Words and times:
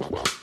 Wow. 0.00 0.39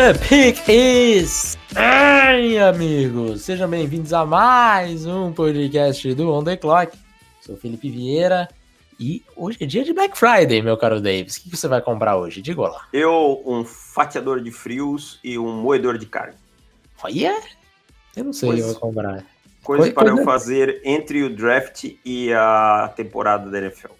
The 0.00 0.14
pick 0.14 0.66
is. 0.66 1.58
Ai, 1.76 2.56
amigos! 2.56 3.42
Sejam 3.42 3.68
bem-vindos 3.68 4.14
a 4.14 4.24
mais 4.24 5.04
um 5.04 5.30
podcast 5.30 6.14
do 6.14 6.32
On 6.32 6.42
The 6.42 6.56
Clock. 6.56 6.96
Sou 7.42 7.54
Felipe 7.54 7.90
Vieira 7.90 8.48
e 8.98 9.22
hoje 9.36 9.58
é 9.60 9.66
dia 9.66 9.84
de 9.84 9.92
Black 9.92 10.16
Friday, 10.16 10.62
meu 10.62 10.78
caro 10.78 11.02
Davis. 11.02 11.36
O 11.36 11.42
que 11.42 11.54
você 11.54 11.68
vai 11.68 11.82
comprar 11.82 12.16
hoje? 12.16 12.40
Diga 12.40 12.62
lá. 12.62 12.88
Eu, 12.94 13.42
um 13.44 13.62
fatiador 13.62 14.40
de 14.40 14.50
frios 14.50 15.20
e 15.22 15.38
um 15.38 15.60
moedor 15.60 15.98
de 15.98 16.06
carne. 16.06 16.36
Olha! 17.02 17.38
Eu 18.16 18.24
não 18.24 18.32
sei 18.32 18.48
o 18.48 18.54
que 18.54 18.60
eu 18.60 18.66
vou 18.68 18.76
comprar. 18.76 19.22
Coisa 19.62 19.92
Coi- 19.92 19.92
para 19.92 20.18
eu 20.18 20.24
fazer 20.24 20.80
entre 20.82 21.24
o 21.24 21.36
draft 21.36 21.92
e 22.02 22.32
a 22.32 22.90
temporada 22.96 23.50
da 23.50 23.58
NFL. 23.58 23.92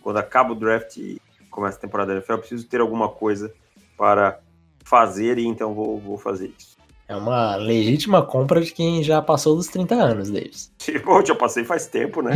Quando 0.00 0.16
acaba 0.16 0.52
o 0.52 0.54
draft 0.54 0.96
e 0.96 1.20
começa 1.50 1.76
a 1.76 1.80
temporada 1.82 2.12
da 2.12 2.14
NFL, 2.14 2.32
eu 2.32 2.38
preciso 2.38 2.66
ter 2.66 2.80
alguma 2.80 3.10
coisa 3.10 3.52
para 3.94 4.40
fazer 4.84 5.38
e 5.38 5.46
então 5.46 5.74
vou, 5.74 5.98
vou 5.98 6.18
fazer 6.18 6.52
isso. 6.56 6.74
É 7.06 7.16
uma 7.16 7.56
legítima 7.56 8.22
compra 8.22 8.60
de 8.60 8.72
quem 8.72 9.02
já 9.02 9.20
passou 9.20 9.56
dos 9.56 9.66
30 9.66 9.94
anos, 9.94 10.30
Davis. 10.30 10.72
Tipo, 10.78 11.18
eu 11.18 11.26
já 11.26 11.34
passei 11.34 11.64
faz 11.64 11.86
tempo, 11.86 12.22
né? 12.22 12.32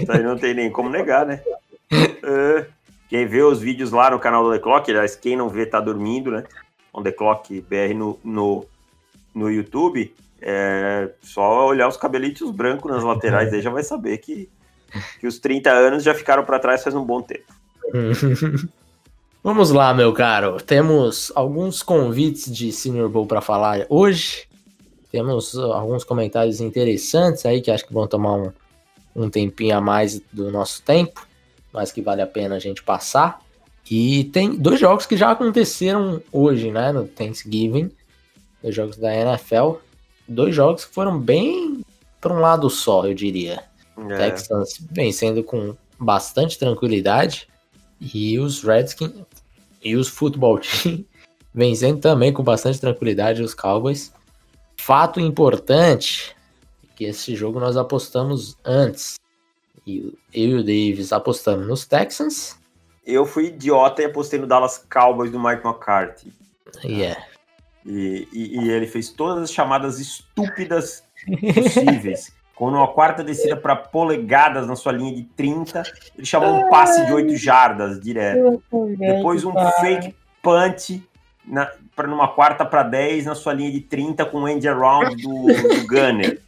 Isso 0.00 0.12
aí 0.12 0.22
não 0.22 0.38
tem 0.38 0.54
nem 0.54 0.70
como 0.70 0.88
negar, 0.88 1.26
né? 1.26 1.42
É, 1.92 2.66
quem 3.08 3.26
vê 3.26 3.42
os 3.42 3.60
vídeos 3.60 3.90
lá 3.90 4.10
no 4.10 4.18
canal 4.18 4.44
do 4.44 4.52
The 4.52 4.58
Clock, 4.58 4.90
aliás, 4.90 5.16
quem 5.16 5.36
não 5.36 5.48
vê 5.48 5.66
tá 5.66 5.80
dormindo, 5.80 6.30
né? 6.30 6.44
On 6.92 7.02
The 7.02 7.12
Clock 7.12 7.60
BR 7.60 7.94
no, 7.94 8.18
no, 8.24 8.64
no 9.34 9.50
YouTube, 9.50 10.14
é 10.40 11.10
só 11.20 11.66
olhar 11.66 11.88
os 11.88 11.96
cabelitos 11.96 12.50
brancos 12.50 12.90
nas 12.90 13.04
laterais 13.04 13.52
aí 13.52 13.60
já 13.60 13.70
vai 13.70 13.82
saber 13.82 14.18
que, 14.18 14.48
que 15.20 15.26
os 15.26 15.38
30 15.38 15.70
anos 15.70 16.02
já 16.02 16.14
ficaram 16.14 16.44
para 16.44 16.58
trás 16.58 16.82
faz 16.82 16.94
um 16.94 17.04
bom 17.04 17.20
tempo. 17.20 17.52
Vamos 19.46 19.70
lá, 19.70 19.94
meu 19.94 20.12
caro. 20.12 20.56
Temos 20.60 21.30
alguns 21.32 21.80
convites 21.80 22.52
de 22.52 22.72
Senior 22.72 23.08
Bowl 23.08 23.26
para 23.26 23.40
falar 23.40 23.86
hoje. 23.88 24.48
Temos 25.12 25.54
uh, 25.54 25.72
alguns 25.72 26.02
comentários 26.02 26.60
interessantes 26.60 27.46
aí 27.46 27.60
que 27.60 27.70
acho 27.70 27.86
que 27.86 27.94
vão 27.94 28.08
tomar 28.08 28.32
um, 28.32 28.52
um 29.14 29.30
tempinho 29.30 29.76
a 29.76 29.80
mais 29.80 30.20
do 30.32 30.50
nosso 30.50 30.82
tempo, 30.82 31.24
mas 31.72 31.92
que 31.92 32.02
vale 32.02 32.22
a 32.22 32.26
pena 32.26 32.56
a 32.56 32.58
gente 32.58 32.82
passar. 32.82 33.40
E 33.88 34.24
tem 34.32 34.56
dois 34.56 34.80
jogos 34.80 35.06
que 35.06 35.16
já 35.16 35.30
aconteceram 35.30 36.20
hoje, 36.32 36.72
né, 36.72 36.90
no 36.90 37.06
Thanksgiving. 37.06 37.88
Dois 38.60 38.74
jogos 38.74 38.96
da 38.96 39.14
NFL. 39.14 39.74
Dois 40.26 40.56
jogos 40.56 40.84
que 40.84 40.92
foram 40.92 41.20
bem 41.20 41.84
para 42.20 42.34
um 42.34 42.40
lado 42.40 42.68
só, 42.68 43.06
eu 43.06 43.14
diria. 43.14 43.62
É, 44.10 44.16
Texans 44.16 44.80
vencendo 44.90 45.44
com 45.44 45.76
bastante 46.00 46.58
tranquilidade. 46.58 47.46
E 48.00 48.38
os 48.40 48.62
Redskins 48.62 49.12
e 49.90 49.96
os 49.96 50.08
Football 50.08 50.60
Team 50.60 51.04
vencendo 51.54 52.00
também 52.00 52.32
com 52.32 52.42
bastante 52.42 52.80
tranquilidade 52.80 53.42
os 53.42 53.54
Cowboys. 53.54 54.12
Fato 54.76 55.18
importante 55.20 56.36
é 56.84 56.86
que 56.94 57.04
esse 57.04 57.34
jogo 57.34 57.58
nós 57.58 57.76
apostamos 57.76 58.56
antes. 58.64 59.14
E 59.86 60.12
eu 60.34 60.48
e 60.50 60.54
o 60.54 60.62
Davis 60.62 61.12
apostamos 61.12 61.66
nos 61.66 61.86
Texans. 61.86 62.58
eu 63.06 63.24
fui 63.24 63.46
idiota 63.46 64.02
e 64.02 64.04
apostei 64.04 64.38
no 64.38 64.46
Dallas 64.46 64.84
Cowboys 64.92 65.30
do 65.30 65.38
Mike 65.40 65.64
McCarthy. 65.66 66.32
É. 66.84 67.16
E, 67.86 68.28
e- 68.32 68.58
e 68.64 68.70
ele 68.70 68.86
fez 68.86 69.10
todas 69.10 69.44
as 69.44 69.52
chamadas 69.52 69.98
estúpidas 70.00 71.04
possíveis. 71.54 72.32
Com 72.56 72.68
uma 72.68 72.88
quarta 72.88 73.22
descida 73.22 73.54
para 73.54 73.76
polegadas 73.76 74.66
na 74.66 74.74
sua 74.74 74.90
linha 74.90 75.14
de 75.14 75.24
30, 75.24 75.82
ele 76.16 76.26
chamou 76.26 76.54
um 76.54 76.70
passe 76.70 77.04
de 77.04 77.12
8 77.12 77.36
jardas 77.36 78.00
direto. 78.00 78.62
Depois 78.96 79.44
um 79.44 79.52
fake 79.78 80.16
punt 80.42 81.02
na, 81.44 81.70
pra, 81.94 82.06
numa 82.06 82.28
quarta 82.28 82.64
para 82.64 82.82
10 82.82 83.26
na 83.26 83.34
sua 83.34 83.52
linha 83.52 83.70
de 83.70 83.82
30 83.82 84.24
com 84.24 84.38
o 84.38 84.48
end 84.48 84.66
around 84.66 85.22
do, 85.22 85.28
do 85.28 85.86
Gunner. 85.86 86.40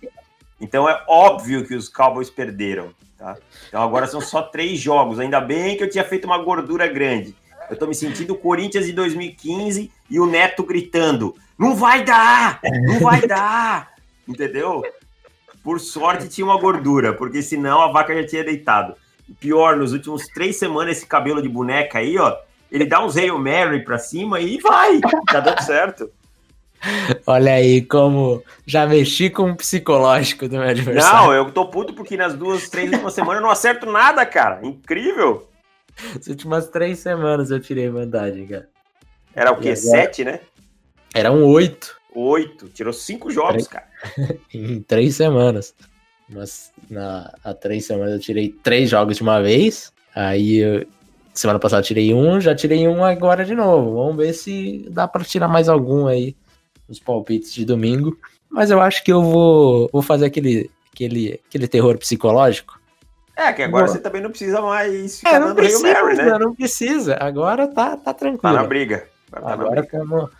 Então 0.59 0.89
é 0.89 0.99
óbvio 1.07 1.67
que 1.67 1.75
os 1.75 1.91
Cowboys 1.91 2.31
perderam. 2.31 2.89
Tá? 3.19 3.37
Então 3.69 3.83
agora 3.83 4.07
são 4.07 4.23
só 4.23 4.41
três 4.41 4.81
jogos. 4.81 5.21
Ainda 5.21 5.43
bem 5.43 5.77
que 5.77 5.85
eu 5.85 5.91
tinha 5.91 6.05
feito 6.05 6.25
uma 6.25 6.39
gordura 6.39 6.87
grande. 6.87 7.37
Eu 7.69 7.77
tô 7.77 7.87
me 7.87 7.95
sentindo 7.95 8.33
o 8.33 8.39
Corinthians 8.39 8.87
de 8.87 8.95
2015 8.95 9.93
e 10.09 10.19
o 10.19 10.25
Neto 10.25 10.65
gritando: 10.65 11.35
Não 11.59 11.75
vai 11.75 12.03
dar! 12.03 12.61
Não 12.87 12.99
vai 12.99 13.27
dar! 13.27 13.93
Entendeu? 14.27 14.83
Por 15.69 15.81
sorte 15.81 16.31
tinha 16.31 16.47
uma 16.47 16.59
gordura, 16.59 17.13
porque 17.13 17.43
senão 17.43 17.83
a 17.83 17.93
vaca 17.93 18.15
já 18.15 18.27
tinha 18.27 18.43
deitado. 18.43 18.95
Pior, 19.39 19.77
nos 19.77 19.93
últimos 19.93 20.27
três 20.29 20.57
semanas, 20.57 20.97
esse 20.97 21.07
cabelo 21.07 21.43
de 21.43 21.49
boneca 21.51 21.99
aí, 21.99 22.17
ó, 22.17 22.35
ele 22.73 22.87
dá 22.87 23.05
uns 23.05 23.19
Hail 23.19 23.39
Mary 23.39 23.85
pra 23.85 23.99
cima 23.99 24.41
e 24.41 24.57
vai! 24.63 24.99
Tá 25.31 25.41
dando 25.41 25.63
certo. 25.63 26.11
Olha 27.27 27.53
aí 27.53 27.83
como 27.83 28.43
já 28.65 28.87
mexi 28.87 29.29
com 29.29 29.51
o 29.51 29.57
psicológico 29.59 30.49
do 30.49 30.53
meu 30.53 30.63
Não, 30.63 30.71
adversário. 30.71 31.33
eu 31.35 31.53
tô 31.53 31.67
puto 31.67 31.93
porque 31.93 32.17
nas 32.17 32.35
duas, 32.35 32.71
três 32.71 32.91
últimas 32.91 33.13
semanas 33.13 33.43
eu 33.43 33.43
não 33.43 33.51
acerto 33.51 33.85
nada, 33.85 34.25
cara. 34.25 34.61
Incrível! 34.63 35.51
As 36.19 36.29
últimas 36.29 36.67
três 36.69 36.99
semanas 37.01 37.51
eu 37.51 37.61
tirei 37.61 37.91
vantagem, 37.91 38.47
cara. 38.47 38.71
Era 39.35 39.53
o 39.53 39.57
quê? 39.57 39.69
agora? 39.69 39.77
Sete, 39.77 40.25
né? 40.25 40.41
Eram 41.15 41.45
oito. 41.45 41.95
Oito. 42.15 42.71
Tirou 42.71 42.95
cinco 42.95 43.31
jogos, 43.31 43.69
cara. 43.69 43.88
em 44.55 44.81
três 44.83 45.17
semanas. 45.17 45.75
Mas 46.29 46.73
na, 46.91 47.33
há 47.43 47.55
três 47.55 47.87
semanas 47.87 48.13
eu 48.15 48.21
tirei 48.21 48.51
três 48.63 48.91
jogos 48.91 49.17
de 49.17 49.23
uma 49.23 49.41
vez. 49.43 49.93
Aí 50.15 50.59
eu- 50.59 50.87
semana 51.35 51.59
passada 51.59 51.81
eu 51.83 51.87
tirei 51.87 52.13
um, 52.13 52.41
já 52.41 52.55
tirei 52.55 52.87
um 52.89 53.05
agora 53.05 53.45
de 53.45 53.55
novo. 53.55 53.95
Vamos 53.95 54.17
ver 54.17 54.33
se 54.33 54.87
dá 54.91 55.07
pra 55.09 55.25
tirar 55.25 55.49
mais 55.49 55.69
algum 55.69 56.07
aí 56.07 56.37
nos 56.89 56.99
palpites 56.99 57.53
de 57.53 57.65
domingo. 57.65 58.19
Mas 58.51 58.71
eu 58.71 58.81
acho 58.81 59.05
que 59.05 59.13
eu 59.13 59.23
vou, 59.23 59.89
vou 59.93 60.03
fazer 60.03 60.27
aquele, 60.27 60.71
aquele, 60.93 61.41
aquele 61.47 61.69
terror 61.69 61.97
psicológico. 61.99 62.79
É, 63.37 63.53
que 63.53 63.63
agora 63.63 63.85
Boa. 63.85 63.95
você 63.97 64.01
também 64.03 64.21
não 64.21 64.31
precisa 64.31 64.61
mais 64.61 65.19
ficar 65.19 65.35
É, 65.35 65.39
não 65.39 65.49
dando 65.49 65.57
precisa, 65.57 66.03
Mary, 66.03 66.17
né? 66.17 66.39
não 66.39 66.55
precisa. 66.55 67.17
Agora 67.21 67.69
tá, 67.69 67.91
tá 67.91 67.97
Tá 67.97 68.15
tranquilo. 68.15 68.55
na 68.57 68.65
briga. 68.65 69.07
Agora 69.31 69.57
tá 69.57 69.63
Agora 69.63 69.83
briga. 69.83 70.31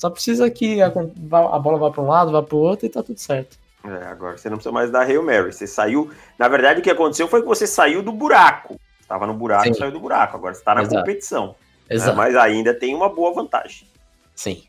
Só 0.00 0.08
precisa 0.08 0.48
que 0.48 0.80
a, 0.80 0.86
a 0.86 1.58
bola 1.58 1.78
vá 1.78 1.90
para 1.90 2.02
um 2.02 2.06
lado, 2.06 2.32
vá 2.32 2.42
para 2.42 2.56
o 2.56 2.58
outro 2.58 2.86
e 2.86 2.88
tá 2.88 3.02
tudo 3.02 3.20
certo. 3.20 3.58
É, 3.84 4.06
agora 4.06 4.38
você 4.38 4.48
não 4.48 4.56
precisa 4.56 4.72
mais 4.72 4.90
dar 4.90 5.02
Hail 5.02 5.22
Mary. 5.22 5.52
Você 5.52 5.66
saiu. 5.66 6.10
Na 6.38 6.48
verdade, 6.48 6.80
o 6.80 6.82
que 6.82 6.88
aconteceu 6.88 7.28
foi 7.28 7.42
que 7.42 7.46
você 7.46 7.66
saiu 7.66 8.02
do 8.02 8.10
buraco. 8.10 8.80
Estava 8.98 9.26
no 9.26 9.34
buraco, 9.34 9.64
Sim. 9.64 9.74
saiu 9.74 9.92
do 9.92 10.00
buraco. 10.00 10.38
Agora 10.38 10.54
você 10.54 10.64
tá 10.64 10.74
na 10.74 10.80
Exato. 10.80 10.96
competição. 10.96 11.48
né? 11.48 11.54
Exato. 11.90 12.16
Mas 12.16 12.34
ainda 12.34 12.72
tem 12.72 12.94
uma 12.94 13.10
boa 13.10 13.34
vantagem. 13.34 13.86
Sim. 14.34 14.62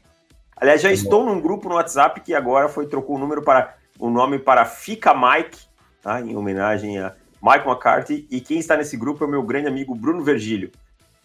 Aliás, 0.58 0.81
já 0.81 0.91
estou 0.91 1.25
num 1.25 1.40
grupo 1.40 1.70
no 1.70 1.75
WhatsApp 1.75 2.20
que 2.20 2.34
agora 2.34 2.68
foi 2.68 2.86
trocou 2.88 3.16
o 3.16 3.20
número 3.20 3.41
para 3.41 3.74
o 3.97 4.09
nome 4.09 4.38
para 4.38 4.66
Fica 4.66 5.14
Mike, 5.14 5.59
tá? 6.02 6.20
Em 6.20 6.36
homenagem 6.36 7.00
a 7.00 7.14
Mike 7.41 7.66
McCarthy. 7.66 8.28
E 8.30 8.41
quem 8.41 8.59
está 8.59 8.75
nesse 8.75 8.97
grupo 8.97 9.24
é 9.24 9.28
o 9.28 9.30
meu 9.30 9.44
grande 9.44 9.70
amigo 9.70 9.96
Bruno 9.96 10.25
Vergílio. 10.25 10.74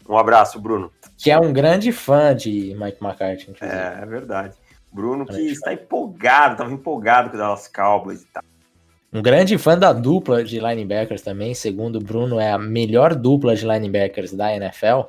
Um 0.09 0.17
abraço, 0.17 0.61
Bruno. 0.61 0.91
Que 1.17 1.31
é 1.31 1.39
um 1.39 1.53
grande 1.53 1.93
fã 1.93 2.35
de 2.35 2.77
Mike 2.79 3.03
McCarthy, 3.03 3.51
inclusive. 3.51 3.79
É, 3.79 3.99
é 4.03 4.07
verdade. 4.07 4.57
Bruno 4.93 5.27
que 5.27 5.41
está 5.41 5.73
empolgado, 5.73 6.53
estava 6.53 6.73
empolgado 6.73 7.31
com 7.31 7.37
o 7.37 7.39
Dallas 7.39 7.69
Cowboys 7.69 8.23
e 8.23 8.27
tal. 8.27 8.43
Um 9.13 9.23
grande 9.23 9.57
fã 9.59 9.79
da 9.79 9.93
dupla 9.93 10.45
de 10.45 10.59
linebackers 10.59 11.23
também. 11.23 11.55
Segundo 11.55 11.97
o 11.97 12.03
Bruno, 12.03 12.39
é 12.39 12.53
a 12.53 12.59
melhor 12.59 13.15
dupla 13.15 13.55
de 13.55 13.67
linebackers 13.67 14.33
da 14.33 14.55
NFL. 14.55 15.03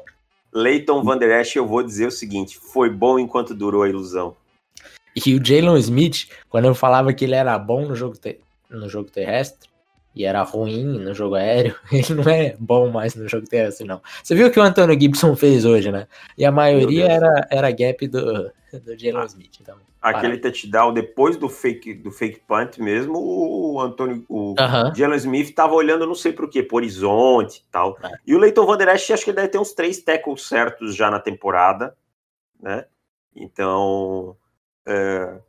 Leighton 0.53 1.03
Van 1.03 1.17
Der 1.17 1.41
Esch, 1.41 1.55
eu 1.55 1.67
vou 1.67 1.83
dizer 1.83 2.07
o 2.07 2.11
seguinte: 2.11 2.57
foi 2.57 2.89
bom 2.89 3.19
enquanto 3.19 3.53
durou 3.53 3.83
a 3.83 3.89
ilusão. 3.89 4.35
E 5.15 5.35
o 5.35 5.43
Jalen 5.43 5.77
Smith, 5.77 6.29
quando 6.49 6.65
eu 6.65 6.75
falava 6.75 7.13
que 7.13 7.25
ele 7.25 7.35
era 7.35 7.57
bom 7.57 7.85
no 7.85 7.95
jogo, 7.95 8.15
no 8.69 8.87
jogo 8.87 9.09
terrestre 9.09 9.67
e 10.17 10.25
era 10.25 10.41
ruim 10.41 10.83
no 10.83 11.13
jogo 11.13 11.35
aéreo, 11.35 11.75
ele 11.91 12.13
não 12.15 12.31
é 12.31 12.55
bom 12.59 12.89
mais 12.89 13.15
no 13.15 13.27
jogo 13.29 13.47
terrestre, 13.47 13.85
não. 13.85 14.01
Você 14.23 14.33
viu 14.33 14.47
o 14.47 14.51
que 14.51 14.59
o 14.59 14.63
Antônio 14.63 14.99
Gibson 14.99 15.35
fez 15.35 15.63
hoje, 15.63 15.91
né? 15.91 16.07
E 16.35 16.43
a 16.43 16.51
maioria 16.51 17.05
era, 17.05 17.47
era 17.51 17.71
gap 17.71 18.07
do, 18.07 18.51
do 18.83 18.97
Jalen 18.97 19.25
Smith. 19.27 19.59
Então, 19.61 19.75
Aquele 20.01 20.37
touchdown 20.37 20.93
depois 20.93 21.37
do 21.37 21.49
fake, 21.49 21.93
do 21.95 22.11
fake 22.11 22.41
punt 22.47 22.77
mesmo, 22.77 23.17
o 23.17 23.81
Antônio, 23.81 24.23
o 24.29 24.55
Aham. 24.57 24.93
Jalen 24.95 25.17
Smith 25.17 25.53
tava 25.53 25.73
olhando, 25.73 26.07
não 26.07 26.15
sei 26.15 26.31
por 26.31 26.49
quê, 26.49 26.63
por 26.63 26.77
horizonte 26.77 27.57
e 27.57 27.71
tal. 27.71 27.97
É. 28.03 28.11
E 28.25 28.33
o 28.33 28.39
Leighton 28.39 28.65
Van 28.65 28.77
Esch, 28.93 29.11
acho 29.11 29.23
que 29.23 29.31
ele 29.31 29.35
deve 29.37 29.49
ter 29.49 29.57
uns 29.57 29.73
três 29.73 30.01
tackles 30.01 30.47
certos 30.47 30.95
já 30.95 31.11
na 31.11 31.19
temporada, 31.19 31.95
né? 32.61 32.85
Então, 33.35 34.35
é, 34.85 35.39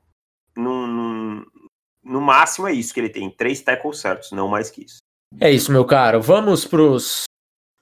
máximo 2.09 2.67
é 2.67 2.73
isso 2.73 2.95
que 2.95 3.01
ele 3.01 3.11
tem, 3.11 3.31
três 3.31 3.61
tackles 3.61 3.99
certos, 3.99 4.33
não 4.33 4.49
mais 4.49 4.71
que 4.71 4.85
isso. 4.85 4.99
É 5.39 5.51
isso, 5.51 5.71
meu 5.71 5.85
caro. 5.85 6.23
Vamos 6.23 6.65
pros, 6.65 7.25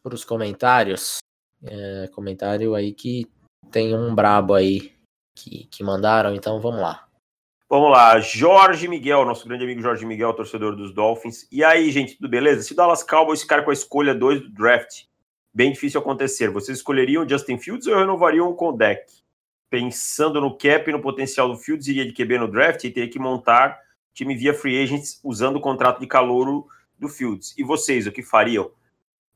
pros 0.03 0.25
comentários. 0.25 1.19
É, 1.65 2.09
comentário 2.13 2.75
aí 2.75 2.93
que 2.93 3.27
tem 3.71 3.95
um 3.95 4.15
brabo 4.15 4.55
aí 4.55 4.93
que, 5.37 5.67
que 5.71 5.83
mandaram, 5.83 6.35
então 6.35 6.61
vamos 6.61 6.81
lá. 6.81 7.07
Vamos 7.69 7.91
lá, 7.91 8.21
Jorge 8.21 8.87
Miguel, 8.87 9.25
nosso 9.25 9.47
grande 9.47 9.65
amigo 9.65 9.83
Jorge 9.83 10.07
Miguel, 10.07 10.33
torcedor 10.35 10.77
dos 10.77 10.95
Dolphins. 10.95 11.49
E 11.51 11.65
aí, 11.65 11.91
gente, 11.91 12.15
tudo 12.17 12.29
beleza? 12.29 12.63
Se 12.63 12.73
o 12.73 12.77
Dallas 12.77 13.03
Cowboys 13.03 13.43
ficar 13.43 13.63
com 13.63 13.71
a 13.71 13.75
escolha 13.75 14.15
2 14.15 14.43
do 14.43 14.49
draft, 14.51 15.05
bem 15.53 15.73
difícil 15.73 16.01
acontecer. 16.01 16.49
Vocês 16.51 16.79
escolheriam 16.79 17.29
Justin 17.29 17.59
Fields 17.59 17.89
ou 17.89 17.97
renovariam 17.97 18.55
com 18.55 18.69
o 18.69 18.77
deck? 18.77 19.13
Pensando 19.69 20.41
no 20.41 20.57
cap 20.57 20.89
e 20.89 20.93
no 20.93 21.01
potencial 21.01 21.49
do 21.49 21.57
Fields, 21.57 21.89
iria 21.89 22.05
de 22.05 22.13
QB 22.13 22.39
no 22.39 22.47
draft 22.47 22.85
e 22.85 22.91
teria 22.91 23.11
que 23.11 23.19
montar 23.19 23.81
time 24.17 24.35
via 24.35 24.55
free 24.55 24.83
agents 24.83 25.21
usando 25.23 25.57
o 25.57 25.61
contrato 25.61 26.01
de 26.01 26.07
calouro 26.07 26.67
do 26.99 27.09
Fields. 27.09 27.55
E 27.57 27.63
vocês, 27.63 28.07
o 28.07 28.13
que 28.13 28.23
fariam? 28.23 28.71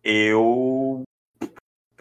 Eu. 0.03 1.03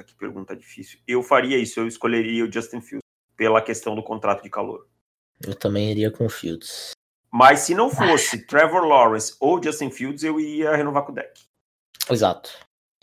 Que 0.05 0.15
pergunta 0.15 0.55
difícil. 0.55 0.97
Eu 1.05 1.21
faria 1.21 1.57
isso, 1.57 1.79
eu 1.79 1.87
escolheria 1.87 2.45
o 2.45 2.51
Justin 2.51 2.79
Fields 2.79 3.03
pela 3.35 3.61
questão 3.61 3.95
do 3.95 4.01
contrato 4.01 4.41
de 4.41 4.49
calor. 4.49 4.87
Eu 5.45 5.53
também 5.55 5.91
iria 5.91 6.09
com 6.09 6.25
o 6.25 6.29
Fields. 6.29 6.91
Mas 7.31 7.59
se 7.59 7.75
não 7.75 7.89
fosse 7.89 8.45
Trevor 8.47 8.85
Lawrence 8.85 9.35
ou 9.39 9.61
Justin 9.61 9.91
Fields, 9.91 10.23
eu 10.23 10.39
iria 10.39 10.75
renovar 10.75 11.03
com 11.03 11.11
o 11.11 11.15
deck. 11.15 11.43
Exato. 12.09 12.49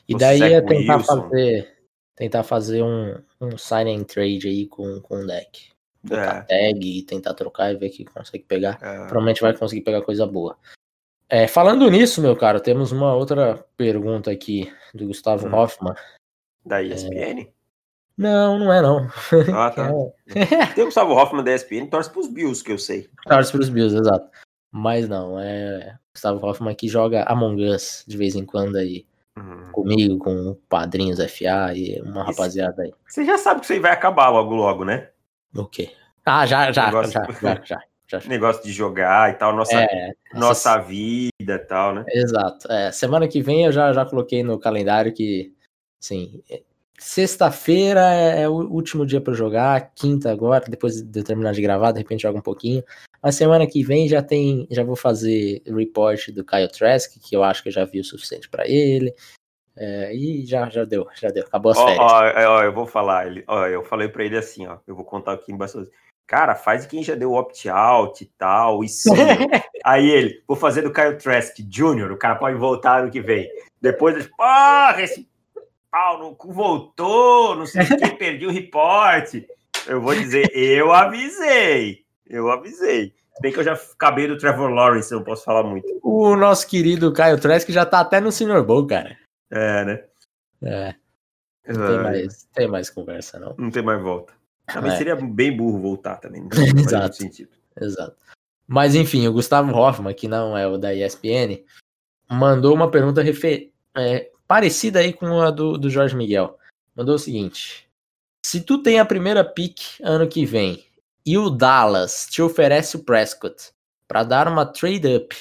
E 0.08 0.14
o 0.14 0.18
daí 0.18 0.40
ia 0.40 0.64
tentar 0.64 0.96
Wilson. 0.96 1.22
fazer 1.22 1.76
tentar 2.16 2.42
fazer 2.42 2.82
um, 2.82 3.22
um 3.38 3.58
sign 3.58 3.94
and 3.94 4.04
trade 4.04 4.48
aí 4.48 4.66
com, 4.66 5.00
com 5.02 5.22
o 5.22 5.26
deck. 5.26 5.70
Botar 6.08 6.46
é. 6.48 6.70
tag 6.70 6.98
e 6.98 7.02
tentar 7.02 7.34
trocar 7.34 7.72
e 7.72 7.76
ver 7.76 7.90
que 7.90 8.04
consegue 8.04 8.44
pegar. 8.44 8.78
É. 8.80 8.96
Provavelmente 9.06 9.40
vai 9.40 9.56
conseguir 9.56 9.82
pegar 9.82 10.02
coisa 10.02 10.26
boa. 10.26 10.56
É, 11.28 11.48
falando 11.48 11.90
nisso, 11.90 12.22
meu 12.22 12.36
caro, 12.36 12.60
temos 12.60 12.92
uma 12.92 13.14
outra 13.14 13.64
pergunta 13.76 14.30
aqui 14.30 14.72
do 14.94 15.06
Gustavo 15.06 15.48
hum. 15.48 15.54
Hoffman. 15.54 15.94
Da 16.64 16.82
ESPN? 16.82 17.40
É... 17.42 17.48
Não, 18.16 18.58
não 18.58 18.72
é 18.72 18.80
não. 18.80 19.08
Ah, 19.54 19.70
tá. 19.70 19.90
É. 20.34 20.66
Tem 20.74 20.84
o 20.84 20.86
Gustavo 20.86 21.12
Hoffman 21.12 21.44
da 21.44 21.54
ESPN, 21.54 21.86
torce 21.86 22.10
pros 22.10 22.28
Bills, 22.28 22.62
que 22.62 22.72
eu 22.72 22.78
sei. 22.78 23.08
Torce 23.24 23.52
pros 23.52 23.68
Bills, 23.68 23.96
exato. 23.96 24.28
Mas 24.70 25.08
não, 25.08 25.38
é 25.38 25.96
Gustavo 26.14 26.44
Hoffman 26.44 26.74
que 26.74 26.88
joga 26.88 27.24
Among 27.24 27.64
Us 27.64 28.04
de 28.06 28.16
vez 28.16 28.34
em 28.34 28.44
quando 28.44 28.76
aí. 28.76 29.06
Uhum. 29.36 29.70
Comigo, 29.70 30.18
com 30.18 30.56
padrinhos 30.68 31.18
FA 31.18 31.74
e 31.74 32.00
uma 32.00 32.24
rapaziada 32.24 32.82
aí. 32.82 32.92
Você 33.06 33.24
já 33.24 33.36
sabe 33.36 33.60
que 33.60 33.66
isso 33.66 33.72
aí 33.74 33.78
vai 33.78 33.92
acabar 33.92 34.30
logo, 34.30 34.54
logo, 34.54 34.84
né? 34.84 35.10
O 35.54 35.66
quê? 35.66 35.92
Ah, 36.24 36.46
já, 36.46 36.72
já, 36.72 36.86
Negócio... 36.86 37.12
já, 37.12 37.26
já, 37.40 37.62
já. 37.64 37.82
Já... 38.08 38.20
Negócio 38.28 38.62
de 38.62 38.72
jogar 38.72 39.32
e 39.32 39.34
tal, 39.34 39.54
nossa, 39.54 39.80
é, 39.80 40.12
nossa 40.32 40.78
vida 40.78 41.32
e 41.40 41.58
tal, 41.58 41.92
né? 41.92 42.04
Exato. 42.08 42.70
É, 42.70 42.92
semana 42.92 43.26
que 43.26 43.42
vem 43.42 43.64
eu 43.64 43.72
já, 43.72 43.92
já 43.92 44.06
coloquei 44.06 44.44
no 44.44 44.60
calendário 44.60 45.12
que, 45.12 45.52
assim, 46.00 46.40
sexta-feira 46.98 48.14
é, 48.14 48.42
é, 48.42 48.48
o 48.48 48.54
último 48.54 49.04
dia 49.04 49.20
para 49.20 49.34
jogar, 49.34 49.92
quinta 49.92 50.30
agora, 50.30 50.64
depois 50.68 51.02
de 51.02 51.22
terminar 51.24 51.52
de 51.52 51.60
gravar, 51.60 51.90
de 51.90 51.98
repente 51.98 52.22
joga 52.22 52.38
um 52.38 52.42
pouquinho. 52.42 52.82
A 53.20 53.32
semana 53.32 53.66
que 53.66 53.82
vem 53.82 54.08
já 54.08 54.22
tem, 54.22 54.68
já 54.70 54.84
vou 54.84 54.94
fazer 54.94 55.60
report 55.66 56.28
do 56.30 56.44
Kyle 56.44 56.68
Trask, 56.68 57.18
que 57.20 57.34
eu 57.34 57.42
acho 57.42 57.60
que 57.60 57.70
eu 57.70 57.72
já 57.72 57.84
vi 57.84 57.98
o 57.98 58.04
suficiente 58.04 58.48
para 58.48 58.68
ele. 58.68 59.12
É, 59.78 60.14
e 60.14 60.46
já, 60.46 60.68
já 60.70 60.84
deu, 60.84 61.06
já 61.14 61.28
deu, 61.28 61.44
acabou 61.44 61.72
as 61.72 61.78
férias. 61.78 61.98
Ó, 61.98 62.22
ó, 62.34 62.62
eu 62.62 62.72
vou 62.72 62.86
falar, 62.86 63.26
ele, 63.26 63.44
ó, 63.46 63.66
eu 63.66 63.84
falei 63.84 64.08
para 64.08 64.24
ele 64.24 64.38
assim, 64.38 64.66
ó, 64.66 64.78
eu 64.86 64.94
vou 64.94 65.04
contar 65.04 65.32
aqui 65.32 65.52
embaixo 65.52 65.86
cara, 66.26 66.54
faz 66.54 66.84
quem 66.86 67.02
já 67.02 67.14
deu 67.14 67.32
opt-out 67.34 68.22
e 68.22 68.26
tal, 68.36 68.82
e 68.82 68.88
sim. 68.88 69.10
Aí 69.84 70.10
ele, 70.10 70.42
vou 70.46 70.56
fazer 70.56 70.82
do 70.82 70.92
Kyle 70.92 71.16
Trask 71.16 71.56
Jr., 71.60 72.10
o 72.10 72.18
cara 72.18 72.34
pode 72.34 72.56
voltar 72.56 73.02
ano 73.02 73.10
que 73.10 73.20
vem. 73.20 73.48
Depois 73.80 74.16
ele, 74.16 74.28
porra, 74.36 75.00
esse 75.00 75.28
pau 75.90 76.18
no 76.18 76.34
cu 76.34 76.52
voltou, 76.52 77.54
não 77.54 77.66
sei 77.66 77.82
o 77.82 77.96
que, 77.96 78.10
perdi 78.16 78.46
o 78.46 78.50
reporte. 78.50 79.46
Eu 79.86 80.00
vou 80.00 80.14
dizer, 80.14 80.50
eu 80.52 80.92
avisei, 80.92 82.00
eu 82.28 82.50
avisei. 82.50 83.14
Bem 83.40 83.52
que 83.52 83.60
eu 83.60 83.64
já 83.64 83.74
acabei 83.74 84.26
do 84.26 84.38
Trevor 84.38 84.70
Lawrence, 84.70 85.12
eu 85.12 85.18
não 85.18 85.24
posso 85.24 85.44
falar 85.44 85.62
muito. 85.62 85.86
O 86.02 86.34
nosso 86.34 86.66
querido 86.66 87.12
Kyle 87.12 87.38
Trask 87.38 87.68
já 87.68 87.84
tá 87.84 88.00
até 88.00 88.18
no 88.18 88.32
Senior 88.32 88.64
Bowl, 88.64 88.86
cara. 88.86 89.16
É, 89.50 89.84
né? 89.84 90.04
É. 90.62 90.94
Não 91.66 91.86
tem, 91.86 92.02
mais, 92.02 92.48
tem 92.54 92.68
mais 92.68 92.90
conversa, 92.90 93.38
não. 93.38 93.54
Não 93.58 93.70
tem 93.70 93.82
mais 93.82 94.00
volta. 94.00 94.32
Também 94.72 94.92
é. 94.92 94.96
seria 94.96 95.16
bem 95.16 95.56
burro 95.56 95.80
voltar 95.80 96.16
também. 96.16 96.48
Exato. 96.78 97.16
Sentido. 97.16 97.50
Exato. 97.80 98.16
Mas 98.66 98.94
enfim, 98.94 99.26
o 99.26 99.32
Gustavo 99.32 99.72
Hoffman, 99.76 100.14
que 100.14 100.26
não 100.26 100.56
é 100.56 100.66
o 100.66 100.76
da 100.76 100.94
ESPN, 100.94 101.64
mandou 102.28 102.74
uma 102.74 102.90
pergunta 102.90 103.22
refer... 103.22 103.72
é, 103.96 104.30
parecida 104.46 105.00
aí 105.00 105.12
com 105.12 105.40
a 105.40 105.50
do, 105.50 105.78
do 105.78 105.90
Jorge 105.90 106.16
Miguel. 106.16 106.58
Mandou 106.94 107.14
o 107.14 107.18
seguinte: 107.18 107.88
Se 108.44 108.60
tu 108.60 108.82
tem 108.82 108.98
a 108.98 109.04
primeira 109.04 109.44
pick 109.44 110.00
ano 110.02 110.26
que 110.28 110.44
vem 110.44 110.84
e 111.24 111.36
o 111.38 111.50
Dallas 111.50 112.26
te 112.30 112.42
oferece 112.42 112.96
o 112.96 113.04
Prescott 113.04 113.72
para 114.08 114.24
dar 114.24 114.48
uma 114.48 114.64
trade 114.64 115.16
up 115.16 115.36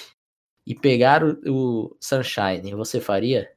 e 0.66 0.75
pegar 0.75 1.24
o, 1.24 1.40
o 1.48 1.98
Sunshine, 2.00 2.74
você 2.74 3.00
faria? 3.00 3.55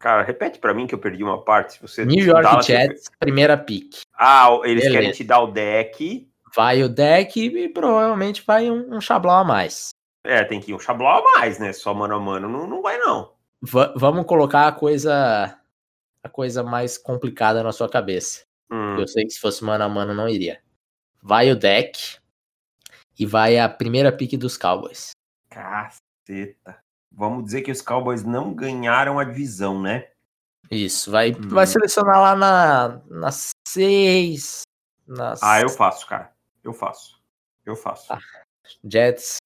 Cara, 0.00 0.22
repete 0.22 0.58
para 0.58 0.72
mim 0.72 0.86
que 0.86 0.94
eu 0.94 0.98
perdi 0.98 1.22
uma 1.22 1.44
parte. 1.44 1.80
Você 1.82 2.06
New 2.06 2.24
York 2.24 2.42
Dallas 2.42 2.66
Jets, 2.66 3.04
te... 3.04 3.10
primeira 3.18 3.56
pick. 3.56 4.00
Ah, 4.14 4.48
eles 4.64 4.82
Beleza. 4.82 4.90
querem 4.90 5.12
te 5.12 5.22
dar 5.22 5.40
o 5.40 5.52
deck. 5.52 6.26
Vai 6.56 6.82
o 6.82 6.88
deck 6.88 7.38
e 7.38 7.68
provavelmente 7.68 8.42
vai 8.44 8.70
um, 8.70 8.96
um 8.96 9.00
Xablau 9.00 9.40
a 9.40 9.44
mais. 9.44 9.90
É, 10.24 10.42
tem 10.42 10.58
que 10.58 10.70
ir 10.70 10.74
um 10.74 10.78
Xablau 10.78 11.18
a 11.18 11.38
mais, 11.38 11.58
né? 11.58 11.74
Só 11.74 11.92
mano 11.92 12.14
a 12.14 12.18
mano 12.18 12.48
não, 12.48 12.66
não 12.66 12.80
vai 12.80 12.96
não. 12.96 13.34
Vamos 13.62 14.24
colocar 14.24 14.68
a 14.68 14.72
coisa 14.72 15.54
a 16.24 16.28
coisa 16.30 16.62
mais 16.62 16.96
complicada 16.96 17.62
na 17.62 17.70
sua 17.70 17.88
cabeça. 17.88 18.42
Hum. 18.72 18.98
Eu 18.98 19.06
sei 19.06 19.26
que 19.26 19.32
se 19.32 19.40
fosse 19.40 19.62
mano 19.62 19.84
a 19.84 19.88
mano 19.88 20.14
não 20.14 20.28
iria. 20.28 20.62
Vai 21.22 21.50
o 21.50 21.56
deck 21.56 22.18
e 23.18 23.26
vai 23.26 23.58
a 23.58 23.68
primeira 23.68 24.10
pick 24.10 24.38
dos 24.38 24.56
Cowboys. 24.56 25.10
Caceta. 25.50 26.82
Vamos 27.12 27.44
dizer 27.44 27.62
que 27.62 27.72
os 27.72 27.82
Cowboys 27.82 28.22
não 28.22 28.54
ganharam 28.54 29.18
a 29.18 29.24
divisão, 29.24 29.80
né? 29.80 30.08
Isso, 30.70 31.10
vai, 31.10 31.32
hum. 31.32 31.48
vai 31.48 31.66
selecionar 31.66 32.20
lá 32.20 32.36
na, 32.36 33.00
na 33.08 33.30
6. 33.66 34.62
Nas... 35.06 35.42
Ah, 35.42 35.60
eu 35.60 35.68
faço, 35.68 36.06
cara. 36.06 36.30
Eu 36.62 36.72
faço. 36.72 37.20
Eu 37.66 37.74
faço. 37.74 38.12
Ah, 38.12 38.20
Jets, 38.84 39.38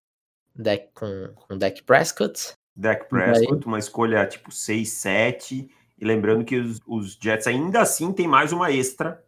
deck 0.54 0.90
com, 0.92 1.32
com 1.34 1.56
deck 1.56 1.82
Prescott. 1.82 2.52
Deck 2.76 3.08
Prescott, 3.08 3.66
uma 3.66 3.78
escolha 3.78 4.26
tipo 4.26 4.52
6, 4.52 4.88
7. 4.88 5.70
E 5.96 6.04
lembrando 6.04 6.44
que 6.44 6.58
os, 6.58 6.80
os, 6.86 7.14
Jets 7.14 7.46
ainda 7.46 7.80
assim 7.80 8.12
tem 8.12 8.26
mais 8.26 8.52
uma 8.52 8.70
extra, 8.70 9.24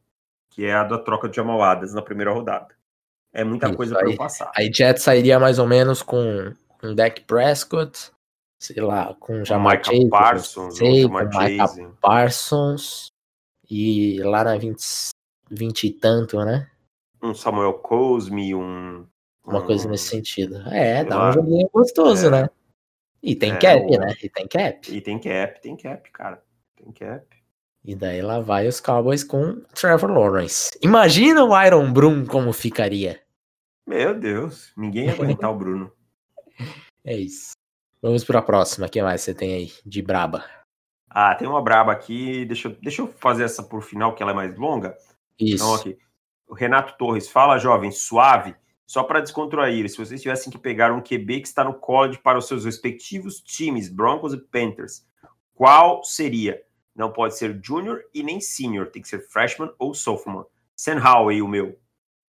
que 0.50 0.64
é 0.64 0.74
a 0.74 0.84
da 0.84 0.98
troca 0.98 1.28
de 1.28 1.36
Jamal 1.36 1.62
Adams 1.62 1.94
na 1.94 2.02
primeira 2.02 2.32
rodada. 2.32 2.74
É 3.32 3.44
muita 3.44 3.68
Isso, 3.68 3.76
coisa 3.76 3.94
para 3.94 4.10
eu 4.10 4.16
passar. 4.16 4.50
Aí 4.54 4.70
Jets 4.72 5.02
sairia 5.02 5.38
mais 5.38 5.58
ou 5.58 5.66
menos 5.66 6.02
com 6.02 6.52
um 6.82 6.94
deck 6.94 7.22
Prescott, 7.22 8.10
sei 8.58 8.82
lá, 8.82 9.14
com 9.14 9.44
Jamar 9.44 9.82
Chase, 9.84 10.08
Parsons, 10.08 10.76
sei, 10.76 11.08
com 11.08 11.92
Parsons 12.00 13.12
e 13.70 14.20
lá 14.22 14.44
na 14.44 14.56
20, 14.56 15.10
20 15.50 15.84
e 15.84 15.90
tanto, 15.90 16.44
né? 16.44 16.70
Um 17.22 17.34
Samuel 17.34 17.74
Cosme, 17.74 18.54
um 18.54 19.06
uma 19.46 19.60
um, 19.60 19.66
coisa 19.66 19.88
nesse 19.88 20.08
sentido. 20.08 20.56
É, 20.68 21.04
dá 21.04 21.16
lá. 21.16 21.28
um 21.28 21.32
joguinho 21.32 21.68
gostoso, 21.72 22.26
é. 22.26 22.30
né? 22.30 22.50
E 23.22 23.34
tem 23.34 23.52
é, 23.52 23.58
cap, 23.58 23.84
o... 23.84 23.98
né? 23.98 24.14
E 24.22 24.28
tem 24.28 24.48
cap. 24.48 24.94
E 24.94 25.00
tem 25.00 25.18
cap, 25.18 25.60
tem 25.60 25.76
cap, 25.76 26.10
cara. 26.10 26.42
Tem 26.76 26.92
cap. 26.92 27.24
E 27.84 27.94
daí 27.94 28.20
lá 28.20 28.40
vai 28.40 28.66
os 28.66 28.80
Cowboys 28.80 29.22
com 29.22 29.60
Trevor 29.72 30.10
Lawrence. 30.10 30.70
Imagina 30.82 31.44
o 31.44 31.64
Iron 31.64 31.92
Brum 31.92 32.26
como 32.26 32.52
ficaria. 32.52 33.20
Meu 33.86 34.18
Deus, 34.18 34.72
ninguém 34.76 35.06
ia 35.06 35.12
aguentar 35.12 35.50
o 35.50 35.56
Bruno. 35.56 35.92
É 37.08 37.16
isso. 37.16 37.52
Vamos 38.06 38.22
para 38.22 38.38
a 38.38 38.42
próxima. 38.42 38.86
O 38.86 38.88
que 38.88 39.02
mais 39.02 39.20
você 39.20 39.34
tem 39.34 39.52
aí 39.52 39.72
de 39.84 40.00
braba? 40.00 40.44
Ah, 41.10 41.34
tem 41.34 41.48
uma 41.48 41.60
braba 41.60 41.90
aqui. 41.90 42.44
Deixa 42.44 42.68
eu, 42.68 42.76
deixa 42.80 43.02
eu 43.02 43.08
fazer 43.08 43.42
essa 43.42 43.64
por 43.64 43.82
final, 43.82 44.14
que 44.14 44.22
ela 44.22 44.30
é 44.30 44.34
mais 44.34 44.56
longa. 44.56 44.96
Isso. 45.36 45.56
Então, 45.56 45.74
aqui. 45.74 45.98
O 46.46 46.54
Renato 46.54 46.96
Torres 46.96 47.28
fala, 47.28 47.58
jovem, 47.58 47.90
suave. 47.90 48.54
Só 48.86 49.02
para 49.02 49.18
descontrair, 49.18 49.90
se 49.90 49.98
vocês 49.98 50.22
tivessem 50.22 50.52
que 50.52 50.56
pegar 50.56 50.92
um 50.92 51.02
QB 51.02 51.40
que 51.40 51.48
está 51.48 51.64
no 51.64 51.74
college 51.74 52.20
para 52.20 52.38
os 52.38 52.46
seus 52.46 52.64
respectivos 52.64 53.40
times, 53.40 53.88
Broncos 53.88 54.32
e 54.32 54.38
Panthers, 54.38 55.04
qual 55.52 56.04
seria? 56.04 56.62
Não 56.94 57.12
pode 57.12 57.36
ser 57.36 57.58
junior 57.60 58.04
e 58.14 58.22
nem 58.22 58.40
senior, 58.40 58.86
tem 58.86 59.02
que 59.02 59.08
ser 59.08 59.18
freshman 59.18 59.72
ou 59.80 59.92
sophomore. 59.94 60.46
Sam 60.76 61.02
Howell, 61.04 61.44
o 61.44 61.48
meu. 61.48 61.76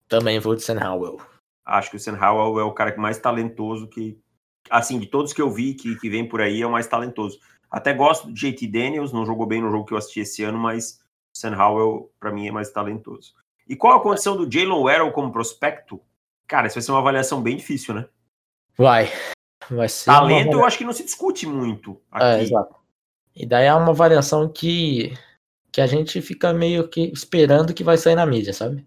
Também 0.07 0.38
vou 0.38 0.54
de 0.54 0.62
Sam 0.62 0.78
Howell. 0.78 1.21
Acho 1.66 1.90
que 1.90 1.97
o 1.97 2.00
Sam 2.00 2.16
Howell 2.16 2.61
é 2.61 2.62
o 2.62 2.73
cara 2.73 2.97
mais 2.97 3.19
talentoso 3.19 3.88
que, 3.88 4.23
assim, 4.71 4.99
de 4.99 5.06
todos 5.06 5.33
que 5.33 5.42
eu 5.42 5.50
vi 5.50 5.75
que, 5.75 5.97
que 5.97 6.09
vem 6.09 6.28
por 6.28 6.40
aí, 6.40 6.62
é 6.62 6.66
o 6.66 6.73
mais 6.73 6.87
talentoso. 6.87 7.38
Até 7.71 7.92
gosto 7.92 8.28
do 8.28 8.33
JT 8.33 8.66
Daniels, 8.68 9.12
não 9.12 9.26
jogou 9.26 9.47
bem 9.47 9.61
no 9.61 9.71
jogo 9.71 9.85
que 9.85 9.92
eu 9.92 9.99
assisti 9.99 10.21
esse 10.21 10.44
ano, 10.44 10.59
mas 10.59 11.00
o 11.35 11.38
Sam 11.38 11.56
Howell, 11.56 12.12
para 12.21 12.30
mim, 12.30 12.47
é 12.47 12.52
mais 12.52 12.71
talentoso. 12.71 13.35
E 13.68 13.75
qual 13.75 13.97
a 13.97 14.02
condição 14.02 14.37
do 14.37 14.50
Jalen 14.50 14.78
Warrell 14.78 15.12
como 15.12 15.33
prospecto? 15.33 16.00
Cara, 16.47 16.66
isso 16.66 16.75
vai 16.75 16.83
ser 16.83 16.92
uma 16.92 17.00
avaliação 17.00 17.42
bem 17.42 17.56
difícil, 17.56 17.94
né? 17.94 18.06
Vai. 18.76 19.11
Vai 19.71 19.88
ser 19.88 20.06
Talento 20.06 20.50
uma... 20.50 20.61
eu 20.61 20.64
acho 20.64 20.78
que 20.78 20.85
não 20.85 20.92
se 20.92 21.04
discute 21.04 21.47
muito 21.47 22.00
aqui. 22.11 22.25
É, 22.25 22.42
exato. 22.42 22.76
E 23.35 23.47
daí 23.47 23.66
é 23.66 23.75
uma 23.75 23.92
variação 23.92 24.49
que, 24.49 25.12
que 25.73 25.80
a 25.80 25.87
gente 25.87 26.21
fica 26.21 26.52
meio 26.52 26.87
que 26.88 27.11
esperando 27.12 27.75
que 27.75 27.83
vai 27.83 27.97
sair 27.97 28.14
na 28.14 28.26
mídia, 28.26 28.52
sabe? 28.52 28.87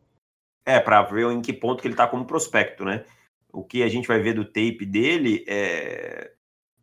É, 0.65 0.79
para 0.79 1.01
ver 1.03 1.29
em 1.31 1.41
que 1.41 1.51
ponto 1.51 1.81
que 1.81 1.88
ele 1.88 1.96
tá 1.96 2.07
como 2.07 2.25
prospecto, 2.25 2.86
né? 2.86 3.03
O 3.58 3.64
que 3.64 3.82
a 3.82 3.90
gente 3.90 4.08
vai 4.08 4.20
ver 4.20 4.34
do 4.34 4.46
tape 4.46 4.86
dele, 4.86 5.44
é... 5.48 6.32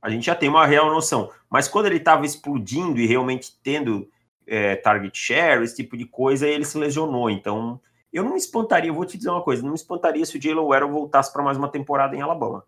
a 0.03 0.11
gente 0.11 0.27
já 0.27 0.35
tem 0.35 0.49
uma 0.49 0.67
real 0.67 0.91
noção. 0.91 1.31
Mas 1.49 1.69
quando 1.69 1.87
ele 1.87 1.99
estava 1.99 2.27
explodindo 2.27 2.99
e 2.99 3.07
realmente 3.07 3.53
tendo 3.63 4.09
é, 4.45 4.75
target 4.75 5.17
share, 5.17 5.63
esse 5.63 5.77
tipo 5.77 5.97
de 5.97 6.05
coisa, 6.05 6.49
ele 6.49 6.65
se 6.65 6.77
lesionou. 6.77 7.31
Então, 7.31 7.81
eu 8.13 8.25
não 8.25 8.33
me 8.33 8.39
espantaria, 8.39 8.91
eu 8.91 8.95
vou 8.95 9.05
te 9.05 9.17
dizer 9.17 9.31
uma 9.31 9.43
coisa, 9.43 9.63
não 9.63 9.71
me 9.71 9.77
espantaria 9.77 10.27
se 10.27 10.37
o 10.37 10.43
Jalen 10.43 10.67
Warren 10.67 10.91
voltasse 10.91 11.33
para 11.33 11.45
mais 11.45 11.57
uma 11.57 11.71
temporada 11.71 12.17
em 12.17 12.23
Alabama. 12.23 12.65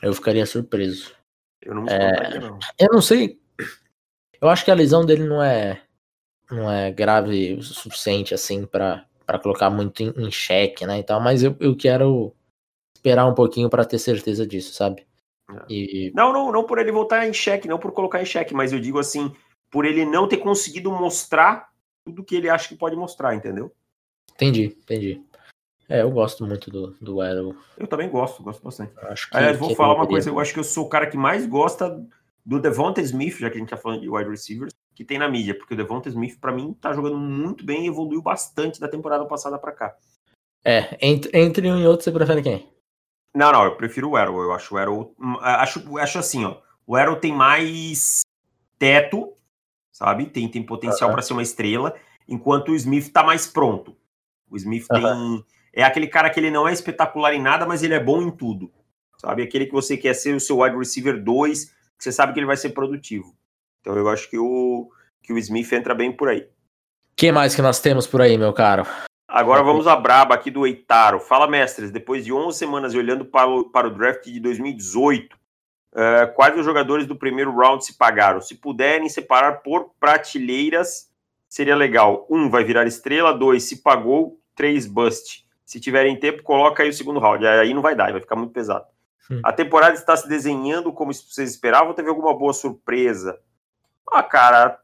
Eu 0.00 0.14
ficaria 0.14 0.46
surpreso. 0.46 1.14
Eu 1.60 1.74
não 1.74 1.82
me 1.82 1.92
espantaria, 1.92 2.38
é... 2.38 2.40
não. 2.40 2.58
Eu 2.78 2.88
não 2.92 3.02
sei. 3.02 3.40
Eu 4.40 4.48
acho 4.48 4.64
que 4.64 4.70
a 4.70 4.74
lesão 4.74 5.04
dele 5.04 5.26
não 5.26 5.42
é 5.42 5.82
não 6.50 6.70
é 6.70 6.90
grave 6.90 7.54
o 7.54 7.62
suficiente 7.62 8.34
assim 8.34 8.66
para 8.66 9.06
colocar 9.42 9.70
muito 9.70 10.02
em, 10.02 10.12
em 10.16 10.30
xeque, 10.30 10.86
né, 10.86 10.98
e 10.98 11.02
tal, 11.02 11.20
mas 11.20 11.42
eu, 11.42 11.56
eu 11.58 11.74
quero 11.74 12.34
esperar 13.02 13.26
um 13.26 13.34
pouquinho 13.34 13.68
para 13.68 13.84
ter 13.84 13.98
certeza 13.98 14.46
disso, 14.46 14.72
sabe? 14.72 15.04
É. 15.50 15.64
E... 15.68 16.12
Não, 16.14 16.32
não, 16.32 16.52
não 16.52 16.64
por 16.64 16.78
ele 16.78 16.92
voltar 16.92 17.26
em 17.26 17.32
xeque, 17.32 17.66
não 17.66 17.78
por 17.78 17.90
colocar 17.90 18.22
em 18.22 18.24
xeque, 18.24 18.54
mas 18.54 18.72
eu 18.72 18.78
digo 18.78 19.00
assim, 19.00 19.34
por 19.68 19.84
ele 19.84 20.04
não 20.04 20.28
ter 20.28 20.36
conseguido 20.36 20.90
mostrar 20.92 21.68
tudo 22.04 22.24
que 22.24 22.36
ele 22.36 22.48
acha 22.48 22.68
que 22.68 22.76
pode 22.76 22.94
mostrar, 22.94 23.34
entendeu? 23.34 23.72
Entendi, 24.34 24.76
entendi. 24.82 25.20
É, 25.88 26.02
eu 26.02 26.10
gosto 26.10 26.46
muito 26.46 26.70
do, 26.70 26.96
do 27.00 27.20
Arrow. 27.20 27.54
Eu 27.76 27.86
também 27.86 28.08
gosto, 28.08 28.42
gosto 28.42 28.62
bastante. 28.62 28.92
Acho 29.02 29.28
que, 29.28 29.36
Aliás, 29.36 29.58
vou 29.58 29.70
que 29.70 29.74
falar 29.74 29.94
uma 29.94 30.06
coisa, 30.06 30.30
eu 30.30 30.38
acho 30.38 30.52
que 30.54 30.60
eu 30.60 30.64
sou 30.64 30.86
o 30.86 30.88
cara 30.88 31.06
que 31.06 31.16
mais 31.16 31.44
gosta 31.44 32.00
do 32.46 32.60
Devonta 32.60 33.00
Smith, 33.00 33.38
já 33.38 33.50
que 33.50 33.56
a 33.56 33.60
gente 33.60 33.68
tá 33.68 33.76
falando 33.76 34.00
de 34.00 34.08
wide 34.08 34.30
receivers, 34.30 34.72
que 34.94 35.04
tem 35.04 35.18
na 35.18 35.28
mídia, 35.28 35.56
porque 35.56 35.74
o 35.74 35.76
Devonta 35.76 36.08
Smith, 36.08 36.38
para 36.40 36.52
mim, 36.52 36.72
tá 36.80 36.92
jogando 36.92 37.16
muito 37.18 37.64
bem 37.64 37.84
e 37.84 37.88
evoluiu 37.88 38.22
bastante 38.22 38.80
da 38.80 38.88
temporada 38.88 39.24
passada 39.26 39.58
para 39.58 39.72
cá. 39.72 39.94
É, 40.64 40.96
entre, 41.00 41.36
entre 41.36 41.70
um 41.70 41.78
e 41.78 41.86
outro, 41.86 42.04
você 42.04 42.12
prefere 42.12 42.42
quem? 42.42 42.71
Não, 43.34 43.50
não, 43.50 43.64
eu 43.64 43.76
prefiro 43.76 44.10
o 44.10 44.16
Arrow. 44.16 44.42
Eu 44.42 44.52
acho 44.52 44.74
o 44.74 44.78
Arrow. 44.78 45.14
Hum, 45.18 45.36
acho, 45.40 45.98
acho 45.98 46.18
assim, 46.18 46.44
ó. 46.44 46.58
O 46.86 46.96
Arrow 46.96 47.16
tem 47.16 47.32
mais 47.32 48.20
teto, 48.78 49.32
sabe? 49.90 50.26
Tem, 50.26 50.48
tem 50.48 50.62
potencial 50.62 51.08
uhum. 51.08 51.14
para 51.14 51.22
ser 51.22 51.32
uma 51.32 51.42
estrela, 51.42 51.94
enquanto 52.28 52.70
o 52.70 52.74
Smith 52.74 53.10
tá 53.12 53.22
mais 53.22 53.46
pronto. 53.46 53.96
O 54.50 54.56
Smith 54.56 54.86
uhum. 54.92 55.00
tem. 55.00 55.44
É 55.74 55.82
aquele 55.82 56.06
cara 56.06 56.28
que 56.28 56.38
ele 56.38 56.50
não 56.50 56.68
é 56.68 56.72
espetacular 56.72 57.32
em 57.32 57.40
nada, 57.40 57.64
mas 57.64 57.82
ele 57.82 57.94
é 57.94 58.00
bom 58.00 58.20
em 58.20 58.30
tudo. 58.30 58.70
Sabe? 59.16 59.42
Aquele 59.42 59.66
que 59.66 59.72
você 59.72 59.96
quer 59.96 60.14
ser 60.14 60.34
o 60.34 60.40
seu 60.40 60.58
wide 60.58 60.76
receiver 60.76 61.22
2, 61.22 61.64
que 61.64 61.72
você 61.98 62.12
sabe 62.12 62.32
que 62.32 62.40
ele 62.40 62.46
vai 62.46 62.56
ser 62.56 62.70
produtivo. 62.70 63.34
Então 63.80 63.96
eu 63.96 64.08
acho 64.08 64.28
que 64.28 64.36
o, 64.36 64.90
que 65.22 65.32
o 65.32 65.38
Smith 65.38 65.72
entra 65.72 65.94
bem 65.94 66.12
por 66.12 66.28
aí. 66.28 66.46
que 67.16 67.32
mais 67.32 67.54
que 67.54 67.62
nós 67.62 67.80
temos 67.80 68.06
por 68.06 68.20
aí, 68.20 68.36
meu 68.36 68.52
caro? 68.52 68.84
Agora 69.32 69.62
vamos 69.62 69.86
à 69.86 69.96
braba 69.96 70.34
aqui 70.34 70.50
do 70.50 70.66
Eitaro. 70.66 71.18
Fala, 71.18 71.46
mestres, 71.46 71.90
depois 71.90 72.22
de 72.22 72.30
11 72.30 72.58
semanas 72.58 72.94
olhando 72.94 73.24
para 73.24 73.48
o, 73.48 73.64
para 73.64 73.86
o 73.86 73.90
draft 73.90 74.24
de 74.26 74.38
2018, 74.38 75.34
uh, 75.34 75.38
eh, 75.94 76.26
quais 76.26 76.54
os 76.58 76.62
jogadores 76.62 77.06
do 77.06 77.16
primeiro 77.16 77.50
round 77.50 77.82
se 77.82 77.96
pagaram? 77.96 78.42
Se 78.42 78.54
puderem 78.54 79.08
separar 79.08 79.62
por 79.62 79.94
prateleiras, 79.98 81.10
seria 81.48 81.74
legal. 81.74 82.26
Um 82.28 82.50
vai 82.50 82.62
virar 82.62 82.86
estrela, 82.86 83.32
dois 83.32 83.62
se 83.62 83.82
pagou, 83.82 84.38
três 84.54 84.86
bust. 84.86 85.48
Se 85.64 85.80
tiverem 85.80 86.20
tempo, 86.20 86.42
coloca 86.42 86.82
aí 86.82 86.90
o 86.90 86.92
segundo 86.92 87.18
round. 87.18 87.46
Aí 87.46 87.72
não 87.72 87.80
vai 87.80 87.96
dar, 87.96 88.12
vai 88.12 88.20
ficar 88.20 88.36
muito 88.36 88.52
pesado. 88.52 88.84
Hum. 89.30 89.40
A 89.42 89.50
temporada 89.50 89.94
está 89.94 90.14
se 90.14 90.28
desenhando 90.28 90.92
como 90.92 91.10
vocês 91.10 91.52
esperavam? 91.52 91.94
Teve 91.94 92.10
alguma 92.10 92.36
boa 92.36 92.52
surpresa? 92.52 93.40
Ah, 94.12 94.22
cara, 94.22 94.78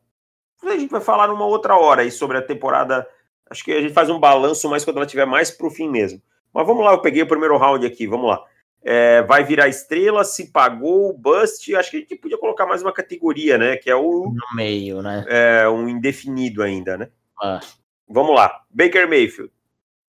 a 0.64 0.70
gente 0.70 0.90
vai 0.90 1.02
falar 1.02 1.28
numa 1.28 1.44
outra 1.44 1.76
hora 1.76 2.00
aí 2.00 2.10
sobre 2.10 2.38
a 2.38 2.42
temporada 2.42 3.06
Acho 3.50 3.64
que 3.64 3.72
a 3.72 3.80
gente 3.80 3.94
faz 3.94 4.10
um 4.10 4.18
balanço 4.18 4.68
mais 4.68 4.84
quando 4.84 4.96
ela 4.96 5.06
estiver 5.06 5.26
mais 5.26 5.50
para 5.50 5.66
o 5.66 5.70
fim 5.70 5.88
mesmo. 5.88 6.20
Mas 6.52 6.66
vamos 6.66 6.84
lá, 6.84 6.92
eu 6.92 7.00
peguei 7.00 7.22
o 7.22 7.28
primeiro 7.28 7.56
round 7.56 7.84
aqui, 7.86 8.06
vamos 8.06 8.28
lá. 8.28 8.44
É, 8.82 9.22
vai 9.22 9.44
virar 9.44 9.68
estrela, 9.68 10.24
se 10.24 10.50
pagou, 10.52 11.16
bust. 11.16 11.74
Acho 11.74 11.90
que 11.90 11.96
a 11.96 12.00
gente 12.00 12.16
podia 12.16 12.38
colocar 12.38 12.66
mais 12.66 12.82
uma 12.82 12.92
categoria, 12.92 13.58
né? 13.58 13.76
Que 13.76 13.90
é 13.90 13.96
o. 13.96 14.32
No 14.32 14.56
meio, 14.56 15.02
né? 15.02 15.24
É, 15.28 15.68
um 15.68 15.88
indefinido 15.88 16.62
ainda, 16.62 16.96
né? 16.96 17.10
Ah. 17.40 17.60
Vamos 18.08 18.34
lá. 18.34 18.64
Baker 18.70 19.08
Mayfield. 19.08 19.52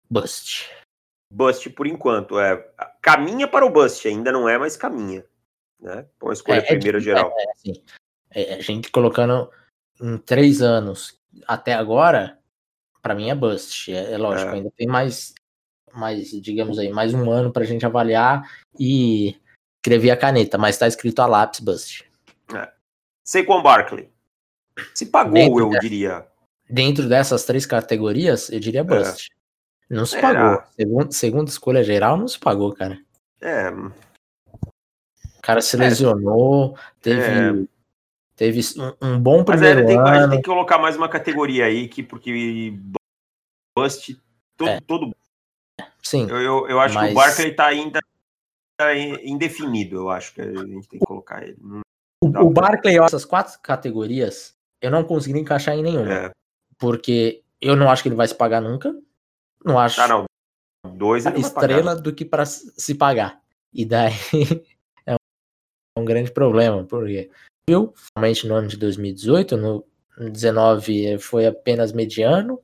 Bust. 0.10 0.70
Bust 1.32 1.70
por 1.72 1.88
enquanto. 1.88 2.40
É, 2.40 2.66
caminha 3.02 3.48
para 3.48 3.66
o 3.66 3.70
bust, 3.70 4.08
ainda 4.08 4.32
não 4.32 4.48
é, 4.48 4.58
mas 4.58 4.78
caminha. 4.78 5.26
Né? 5.80 6.06
Uma 6.22 6.34
escolha 6.34 6.60
é, 6.60 6.64
é 6.64 6.66
primeira 6.66 6.98
é, 6.98 7.02
geral. 7.02 7.34
É, 7.38 7.52
assim, 7.52 7.74
é, 8.32 8.54
a 8.56 8.62
gente 8.62 8.92
colocando 8.92 9.50
em 10.02 10.18
três 10.18 10.62
anos 10.62 11.20
até 11.48 11.74
agora, 11.74 12.39
para 13.02 13.16
mim 13.16 13.30
é 13.30 13.36
bust. 13.36 13.92
É, 13.94 14.14
é 14.14 14.18
lógico, 14.18 14.52
é. 14.52 14.54
ainda 14.56 14.72
tem 14.76 14.88
mais, 14.88 15.34
mais, 15.94 16.32
digamos 16.42 16.80
aí, 16.80 16.90
mais 16.90 17.14
um 17.14 17.32
ano 17.32 17.52
pra 17.52 17.66
gente 17.66 17.86
avaliar 17.86 18.50
e 18.80 19.36
escrever 19.78 20.12
a 20.12 20.18
caneta, 20.18 20.58
mas 20.58 20.78
tá 20.78 20.88
escrito 20.88 21.20
a 21.22 21.26
lápis 21.26 21.60
bust. 21.60 22.06
É. 22.54 22.72
Saquon 23.24 23.62
Barkley. 23.62 24.10
Se 24.94 25.06
pagou, 25.06 25.34
dentro 25.34 25.74
eu 25.74 25.80
diria. 25.80 26.28
Dentro 26.70 27.10
dessas 27.10 27.44
três 27.46 27.66
categorias, 27.66 28.50
eu 28.50 28.60
diria 28.60 28.82
é. 28.82 28.84
bust. 28.84 29.30
É. 29.90 29.96
Não 29.96 30.06
se 30.06 30.20
pagou. 30.20 30.62
Segundo, 30.76 31.12
segundo 31.12 31.48
escolha 31.48 31.84
geral, 31.84 32.18
não 32.18 32.28
se 32.28 32.38
pagou, 32.38 32.74
cara. 32.74 33.00
É. 33.42 33.70
O 33.72 35.42
cara 35.42 35.62
se 35.62 35.76
lesionou, 35.78 36.78
teve 37.02 37.22
é. 37.22 37.79
Teve 38.40 38.62
um, 38.78 39.06
um 39.06 39.20
bom 39.20 39.44
primeiro 39.44 39.84
Mas 39.84 39.84
é, 39.84 39.88
tem, 39.88 39.98
ano. 39.98 40.08
A 40.08 40.22
gente 40.22 40.30
tem 40.30 40.42
que 40.42 40.48
colocar 40.48 40.78
mais 40.78 40.96
uma 40.96 41.10
categoria 41.10 41.66
aí, 41.66 41.90
que, 41.90 42.02
porque 42.02 42.74
Bust, 43.78 44.18
todo. 44.56 44.70
É. 44.70 44.80
todo... 44.80 45.14
Sim. 46.02 46.26
Eu, 46.30 46.38
eu, 46.38 46.70
eu 46.70 46.80
acho 46.80 46.96
mas... 46.96 47.08
que 47.08 47.12
o 47.12 47.16
Barkley 47.16 47.54
tá 47.54 47.66
ainda 47.66 48.00
indefinido, 49.26 49.98
eu 49.98 50.10
acho 50.10 50.34
que 50.34 50.40
a 50.40 50.46
gente 50.46 50.88
tem 50.88 51.00
que 51.02 51.06
colocar 51.06 51.44
ele. 51.44 51.58
o, 52.24 52.28
o 52.28 52.50
Barkley, 52.50 52.98
essas 52.98 53.26
quatro 53.26 53.60
categorias, 53.62 54.56
eu 54.82 54.90
não 54.90 55.04
consegui 55.04 55.38
encaixar 55.38 55.76
em 55.76 55.84
nenhuma. 55.84 56.14
É. 56.14 56.32
Porque 56.78 57.44
eu 57.60 57.76
não 57.76 57.92
acho 57.92 58.02
que 58.02 58.08
ele 58.08 58.16
vai 58.16 58.30
se 58.30 58.36
pagar 58.36 58.62
nunca. 58.62 58.96
Não 59.66 59.78
acho. 59.78 60.00
Ah, 60.00 60.08
não. 60.08 60.26
Dois 60.96 61.26
ele 61.26 61.42
estrela 61.42 61.94
do 61.94 62.16
que 62.16 62.24
para 62.24 62.46
se 62.46 62.96
pagar. 62.96 63.42
E 63.74 63.84
daí 63.84 64.14
é 65.06 65.14
um, 65.14 66.02
um 66.02 66.06
grande 66.06 66.32
problema, 66.32 66.86
porque 66.86 67.30
viu, 67.70 67.94
somente 68.18 68.48
no 68.48 68.56
ano 68.56 68.68
de 68.68 68.78
2018, 68.78 69.56
no 69.56 69.86
19 70.18 71.20
foi 71.20 71.46
apenas 71.46 71.94
mediano, 71.94 72.60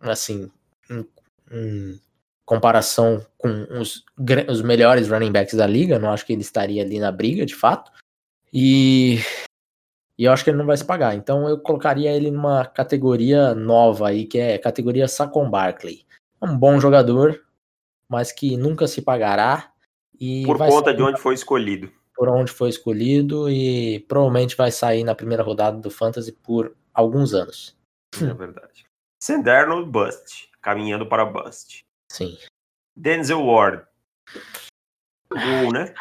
assim, 0.00 0.50
em, 0.88 1.06
em 1.50 2.00
comparação 2.44 3.24
com 3.38 3.66
os, 3.80 4.04
os 4.48 4.62
melhores 4.62 5.08
running 5.08 5.32
backs 5.32 5.54
da 5.54 5.66
liga, 5.66 5.98
não 5.98 6.10
acho 6.10 6.26
que 6.26 6.32
ele 6.32 6.42
estaria 6.42 6.82
ali 6.82 6.98
na 6.98 7.10
briga, 7.10 7.46
de 7.46 7.54
fato. 7.54 7.90
E, 8.52 9.18
e 10.18 10.24
eu 10.24 10.32
acho 10.32 10.44
que 10.44 10.50
ele 10.50 10.58
não 10.58 10.66
vai 10.66 10.76
se 10.76 10.84
pagar. 10.84 11.14
Então 11.14 11.48
eu 11.48 11.58
colocaria 11.58 12.12
ele 12.12 12.30
numa 12.30 12.66
categoria 12.66 13.54
nova 13.54 14.08
aí, 14.08 14.26
que 14.26 14.38
é 14.38 14.58
categoria 14.58 15.08
Saquon 15.08 15.48
Barkley. 15.50 16.04
Um 16.40 16.56
bom 16.56 16.78
jogador, 16.78 17.40
mas 18.08 18.30
que 18.30 18.56
nunca 18.56 18.86
se 18.86 19.02
pagará. 19.02 19.72
E 20.20 20.44
Por 20.44 20.58
conta 20.58 20.92
de 20.92 21.02
onde 21.02 21.20
foi 21.20 21.34
escolhido 21.34 21.90
por 22.20 22.28
onde 22.28 22.52
foi 22.52 22.68
escolhido 22.68 23.48
e 23.48 24.00
provavelmente 24.00 24.54
vai 24.54 24.70
sair 24.70 25.02
na 25.04 25.14
primeira 25.14 25.42
rodada 25.42 25.78
do 25.78 25.90
Fantasy 25.90 26.30
por 26.30 26.76
alguns 26.92 27.32
anos. 27.32 27.74
É 28.20 28.34
verdade. 28.34 28.84
Senderno 29.22 29.86
Bust, 29.86 30.50
caminhando 30.60 31.06
para 31.06 31.24
Bust. 31.24 31.82
Sim. 32.12 32.36
Denzel 32.94 33.42
Ward. 33.42 33.86
Gol, 35.32 35.72
né? 35.72 35.94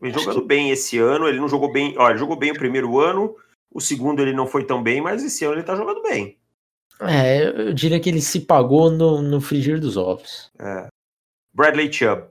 Vem 0.00 0.10
jogando 0.14 0.46
bem 0.46 0.70
esse 0.70 0.96
ano. 0.96 1.28
Ele 1.28 1.38
não 1.38 1.46
jogou 1.46 1.70
bem. 1.70 1.94
Olha, 1.98 2.16
jogou 2.16 2.36
bem 2.38 2.52
o 2.52 2.58
primeiro 2.58 2.98
ano. 2.98 3.36
O 3.70 3.82
segundo 3.82 4.22
ele 4.22 4.32
não 4.32 4.46
foi 4.46 4.64
tão 4.64 4.82
bem, 4.82 5.02
mas 5.02 5.22
esse 5.22 5.44
ano 5.44 5.56
ele 5.56 5.62
tá 5.62 5.76
jogando 5.76 6.00
bem. 6.00 6.38
É, 7.02 7.68
eu 7.68 7.74
diria 7.74 8.00
que 8.00 8.08
ele 8.08 8.22
se 8.22 8.40
pagou 8.40 8.90
no, 8.90 9.20
no 9.20 9.42
frigir 9.42 9.78
dos 9.78 9.98
ovos. 9.98 10.50
É. 10.58 10.88
Bradley 11.52 11.92
Chubb. 11.92 12.30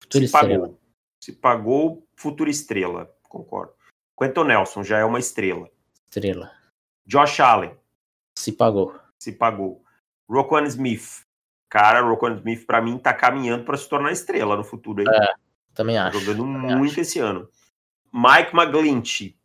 Futuro 0.00 0.26
se 0.26 0.30
pagou. 0.30 0.78
Se 1.20 1.32
pagou 1.32 2.07
futura 2.18 2.50
estrela, 2.50 3.10
concordo. 3.28 3.72
Quentin 4.18 4.44
Nelson 4.44 4.82
já 4.82 4.98
é 4.98 5.04
uma 5.04 5.20
estrela. 5.20 5.70
Estrela. 6.06 6.50
Josh 7.06 7.38
Allen. 7.40 7.72
Se 8.36 8.52
pagou. 8.52 8.98
Se 9.18 9.32
pagou. 9.32 9.82
Roquan 10.28 10.64
Smith. 10.64 11.24
Cara, 11.68 12.00
Roquan 12.00 12.36
Smith 12.36 12.66
para 12.66 12.82
mim 12.82 12.98
tá 12.98 13.14
caminhando 13.14 13.64
para 13.64 13.76
se 13.76 13.88
tornar 13.88 14.10
estrela 14.10 14.56
no 14.56 14.64
futuro 14.64 15.00
aí. 15.00 15.06
É, 15.06 15.34
também 15.72 15.96
acho. 15.96 16.18
Jogando 16.18 16.42
também 16.42 16.76
muito 16.76 16.92
acho. 16.92 17.00
esse 17.00 17.18
ano. 17.20 17.48
Mike 18.12 18.54
McGlinchey. 18.54 19.36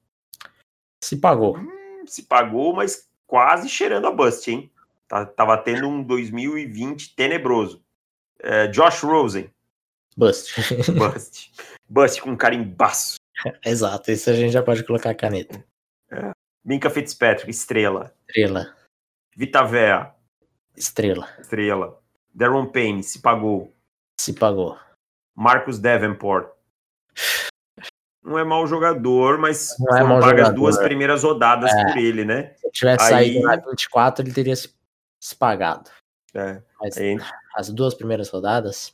Se 1.03 1.17
pagou. 1.17 1.57
Hum, 1.57 2.05
se 2.07 2.23
pagou, 2.23 2.73
mas 2.73 3.07
quase 3.27 3.69
cheirando 3.69 4.07
a 4.07 4.11
bust, 4.11 4.49
hein? 4.49 4.71
Tá, 5.07 5.25
tava 5.25 5.57
tendo 5.57 5.87
um 5.87 6.01
2020 6.01 7.15
tenebroso. 7.15 7.83
É, 8.39 8.67
Josh 8.67 9.03
Rosen. 9.03 9.49
Bust. 10.17 10.53
Bust. 10.91 11.51
Bust 11.89 12.21
com 12.21 12.35
carimbaço. 12.37 13.15
Exato, 13.65 14.11
isso 14.11 14.29
a 14.29 14.33
gente 14.33 14.51
já 14.51 14.61
pode 14.63 14.83
colocar 14.83 15.09
a 15.09 15.15
caneta. 15.15 15.63
Minka 16.63 16.89
Fitzpatrick, 16.89 17.49
estrela. 17.49 18.13
Estrela, 18.27 18.73
Vita 19.35 19.63
Vea, 19.65 20.13
estrela. 20.77 21.27
estrela. 21.39 21.99
Darren 22.33 22.71
Payne, 22.71 23.03
se 23.03 23.19
pagou. 23.21 23.73
Se 24.19 24.33
pagou. 24.33 24.77
Marcus 25.35 25.79
Davenport. 25.79 26.51
Não 28.23 28.39
é 28.39 28.43
mau 28.43 28.65
jogador, 28.65 29.37
mas 29.37 29.75
Não 29.79 29.87
é 29.89 29.91
foram 29.99 30.07
mau 30.07 30.19
pagas 30.21 30.37
jogador. 30.47 30.55
duas 30.55 30.77
primeiras 30.77 31.23
rodadas 31.23 31.71
É. 31.73 31.83
por 31.85 31.97
ele, 31.97 32.23
né? 32.23 32.53
Se 32.55 32.71
tivesse 32.71 33.03
Aí- 33.13 33.33
saído 33.33 33.41
na 33.41 33.55
24, 33.57 34.23
ele 34.25 34.33
teria 34.33 34.55
se, 34.55 34.73
se 35.19 35.35
pagado. 35.35 35.89
É. 36.33 36.61
Mas 36.79 36.97
Aí, 36.97 37.17
as 37.55 37.69
duas 37.69 37.93
primeiras 37.93 38.29
rodadas. 38.29 38.93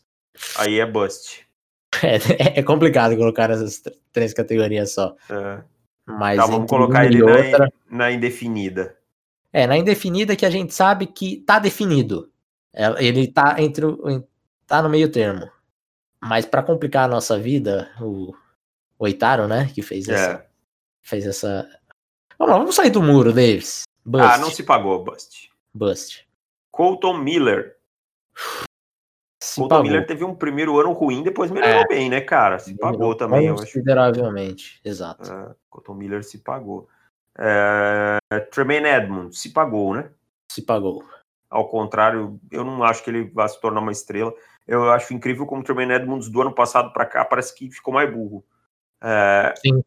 Aí 0.57 0.79
é 0.79 0.85
bust. 0.85 1.45
É, 2.03 2.59
é 2.59 2.63
complicado 2.63 3.15
colocar 3.17 3.49
essas 3.49 3.79
tr- 3.79 3.89
três 4.11 4.33
categorias 4.33 4.91
só. 4.93 5.15
É. 5.29 5.61
Mas 6.05 6.37
Tá, 6.37 6.45
vamos 6.45 6.69
colocar 6.69 7.05
ele 7.05 7.19
na, 7.23 7.31
outra. 7.31 7.73
na 7.89 8.11
indefinida. 8.11 8.97
É, 9.53 9.65
na 9.67 9.77
indefinida 9.77 10.35
que 10.35 10.45
a 10.45 10.49
gente 10.49 10.73
sabe 10.73 11.05
que 11.07 11.37
tá 11.37 11.59
definido. 11.59 12.31
É, 12.73 12.85
Ele 13.03 13.27
tá 13.27 13.55
entre 13.59 13.85
o, 13.85 14.23
tá 14.67 14.81
no 14.81 14.89
meio 14.89 15.11
termo. 15.11 15.49
Mas 16.21 16.45
pra 16.45 16.61
complicar 16.63 17.05
a 17.05 17.07
nossa 17.07 17.37
vida, 17.39 17.89
o, 17.99 18.31
o 18.31 18.35
Oitaro, 19.05 19.47
né, 19.47 19.71
que 19.73 19.81
fez 19.81 20.07
essa, 20.07 20.31
É. 20.31 20.45
fez 21.01 21.25
essa. 21.25 21.67
Vamos 22.37 22.53
lá, 22.53 22.59
vamos 22.59 22.75
sair 22.75 22.89
do 22.91 23.01
muro, 23.01 23.33
Davis. 23.33 23.83
Bust. 24.05 24.25
Ah, 24.25 24.37
não 24.37 24.49
se 24.51 24.63
pagou, 24.63 25.03
bust. 25.03 25.49
Bust. 25.73 26.27
Colton 26.71 27.17
Miller. 27.17 27.75
Se 29.49 29.59
Colton. 29.59 29.83
Miller 29.83 30.05
teve 30.05 30.23
um 30.23 30.35
primeiro 30.35 30.79
ano 30.79 30.91
ruim, 30.93 31.23
depois 31.23 31.49
melhorou 31.49 31.81
É. 31.81 31.87
bem, 31.87 32.09
né, 32.09 32.21
cara? 32.21 32.59
Se 32.59 32.77
pagou 32.77 33.15
também, 33.15 33.47
eu 33.47 33.53
acho. 33.55 33.63
Consideravelmente, 33.63 34.79
exato. 34.85 35.31
É, 35.31 35.55
Colton 35.69 35.93
Miller 35.95 36.23
se 36.23 36.37
pagou. 36.37 36.87
É, 37.37 38.19
Tremaine 38.51 38.87
Edmonds 38.87 39.39
se 39.39 39.49
pagou, 39.49 39.95
né? 39.95 40.09
Se 40.51 40.61
pagou. 40.61 41.03
Ao 41.49 41.67
contrário, 41.67 42.39
eu 42.51 42.63
não 42.63 42.83
acho 42.83 43.03
que 43.03 43.09
ele 43.09 43.23
vá 43.33 43.47
se 43.47 43.59
tornar 43.59 43.79
uma 43.79 43.91
estrela. 43.91 44.33
Eu 44.67 44.91
acho 44.91 45.13
incrível 45.13 45.45
como 45.47 45.61
o 45.61 45.63
Tremaine 45.63 45.93
Edmonds 45.93 46.29
do 46.29 46.41
ano 46.41 46.53
passado 46.53 46.93
para 46.93 47.05
cá 47.05 47.25
parece 47.25 47.55
que 47.55 47.71
ficou 47.71 47.93
mais 47.93 48.11
burro. 48.11 48.43
É, 49.01 49.53
Sim. 49.57 49.83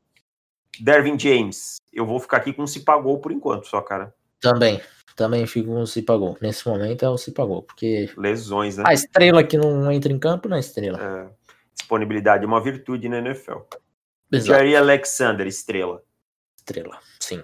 Dervin 0.80 1.18
James, 1.18 1.76
eu 1.92 2.04
vou 2.06 2.18
ficar 2.18 2.38
aqui 2.38 2.52
com 2.52 2.66
se 2.66 2.80
pagou 2.80 3.20
por 3.20 3.30
enquanto, 3.30 3.66
só, 3.66 3.80
cara. 3.80 4.12
Também. 4.40 4.80
Também 5.16 5.46
fico 5.46 5.70
o 5.72 5.86
se 5.86 6.02
pagou. 6.02 6.36
Nesse 6.40 6.66
momento 6.66 7.04
é 7.04 7.08
o 7.08 7.18
se 7.18 7.32
pagou. 7.32 7.62
Porque 7.62 8.10
Lesões, 8.16 8.76
né? 8.76 8.84
a 8.86 8.92
estrela 8.92 9.44
que 9.44 9.56
não 9.56 9.90
entra 9.90 10.12
em 10.12 10.18
campo 10.18 10.48
não 10.48 10.56
é 10.56 10.60
estrela. 10.60 10.98
É, 11.00 11.30
disponibilidade 11.74 12.44
é 12.44 12.46
uma 12.46 12.60
virtude 12.62 13.08
na 13.08 13.18
NFL. 13.18 13.58
Exato. 14.30 14.58
Jerry 14.58 14.76
Alexander, 14.76 15.46
estrela. 15.46 16.02
Estrela. 16.58 16.98
Sim. 17.20 17.42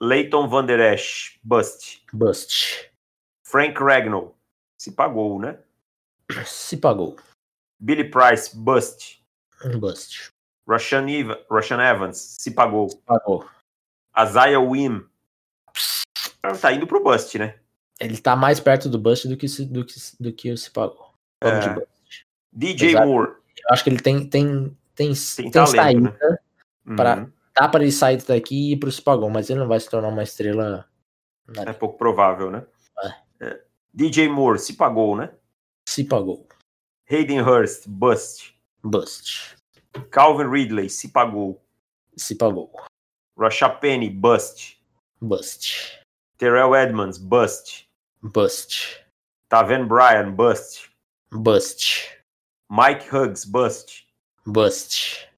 Leighton 0.00 0.48
Van 0.48 0.64
Der 0.64 0.94
Esch, 0.94 1.38
bust. 1.42 2.02
Bust. 2.12 2.90
Frank 3.44 3.78
Ragnall, 3.82 4.36
se 4.78 4.92
pagou, 4.92 5.40
né? 5.40 5.58
Se 6.44 6.76
pagou. 6.76 7.16
Billy 7.80 8.04
Price, 8.04 8.54
bust. 8.54 9.24
Um 9.64 9.78
bust. 9.78 10.30
Rashan, 10.68 11.08
Eva- 11.08 11.40
Rashan 11.50 11.80
Evans, 11.80 12.36
se 12.38 12.50
pagou. 12.50 12.88
Pagou. 13.06 13.48
Isaiah 14.16 14.60
Wim, 14.60 15.07
tá 16.56 16.72
indo 16.72 16.86
pro 16.86 17.02
bust, 17.02 17.38
né? 17.38 17.58
Ele 18.00 18.16
tá 18.18 18.36
mais 18.36 18.60
perto 18.60 18.88
do 18.88 18.98
bust 18.98 19.26
do 19.28 19.36
que, 19.36 19.46
do 19.64 19.84
que, 19.84 19.94
do 20.20 20.32
que 20.32 20.52
o 20.52 20.56
se 20.58 20.70
pagou. 20.70 21.12
Vamos 21.42 21.64
É. 21.66 21.68
de 21.68 21.74
bust. 21.74 22.26
DJ 22.52 22.90
Exato. 22.90 23.06
Moore, 23.06 23.30
Eu 23.30 23.72
acho 23.74 23.84
que 23.84 23.90
ele 23.90 24.00
tem, 24.00 24.26
tem, 24.28 24.76
tem, 24.94 25.12
tem, 25.36 25.50
talento, 25.50 25.76
saída. 25.76 26.00
né? 26.20 26.38
pra- 26.96 27.16
Uhum. 27.18 27.32
Dá 27.54 27.68
para 27.68 27.82
ele 27.82 27.92
sair 27.92 28.22
daqui 28.22 28.54
e 28.70 28.72
ir 28.72 28.76
pro 28.76 29.02
pagou, 29.02 29.28
mas 29.28 29.50
ele 29.50 29.58
não 29.58 29.66
vai 29.68 29.80
se 29.80 29.90
tornar 29.90 30.08
uma 30.08 30.22
estrela. 30.22 30.88
É 31.56 31.72
pouco 31.72 31.98
provável, 31.98 32.50
né? 32.52 32.64
É. 33.40 33.62
DJ 33.92 34.28
Moore, 34.28 34.58
se 34.60 34.74
pagou, 34.74 35.16
né? 35.16 35.32
Se 35.88 36.04
pagou. 36.04 36.46
Hayden 37.10 37.40
Hurst, 37.40 37.88
bust. 37.88 38.54
Bust. 38.82 39.56
Calvin 40.10 40.48
Ridley, 40.48 40.88
se 40.88 41.08
pagou. 41.08 41.60
Se 42.16 42.34
pagou. 42.36 42.70
Rashad 43.36 43.80
Penny, 43.80 44.08
bust. 44.08 44.80
Bust. 45.20 46.00
Terrell 46.38 46.74
Edmonds, 46.74 47.18
bust. 47.18 47.88
Bust. 48.22 49.04
Taven 49.50 49.86
Bryan, 49.86 50.32
bust. 50.32 50.88
Bust. 51.32 52.10
Mike 52.70 53.06
Huggs, 53.10 53.44
bust. 53.44 54.06
Bust. 54.46 55.28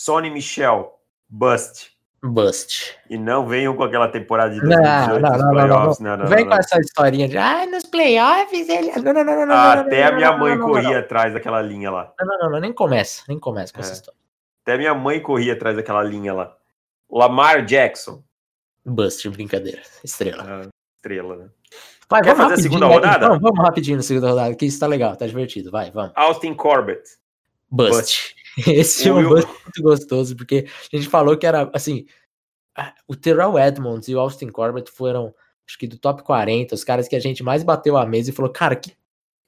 Sonny 0.00 0.30
Michel, 0.30 0.98
bust. 1.28 1.92
Bust. 2.20 2.96
E 3.08 3.16
não 3.16 3.46
venham 3.46 3.76
com 3.76 3.84
aquela 3.84 4.08
temporada 4.08 4.52
de 4.52 4.60
Não, 4.60 4.68
2018 4.68 5.20
não, 5.22 5.30
não, 5.30 5.38
não, 5.38 5.50
playoffs. 5.52 6.00
Não, 6.00 6.16
não, 6.16 6.26
Vem 6.26 6.38
não, 6.38 6.44
com 6.46 6.50
não. 6.50 6.58
essa 6.58 6.80
historinha 6.80 7.28
de, 7.28 7.38
ah, 7.38 7.64
nos 7.66 7.84
playoffs 7.84 8.68
ele. 8.68 8.90
Não, 9.00 9.12
não, 9.12 9.24
não, 9.24 9.46
não, 9.46 9.54
Até 9.54 10.04
a 10.04 10.12
minha 10.12 10.36
mãe 10.36 10.58
corria 10.58 10.98
atrás 10.98 11.32
daquela 11.32 11.62
linha 11.62 11.90
lá. 11.92 12.12
Não, 12.18 12.26
não, 12.26 12.38
não, 12.38 12.50
não, 12.50 12.60
nem 12.60 12.72
começa, 12.72 13.22
nem 13.28 13.38
começa 13.38 13.72
com 13.72 13.78
É. 13.78 13.82
essa 13.82 13.92
história. 13.92 14.18
Até 14.62 14.76
minha 14.76 14.94
mãe 14.94 15.20
corria 15.22 15.52
atrás 15.52 15.76
daquela 15.76 16.02
linha 16.02 16.34
lá. 16.34 16.56
Lamar 17.08 17.64
Jackson, 17.64 18.22
Bust, 18.88 19.28
brincadeira. 19.30 19.82
Estrela. 20.02 20.64
ah, 20.64 20.68
estrela, 20.96 21.36
né? 21.36 21.50
Vai, 22.10 22.22
Quer 22.22 22.34
vamos 22.34 22.42
fazer 22.50 22.54
a 22.54 22.62
segunda 22.62 22.88
né? 22.88 22.94
rodada? 22.94 23.28
Vamos, 23.28 23.42
vamos 23.42 23.60
rapidinho 23.60 23.96
na 23.98 24.02
segunda 24.02 24.30
rodada, 24.30 24.54
que 24.54 24.66
isso 24.66 24.80
tá 24.80 24.86
legal, 24.86 25.14
tá 25.16 25.26
divertido. 25.26 25.70
Vai, 25.70 25.90
vamos. 25.90 26.12
Austin 26.16 26.54
Corbett, 26.54 27.02
Bust. 27.70 28.34
Esse 28.66 29.08
é 29.08 29.12
um 29.12 29.16
Will- 29.18 29.28
bust 29.28 29.46
muito 29.46 29.82
gostoso, 29.82 30.34
porque 30.36 30.66
a 30.92 30.96
gente 30.96 31.08
falou 31.08 31.36
que 31.36 31.46
era, 31.46 31.70
assim, 31.72 32.06
o 33.06 33.14
Terrell 33.14 33.58
Edmonds 33.58 34.08
e 34.08 34.14
o 34.14 34.20
Austin 34.20 34.48
Corbett 34.48 34.90
foram, 34.90 35.34
acho 35.66 35.78
que 35.78 35.86
do 35.86 35.98
top 35.98 36.22
40, 36.22 36.74
os 36.74 36.82
caras 36.82 37.06
que 37.06 37.14
a 37.14 37.20
gente 37.20 37.42
mais 37.42 37.62
bateu 37.62 37.96
a 37.96 38.06
mesa 38.06 38.30
e 38.30 38.32
falou, 38.32 38.50
cara, 38.50 38.74
que 38.74 38.92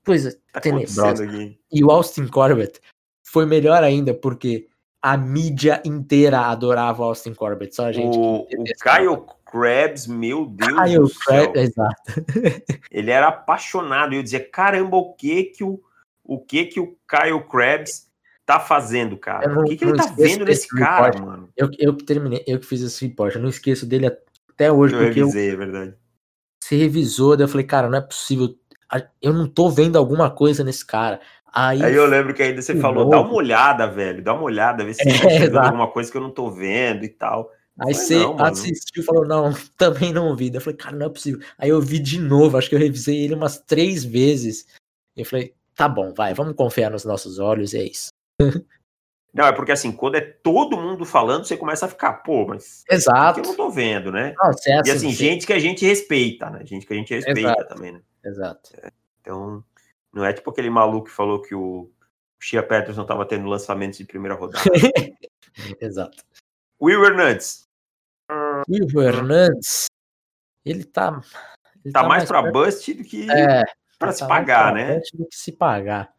coisa 0.04 0.38
tá 0.52 0.60
tenebrosa. 0.60 1.24
E 1.72 1.82
o 1.84 1.90
Austin 1.90 2.26
Corbett 2.26 2.80
foi 3.22 3.46
melhor 3.46 3.82
ainda, 3.82 4.14
porque 4.14 4.68
a 5.02 5.16
mídia 5.16 5.80
inteira 5.84 6.40
adorava 6.40 7.02
o 7.02 7.04
Austin 7.06 7.32
Corbett, 7.34 7.74
só 7.74 7.86
a 7.86 7.92
gente 7.92 8.16
O, 8.16 8.42
o. 8.42 8.46
Kyle 8.46 9.24
Krabs, 9.50 10.06
meu 10.06 10.46
Deus 10.46 10.70
Kyle 10.82 10.98
do 10.98 11.08
céu. 11.08 11.52
Krabs, 11.52 11.70
exato. 11.70 12.02
Ele 12.90 13.10
era 13.10 13.28
apaixonado. 13.28 14.14
Eu 14.14 14.22
dizia, 14.22 14.40
caramba, 14.48 14.96
o 14.96 15.14
que 15.14 15.44
que 15.44 15.64
o, 15.64 15.80
o 16.24 16.38
que 16.38 16.66
que 16.66 16.78
o 16.80 16.96
Kyle 17.08 17.42
Krabs 17.50 18.08
tá 18.46 18.60
fazendo, 18.60 19.16
cara? 19.16 19.44
Eu 19.46 19.54
não- 19.54 19.62
o 19.62 19.64
que 19.64 19.76
que 19.76 19.84
ele 19.84 19.96
tá 19.96 20.06
vendo 20.06 20.44
nesse 20.44 20.62
desse 20.62 20.68
cara, 20.68 21.06
repórter. 21.06 21.22
mano? 21.24 21.48
Eu, 21.56 21.68
eu 21.78 21.96
que 21.96 22.04
terminei, 22.04 22.44
eu 22.46 22.58
que 22.60 22.66
fiz 22.66 22.82
esse 22.82 23.06
report, 23.06 23.34
eu 23.34 23.40
não 23.42 23.48
esqueço 23.48 23.86
dele 23.86 24.06
até 24.50 24.70
hoje, 24.70 24.94
Eu 24.94 25.00
porque 25.04 25.20
eu, 25.20 25.26
revisei, 25.26 25.50
é 25.50 25.56
verdade. 25.56 25.94
se 26.62 26.76
revisou, 26.76 27.36
daí 27.36 27.44
eu 27.44 27.48
falei, 27.48 27.66
cara, 27.66 27.88
não 27.88 27.96
é 27.98 28.00
possível, 28.00 28.54
eu 29.22 29.32
não 29.32 29.48
tô 29.48 29.70
vendo 29.70 29.96
alguma 29.96 30.30
coisa 30.30 30.62
nesse 30.64 30.84
cara. 30.84 31.20
Aí, 31.52 31.82
Aí 31.82 31.94
eu 31.94 32.06
lembro 32.06 32.32
que 32.34 32.42
ainda 32.42 32.62
você 32.62 32.76
falou, 32.76 33.04
novo. 33.04 33.10
dá 33.10 33.20
uma 33.20 33.34
olhada, 33.34 33.86
velho, 33.86 34.22
dá 34.22 34.32
uma 34.34 34.42
olhada, 34.44 34.84
vê 34.84 34.94
se 34.94 35.02
É, 35.08 35.18
tá 35.18 35.44
exato. 35.44 35.66
alguma 35.66 35.88
coisa 35.88 36.10
que 36.10 36.16
eu 36.16 36.22
não 36.22 36.30
tô 36.30 36.50
vendo 36.50 37.04
e 37.04 37.08
tal. 37.08 37.50
aí 37.78 37.94
você 37.94 38.14
assistiu 38.38 39.02
e 39.02 39.06
falou, 39.06 39.26
não, 39.26 39.50
também 39.76 40.12
não 40.12 40.36
vi. 40.36 40.50
Daí 40.50 40.58
Eu 40.58 40.60
falei, 40.62 40.76
cara, 40.76 40.96
não 40.96 41.06
é 41.06 41.10
possível. 41.10 41.40
Aí 41.58 41.68
eu 41.70 41.80
vi 41.80 41.98
de 41.98 42.20
novo, 42.20 42.56
acho 42.56 42.68
que 42.68 42.74
eu 42.74 42.78
revisei 42.80 43.22
ele 43.24 43.34
umas 43.34 43.58
três 43.58 44.04
vezes. 44.04 44.66
E 45.16 45.20
eu 45.20 45.26
falei, 45.26 45.54
tá 45.74 45.88
bom, 45.88 46.12
vai, 46.14 46.34
vamos 46.34 46.54
confiar 46.54 46.90
nos 46.90 47.04
nossos 47.04 47.38
olhos, 47.38 47.74
é 47.74 47.82
isso. 47.84 48.10
Não, 49.32 49.46
é 49.46 49.52
porque 49.52 49.70
assim, 49.70 49.92
quando 49.92 50.16
é 50.16 50.20
todo 50.20 50.76
mundo 50.76 51.04
falando, 51.04 51.44
você 51.44 51.56
começa 51.56 51.86
a 51.86 51.88
ficar, 51.88 52.14
pô, 52.14 52.46
mas 52.48 52.82
Exato. 52.90 53.38
eu 53.38 53.44
não 53.44 53.54
tô 53.54 53.70
vendo, 53.70 54.10
né? 54.10 54.34
Não, 54.36 54.52
você 54.52 54.72
é 54.72 54.80
E 54.84 54.90
assim, 54.90 55.08
você- 55.12 55.16
gente 55.24 55.46
que 55.46 55.52
a 55.52 55.58
gente 55.60 55.86
respeita, 55.86 56.50
né? 56.50 56.66
Gente 56.66 56.84
que 56.84 56.92
a 56.92 56.96
gente 56.96 57.14
respeita 57.14 57.40
Exato. 57.40 57.68
também, 57.68 57.92
né? 57.92 58.00
Exato. 58.24 58.70
Então, 59.20 59.62
não 60.12 60.24
é 60.24 60.32
tipo 60.32 60.50
aquele 60.50 60.70
maluco 60.70 61.06
que 61.06 61.12
falou 61.14 61.40
que 61.42 61.54
o 61.54 61.90
Shia 62.40 62.62
Peterson 62.62 63.04
tava 63.04 63.26
tendo 63.26 63.48
lançamentos 63.48 63.98
de 63.98 64.04
primeira 64.04 64.34
rodada. 64.34 64.64
Exato. 65.80 66.22
Will 66.80 67.04
Hernandes, 67.04 67.64
o 68.94 69.00
Hernandes, 69.02 69.86
ele 70.64 70.84
tá. 70.84 71.20
ele 71.84 71.92
tá 71.92 72.02
mais 72.04 72.24
pra 72.24 72.42
perto- 72.42 72.52
bust 72.54 72.94
do 72.94 73.04
que 73.04 73.30
É, 73.30 73.64
pra 73.98 74.12
se 74.12 74.20
tá 74.20 74.28
mais 74.28 74.40
pagar, 74.40 74.74
né? 74.74 75.00
Do 75.12 75.26
que 75.26 75.36
se 75.36 75.52
pagar. 75.52 76.14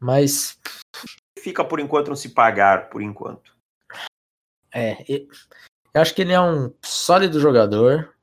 Mas, 0.00 0.58
Fica 1.38 1.64
por 1.64 1.78
enquanto 1.80 2.10
um 2.10 2.16
se 2.16 2.30
pagar, 2.30 2.88
por 2.90 3.00
enquanto. 3.02 3.56
é. 4.74 4.96
Eu 5.94 6.00
acho 6.00 6.14
que 6.14 6.22
ele 6.22 6.32
é 6.32 6.40
um 6.40 6.72
sólido 6.82 7.38
jogador. 7.38 8.14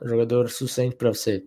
Um 0.00 0.06
jogador 0.08 0.48
suficiente 0.50 0.94
pra 0.96 1.08
você. 1.08 1.44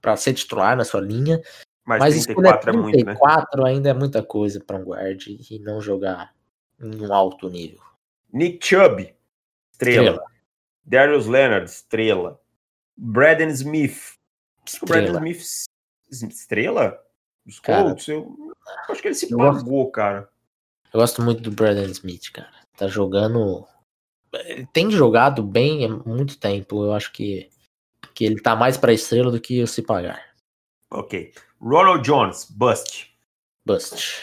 para 0.00 0.16
ser 0.16 0.32
titular 0.34 0.76
na 0.76 0.84
sua 0.84 1.00
linha. 1.00 1.40
Mas, 1.84 1.98
Mas 2.00 2.24
34 2.26 2.52
é 2.52 2.58
escolher 2.72 2.82
muito, 2.82 2.96
né? 2.98 3.04
34 3.14 3.64
ainda 3.64 3.88
é 3.90 3.92
muita 3.94 4.22
coisa 4.22 4.60
pra 4.60 4.76
um 4.76 4.84
guard 4.84 5.26
e 5.26 5.58
não 5.58 5.80
jogar 5.80 6.32
em 6.80 7.00
um 7.00 7.12
alto 7.12 7.48
nível. 7.48 7.80
Nick 8.32 8.64
Chubb, 8.66 9.14
estrela. 9.72 10.10
Estrela. 10.10 10.24
Darius 10.84 11.26
Leonard, 11.26 11.68
estrela. 11.70 12.40
Braden 12.96 13.48
Smith. 13.48 14.16
O 14.80 14.86
Braden 14.86 15.06
Estrela. 15.06 15.28
Smith, 16.10 16.32
estrela? 16.32 17.02
Dos 17.44 17.58
Cara, 17.58 17.84
Colts? 17.84 18.08
Eu 18.08 18.36
acho 18.88 19.02
que 19.02 19.08
ele 19.08 19.14
se 19.14 19.30
eu 19.32 19.36
gosto- 19.38 19.64
pagou, 19.64 19.90
cara. 19.90 20.28
Eu 20.92 21.00
gosto 21.00 21.22
muito 21.22 21.42
do 21.42 21.50
Brandon 21.50 21.84
Smith, 21.90 22.30
cara. 22.32 22.52
Tá 22.76 22.86
jogando. 22.86 23.66
Ele 24.44 24.66
tem 24.72 24.90
jogado 24.90 25.42
bem 25.42 25.84
há 25.84 25.88
muito 25.88 26.38
tempo. 26.38 26.84
Eu 26.84 26.92
acho 26.92 27.10
que, 27.12 27.50
que 28.14 28.24
ele 28.24 28.40
tá 28.40 28.54
mais 28.54 28.76
pra 28.76 28.92
estrela 28.92 29.30
do 29.30 29.40
que 29.40 29.66
se 29.66 29.82
pagar. 29.82 30.31
Ok. 30.92 31.32
Ronald 31.60 32.04
Jones, 32.04 32.44
bust. 32.50 33.16
Bust. 33.64 34.20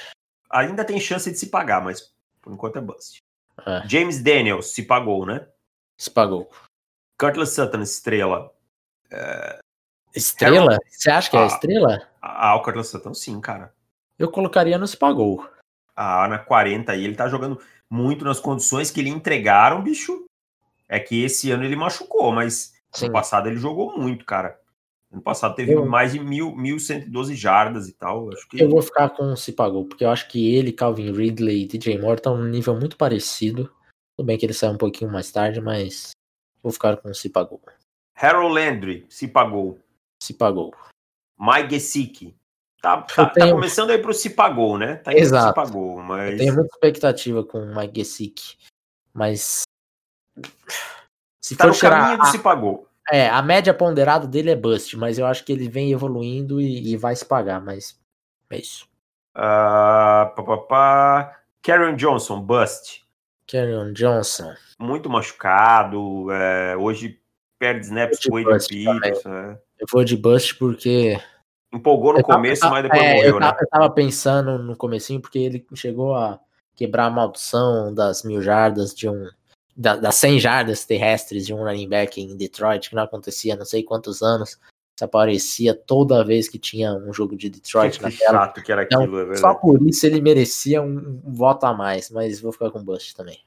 Ainda 0.52 0.86
tem 0.86 1.00
chance 1.00 1.30
de 1.32 1.38
se 1.38 1.48
pagar, 1.48 1.84
mas 1.84 2.14
por 2.42 2.54
enquanto 2.54 2.78
é 2.78 2.82
bust. 2.82 3.18
É, 3.66 3.88
James 3.88 4.22
Daniels, 4.22 4.68
se 4.68 4.84
pagou, 4.84 5.26
né? 5.26 5.48
se 5.98 6.10
pagou. 6.10 6.50
Curtis 7.20 7.50
Sutton, 7.54 7.82
estrela. 7.82 8.54
Estrela? 10.16 10.78
Você 10.88 11.10
acha 11.12 11.30
que 11.30 11.36
é 11.38 11.42
Ah. 11.42 11.46
estrela? 11.48 12.08
Ah, 12.22 12.56
o 12.56 12.62
Curtis 12.64 12.88
Sutton, 12.88 13.14
sim, 13.14 13.40
cara. 13.42 13.74
Eu 14.18 14.32
colocaria 14.32 14.78
no 14.78 14.88
se 14.88 14.96
pagou. 14.98 15.50
Ah, 15.96 16.28
na 16.28 16.40
40 16.40 16.94
aí, 16.94 17.04
ele 17.04 17.16
tá 17.16 17.28
jogando 17.28 17.62
muito 17.90 18.24
nas 18.24 18.40
condições 18.40 18.90
que 18.92 19.02
lhe 19.02 19.10
entregaram, 19.10 19.82
bicho. 19.84 20.26
É 20.88 21.00
que 21.00 21.24
esse 21.24 21.52
ano 21.52 21.64
ele 21.66 21.76
machucou, 21.76 22.32
mas 22.32 22.74
Sim. 22.92 23.06
ano 23.06 23.14
passado 23.14 23.48
ele 23.48 23.58
jogou 23.58 23.98
muito, 23.98 24.24
cara. 24.26 24.60
Ano 25.12 25.22
passado 25.24 25.56
teve 25.56 25.74
Eu- 25.74 25.86
mais 25.86 26.14
de 26.14 26.20
mil, 26.20 26.56
1.112 26.56 27.36
jardas 27.36 27.88
e 27.88 27.94
tal. 27.94 28.32
Acho 28.32 28.48
que 28.48 28.62
Eu 28.62 28.70
vou 28.70 28.82
ficar 28.82 29.10
com 29.10 29.32
o 29.34 29.36
se 29.38 29.52
pagou, 29.54 29.86
porque 29.86 30.04
eu 30.04 30.10
acho 30.10 30.28
que 30.28 30.54
ele, 30.56 30.72
Calvin 30.72 31.12
Ridley 31.12 31.64
e 31.64 31.68
DJ 31.68 31.98
Moore 31.98 32.18
estão 32.18 32.38
num 32.38 32.48
nível 32.50 32.80
muito 32.80 32.96
parecido. 32.96 33.74
Tudo 34.16 34.28
bem 34.28 34.38
que 34.38 34.46
ele 34.46 34.54
saiu 34.54 34.74
um 34.74 34.78
pouquinho 34.78 35.12
mais 35.12 35.32
tarde, 35.32 35.60
mas 35.60 36.12
vou 36.62 36.72
ficar 36.72 36.98
com 36.98 37.10
o 37.10 37.16
se 37.16 37.30
pagou. 37.30 37.60
Harold 38.16 38.54
Landry 38.54 39.06
se 39.10 39.28
pagou. 39.28 39.80
Se 40.22 40.34
pagou. 40.34 40.74
Mike 41.40 41.72
Gesicki. 41.72 42.36
Tá, 42.82 43.02
tá, 43.02 43.26
tá 43.26 43.30
tenho- 43.32 43.56
começando 43.56 43.90
aí 43.90 43.98
pro 43.98 44.14
se 44.14 44.30
pagou, 44.30 44.78
né? 44.78 44.98
Tá 44.98 45.12
indo 45.12 45.18
pro 45.18 45.26
Exato. 45.26 45.54
pagou, 45.56 45.98
mas 46.04 46.34
Eu 46.34 46.38
tenho 46.38 46.54
muita 46.54 46.70
expectativa 46.76 47.44
com 47.44 47.60
o 47.60 47.76
Mike 47.76 48.00
Gesicki, 48.04 48.58
mas 49.14 49.64
se 51.42 51.56
tá 51.56 51.64
for 51.66 51.70
no 51.72 51.76
tirar 51.76 52.18
caminho 52.18 52.32
do 52.32 52.40
pagou. 52.44 52.89
É, 53.12 53.30
a 53.30 53.42
média 53.42 53.74
ponderada 53.74 54.28
dele 54.28 54.52
é 54.52 54.56
bust, 54.56 54.96
mas 54.98 55.18
eu 55.18 55.26
acho 55.26 55.44
que 55.46 55.52
ele 55.52 55.68
vem 55.70 55.92
evoluindo 55.92 56.60
e, 56.62 56.94
e 56.94 56.98
vai 56.98 57.16
se 57.16 57.26
pagar, 57.26 57.60
mas 57.62 58.00
é 58.50 58.58
isso. 58.58 58.88
Ah, 59.34 60.34
pá, 60.36 60.44
pá, 60.44 60.58
pá. 60.58 61.40
Karen 61.62 61.96
Johnson, 61.96 62.42
bust. 62.42 63.04
Kerryon 63.48 63.94
Johnson, 63.94 64.54
Muito 64.80 65.10
machucado. 65.10 66.32
é, 66.32 66.78
hoje 66.78 67.20
perde 67.58 67.86
snaps 67.86 68.20
com 68.26 68.36
o 68.36 68.44
também. 68.44 69.00
Peterson. 69.02 69.30
é. 69.34 69.60
eu 69.80 69.88
vou 69.92 70.04
de 70.04 70.16
bust 70.16 70.56
porque 70.56 71.20
Empolgou 71.74 72.14
no 72.14 72.20
Eu 72.20 72.24
tava- 72.24 72.36
começo, 72.36 72.66
eu 72.66 72.70
mas 72.70 72.82
tava- 72.84 72.94
depois 72.94 73.04
é, 73.04 73.14
morreu, 73.16 73.30
eu, 73.36 73.40
né? 73.40 73.48
tava, 73.48 73.58
eu 73.62 73.68
tava 73.68 73.90
pensando 73.92 74.58
no 74.60 74.76
comecinho 74.76 75.20
porque 75.22 75.38
ele 75.40 75.66
chegou 75.76 76.16
a 76.16 76.40
quebrar 76.76 77.06
a 77.06 77.10
maldição 77.10 77.94
das 77.94 78.24
mil 78.24 78.42
jardas 78.42 78.94
de 78.94 79.08
um 79.10 79.28
da- 79.80 79.96
das 79.96 80.16
100 80.16 80.40
jardas 80.40 80.84
terrestres 80.86 81.46
de 81.46 81.54
um 81.54 81.64
running 81.64 81.88
back 81.88 82.22
em 82.22 82.36
Detroit 82.36 82.90
que 82.90 82.96
não 82.96 83.04
acontecia 83.04 83.56
não 83.56 83.64
sei 83.66 83.82
quantos 83.82 84.22
anos. 84.22 84.52
Isso 84.52 85.06
aparecia 85.06 85.74
toda 85.74 86.26
vez 86.26 86.50
que 86.50 86.60
tinha 86.60 86.94
um 86.94 87.14
jogo 87.14 87.38
de 87.38 87.50
Detroit 87.50 88.02
na 88.02 88.12
Que 88.12 88.18
tela. 88.18 88.32
chato 88.40 88.62
que 88.62 88.70
era 88.72 88.84
Então, 88.84 89.00
aquilo, 89.02 89.16
é 89.20 89.24
verdade. 89.24 89.40
Só 89.40 89.54
por 89.56 89.82
isso 89.88 90.06
ele 90.06 90.20
merecia 90.20 90.82
um, 90.82 91.22
um 91.26 91.34
voto 91.34 91.66
a 91.66 91.74
mais, 91.74 92.10
mas 92.10 92.42
vou 92.42 92.52
ficar 92.52 92.70
com 92.72 92.80
o 92.80 92.84
Bust 92.84 93.16
também. 93.16 93.40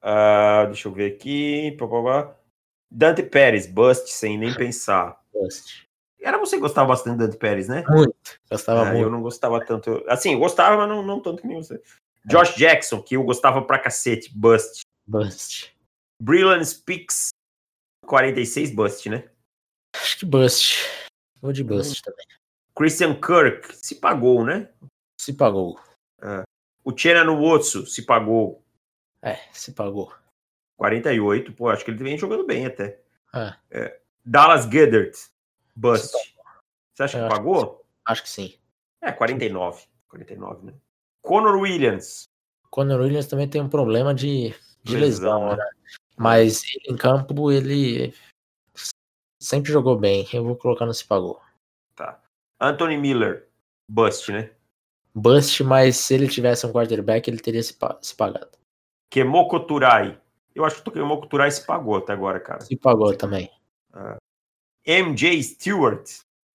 Ah, 0.00 0.64
deixa 0.66 0.88
eu 0.88 0.92
ver 0.92 1.12
aqui. 1.12 1.76
Dante 2.90 3.22
Pérez, 3.22 3.66
bust, 3.66 4.08
sem 4.10 4.38
nem 4.38 4.54
pensar. 4.54 5.20
Bust. 5.32 5.86
Era 6.22 6.38
você 6.38 6.56
que 6.56 6.62
gostava 6.62 6.88
bastante 6.88 7.18
do 7.18 7.26
Dante 7.26 7.36
Pérez, 7.36 7.68
né? 7.68 7.84
Muito. 7.88 8.14
Gostava 8.50 8.82
Ah, 8.82 8.84
muito. 8.86 9.02
eu 9.02 9.10
não 9.10 9.20
gostava 9.20 9.62
tanto. 9.62 10.02
Assim, 10.08 10.32
eu 10.32 10.38
gostava, 10.38 10.76
mas 10.78 10.88
não, 10.88 11.02
não 11.02 11.20
tanto 11.20 11.42
que 11.42 11.48
nem 11.48 11.56
você. 11.62 11.80
Josh 12.24 12.54
Jackson, 12.56 13.02
que 13.02 13.16
eu 13.16 13.22
gostava 13.24 13.60
pra 13.60 13.78
cacete, 13.78 14.30
bust. 14.34 14.80
Bust. 15.06 15.73
Brilliant 16.20 16.64
Speaks, 16.64 17.30
46, 18.06 18.74
bust, 18.74 19.08
né? 19.08 19.30
Acho 19.94 20.18
que 20.18 20.26
Bust. 20.26 20.76
Vou 21.40 21.52
de. 21.52 21.62
Bust 21.62 22.02
também. 22.02 22.26
Christian 22.76 23.14
Kirk, 23.14 23.74
se 23.76 23.94
pagou, 23.96 24.44
né? 24.44 24.68
Se 25.20 25.32
pagou. 25.32 25.78
O 26.84 26.96
Chena 26.96 27.24
no 27.24 27.40
Wotsu, 27.40 27.86
se 27.86 28.02
pagou. 28.02 28.64
É, 29.22 29.36
se 29.52 29.72
pagou. 29.72 30.12
48, 30.76 31.52
pô, 31.52 31.68
acho 31.68 31.84
que 31.84 31.90
ele 31.90 32.02
vem 32.02 32.18
jogando 32.18 32.44
bem 32.44 32.66
até. 32.66 33.00
É. 33.70 34.00
Dallas 34.24 34.66
Goddard, 34.66 35.16
bust. 35.74 36.12
Você 36.94 37.02
acha 37.02 37.18
Eu 37.18 37.22
que 37.22 37.32
acho 37.32 37.36
pagou? 37.36 37.86
Acho 38.04 38.22
que 38.22 38.28
sim. 38.28 38.58
É, 39.00 39.12
49. 39.12 39.84
49, 40.08 40.66
né? 40.66 40.74
Conor 41.22 41.56
Williams, 41.56 42.28
Conor 42.74 43.00
Williams 43.00 43.28
também 43.28 43.48
tem 43.48 43.60
um 43.60 43.68
problema 43.68 44.12
de, 44.12 44.52
de 44.82 44.96
lesão, 44.96 45.44
Lesão, 45.44 45.56
né? 45.56 45.70
Mas 46.16 46.62
em 46.88 46.96
campo 46.96 47.50
ele 47.50 48.14
sempre 49.40 49.72
jogou 49.72 49.98
bem. 49.98 50.26
Eu 50.32 50.44
vou 50.44 50.56
colocar 50.56 50.86
no 50.86 50.94
se 50.94 51.04
pagou. 51.04 51.40
tá. 51.94 52.20
Anthony 52.60 52.96
Miller, 52.96 53.48
bust, 53.90 54.30
né? 54.32 54.52
Bust, 55.14 55.62
mas 55.62 55.96
se 55.96 56.14
ele 56.14 56.28
tivesse 56.28 56.66
um 56.66 56.72
quarterback, 56.72 57.28
ele 57.28 57.38
teria 57.40 57.62
se, 57.62 57.74
pa- 57.74 57.98
se 58.02 58.14
pagado. 58.14 58.56
Kemoko 59.10 59.60
Turai. 59.60 60.20
Eu 60.54 60.64
acho 60.64 60.82
que 60.82 60.88
o 60.88 60.92
Kemoko 60.92 61.26
Turai 61.26 61.50
se 61.50 61.64
pagou 61.66 61.96
até 61.96 62.12
agora, 62.12 62.40
cara. 62.40 62.60
Se 62.60 62.76
pagou 62.76 63.16
também. 63.16 63.50
MJ 64.86 65.42
Stewart, 65.42 66.08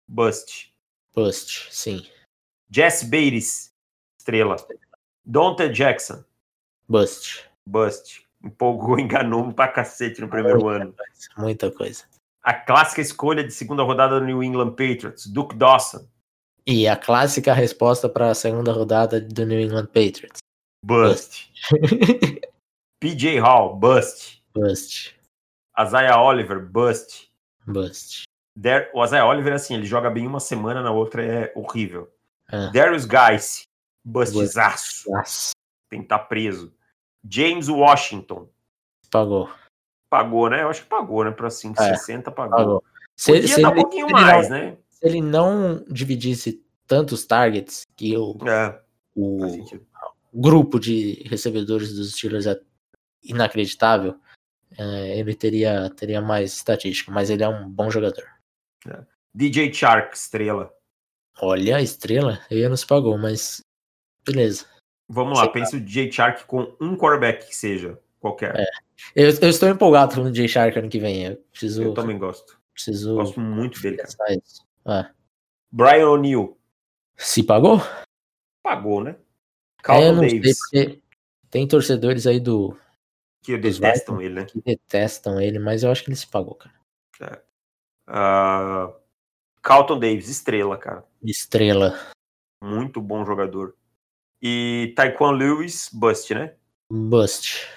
bust. 0.07 0.73
Bust, 1.13 1.67
sim. 1.73 2.07
Jess 2.69 3.03
Bates, 3.03 3.73
estrela. 4.19 4.55
Dante 5.25 5.69
Jackson, 5.69 6.23
Bust. 6.87 7.49
bust. 7.67 8.25
Empolgou, 8.43 8.97
enganou 8.99 9.51
pra 9.53 9.67
cacete 9.67 10.21
no 10.21 10.29
primeiro 10.29 10.67
ano. 10.67 10.95
Muita 11.37 11.71
coisa. 11.71 12.03
A 12.41 12.53
clássica 12.53 13.01
escolha 13.01 13.43
de 13.43 13.51
segunda 13.51 13.83
rodada 13.83 14.19
do 14.19 14.25
New 14.25 14.41
England 14.41 14.71
Patriots, 14.71 15.27
Duke 15.27 15.55
Dawson, 15.55 16.07
E 16.65 16.87
a 16.87 16.95
clássica 16.95 17.53
resposta 17.53 18.07
para 18.07 18.29
a 18.31 18.35
segunda 18.35 18.71
rodada 18.71 19.19
do 19.19 19.45
New 19.45 19.59
England 19.59 19.87
Patriots. 19.87 20.39
bust. 20.85 21.51
PJ 23.01 23.39
Hall, 23.39 23.75
bust. 23.75 24.41
Bust. 24.53 25.15
Isaiah 25.79 26.17
Oliver, 26.21 26.59
bust. 26.65 27.29
Bust. 27.65 28.23
Der- 28.57 28.89
o 28.93 29.03
Isaiah 29.03 29.25
Oliver, 29.25 29.53
assim, 29.53 29.75
ele 29.75 29.85
joga 29.85 30.09
bem 30.09 30.27
uma 30.27 30.39
semana, 30.39 30.81
na 30.81 30.91
outra 30.91 31.23
é 31.23 31.51
horrível. 31.55 32.11
Ah, 32.51 32.69
Darius 32.73 33.05
Guice, 33.05 33.63
bustzaço. 34.05 35.09
nossa, 35.11 35.51
Tem 35.89 35.99
que 35.99 36.05
estar 36.05 36.19
preso. 36.19 36.73
James 37.27 37.67
Washington, 37.69 38.49
pagou. 39.11 39.49
pagou, 40.09 40.49
né? 40.49 40.63
Eu 40.63 40.69
acho 40.69 40.83
que 40.83 40.89
pagou, 40.89 41.23
né? 41.23 41.31
Pra 41.31 41.49
5,60 41.49 42.31
pagou. 42.31 42.57
Pagou. 42.57 42.83
Se, 43.15 43.33
Podia 43.33 43.47
se 43.55 43.61
dar 43.61 43.69
um 43.69 43.71
ele- 43.73 43.81
pouquinho 43.81 44.07
se 44.07 44.13
ele 44.13 44.21
mais, 44.21 44.49
não, 44.49 44.57
né? 44.57 44.77
se 44.89 45.05
ele 45.05 45.21
não 45.21 45.83
dividisse 45.89 46.63
tantos 46.87 47.25
targets 47.25 47.83
que 47.95 48.15
o, 48.17 48.37
É, 48.47 48.81
o 49.15 49.39
grupo 50.33 50.79
de 50.79 51.21
recebedores 51.27 51.93
dos 51.93 52.13
Steelers 52.13 52.45
é 52.47 52.59
inacreditável, 53.23 54.17
é, 54.77 55.19
ele 55.19 55.35
teria, 55.35 55.89
teria 55.89 56.21
mais 56.21 56.53
estatística, 56.53 57.11
mas 57.11 57.29
ele 57.29 57.43
é 57.43 57.47
um 57.49 57.69
bom 57.69 57.91
jogador. 57.91 58.23
DJ 59.35 59.73
Shark, 59.73 60.15
estrela. 60.15 60.73
Olha 61.41 61.81
estrela, 61.81 62.39
ele 62.49 62.67
não 62.69 62.77
se 62.77 62.87
pagou, 62.87 63.17
mas 63.17 63.61
beleza. 64.25 64.65
Vamos 65.09 65.39
lá, 65.39 65.49
pensa 65.49 65.75
o 65.75 65.79
DJ 65.79 66.11
Shark 66.11 66.45
com 66.45 66.75
um 66.79 66.95
quarterback 66.95 67.47
que 67.47 67.55
seja, 67.55 67.99
qualquer. 68.19 68.55
É. 68.55 68.65
Eu, 69.15 69.29
eu 69.41 69.49
estou 69.49 69.67
empolgado 69.67 70.13
com 70.15 70.21
o 70.21 70.33
Jay 70.33 70.47
Shark 70.47 70.77
ano 70.77 70.89
que 70.89 70.99
vem. 70.99 71.25
Eu 71.25 71.37
preciso, 71.51 71.81
Eu 71.81 71.93
também 71.93 72.17
gosto. 72.17 72.59
preciso 72.73 73.15
Gosto 73.15 73.39
muito 73.39 73.81
dele, 73.81 73.97
cara. 73.97 74.39
É. 74.87 75.09
Brian 75.71 76.09
O'Neill, 76.09 76.57
Se 77.17 77.41
pagou? 77.43 77.79
pagou, 78.63 79.03
né? 79.03 79.11
É, 79.11 79.81
Carlton 79.81 80.13
não 80.13 80.21
Davis, 80.21 80.59
tem 81.49 81.67
torcedores 81.67 82.27
aí 82.27 82.39
do 82.39 82.77
que 83.41 83.57
detestam 83.57 84.21
ele, 84.21 84.35
né? 84.35 84.45
que 84.45 84.61
detestam 84.61 85.39
ele, 85.41 85.57
mas 85.57 85.81
eu 85.83 85.91
acho 85.91 86.03
que 86.03 86.09
ele 86.09 86.17
se 86.17 86.27
pagou, 86.27 86.55
cara. 86.55 87.43
Ah, 88.07 88.93
Carlton 89.61 89.99
Davis, 89.99 90.29
estrela, 90.29 90.77
cara. 90.77 91.05
Estrela. 91.23 91.97
Muito 92.61 93.01
bom 93.01 93.25
jogador. 93.25 93.75
E 94.41 94.93
Taekwon 94.95 95.31
Lewis, 95.31 95.89
bust, 95.91 96.33
né? 96.33 96.53
Bust. 96.91 97.67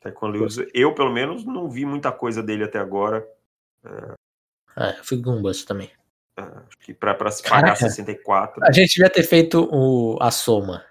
Taekwon 0.00 0.28
Lewis, 0.28 0.56
eu 0.74 0.94
pelo 0.94 1.12
menos 1.12 1.44
não 1.44 1.68
vi 1.70 1.84
muita 1.84 2.10
coisa 2.12 2.42
dele 2.42 2.64
até 2.64 2.78
agora. 2.78 3.26
É, 4.76 4.98
eu 4.98 5.04
fico 5.04 5.22
com 5.24 5.42
bust 5.42 5.66
também. 5.66 5.90
Ah, 6.36 6.62
Acho 6.66 6.78
que 6.78 6.94
pra, 6.94 7.14
pra 7.14 7.30
se 7.30 7.42
pagar 7.42 7.62
Caraca. 7.62 7.76
64. 7.76 8.64
A 8.64 8.72
gente 8.72 8.94
devia 8.94 9.10
ter 9.10 9.24
feito 9.24 9.68
o, 9.72 10.16
a 10.20 10.30
soma 10.30 10.84